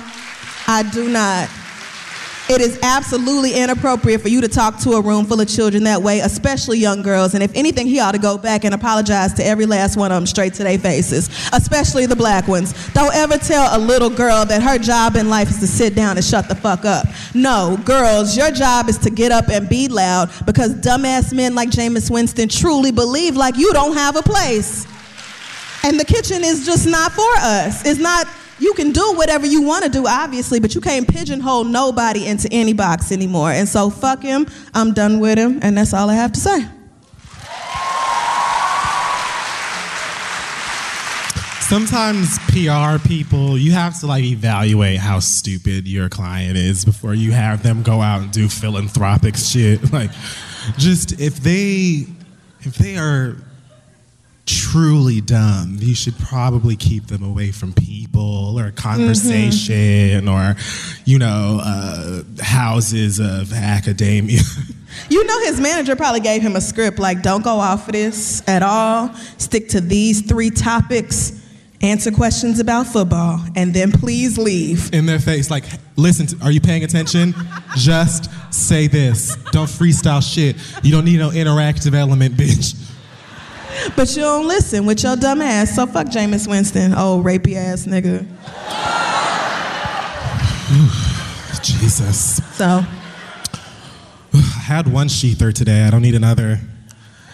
[0.67, 1.49] I do not.
[2.47, 6.03] It is absolutely inappropriate for you to talk to a room full of children that
[6.03, 7.33] way, especially young girls.
[7.33, 10.17] And if anything, he ought to go back and apologize to every last one of
[10.17, 12.73] them straight to their faces, especially the black ones.
[12.93, 16.17] Don't ever tell a little girl that her job in life is to sit down
[16.17, 17.07] and shut the fuck up.
[17.33, 21.71] No, girls, your job is to get up and be loud because dumbass men like
[21.71, 24.85] Jameis Winston truly believe like you don't have a place.
[25.83, 27.83] And the kitchen is just not for us.
[27.87, 28.27] It's not
[28.59, 32.47] you can do whatever you want to do, obviously, but you can't pigeonhole nobody into
[32.51, 33.51] any box anymore.
[33.51, 34.47] And so, fuck him.
[34.73, 36.65] I'm done with him, and that's all I have to say.
[41.67, 47.31] Sometimes PR people, you have to like evaluate how stupid your client is before you
[47.31, 49.81] have them go out and do philanthropic shit.
[49.91, 50.11] Like,
[50.77, 52.05] just if they
[52.61, 53.37] if they are
[54.75, 60.53] truly dumb, you should probably keep them away from people or conversation or,
[61.05, 64.41] you know, uh, houses of academia.
[65.09, 68.41] You know, his manager probably gave him a script like, don't go off of this
[68.47, 71.43] at all, stick to these three topics,
[71.81, 74.93] answer questions about football, and then please leave.
[74.93, 75.65] In their face, like,
[75.97, 77.35] listen, to, are you paying attention?
[77.75, 79.35] Just say this.
[79.51, 80.55] Don't freestyle shit.
[80.81, 82.94] You don't need no interactive element, bitch.
[83.95, 87.85] But you don't listen with your dumb ass, so fuck Jameis Winston, old rapey ass
[87.85, 88.25] nigga.
[91.61, 92.41] Jesus.
[92.55, 92.83] So,
[94.33, 95.83] I had one sheather today.
[95.83, 96.59] I don't need another.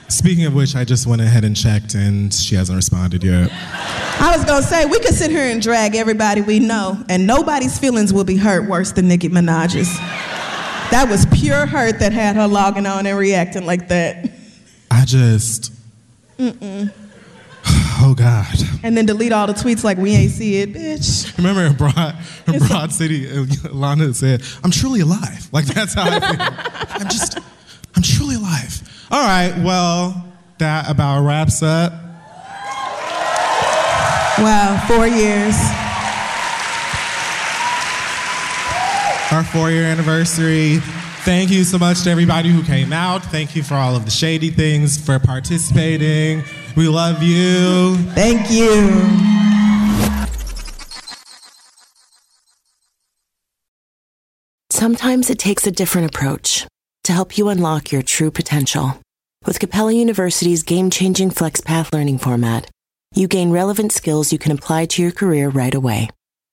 [0.07, 3.49] Speaking of which, I just went ahead and checked, and she hasn't responded yet.
[3.53, 7.79] I was gonna say, we could sit here and drag everybody we know, and nobody's
[7.79, 9.97] feelings will be hurt worse than Nicki Minaj's.
[10.91, 14.29] That was pure hurt that had her logging on and reacting like that.
[14.91, 15.71] I just,
[16.41, 16.91] Mm-mm.
[18.01, 18.55] oh God.
[18.83, 21.37] And then delete all the tweets like we ain't see it, bitch.
[21.37, 22.15] Remember in Broad,
[22.47, 25.47] in Broad City, uh, Lana said, I'm truly alive.
[25.51, 26.95] Like, that's how I feel.
[27.01, 27.37] I'm just,
[27.95, 29.07] I'm truly alive.
[29.11, 31.93] All right, well, that about wraps up.
[34.39, 35.55] Wow, four years.
[39.31, 40.79] our four year anniversary.
[41.23, 43.23] Thank you so much to everybody who came out.
[43.23, 46.43] Thank you for all of the shady things, for participating.
[46.75, 47.95] We love you.
[48.13, 49.41] Thank you.
[54.71, 56.65] Sometimes it takes a different approach
[57.03, 58.99] to help you unlock your true potential.
[59.45, 62.67] With Capella University's game changing FlexPath learning format,
[63.13, 66.09] you gain relevant skills you can apply to your career right away.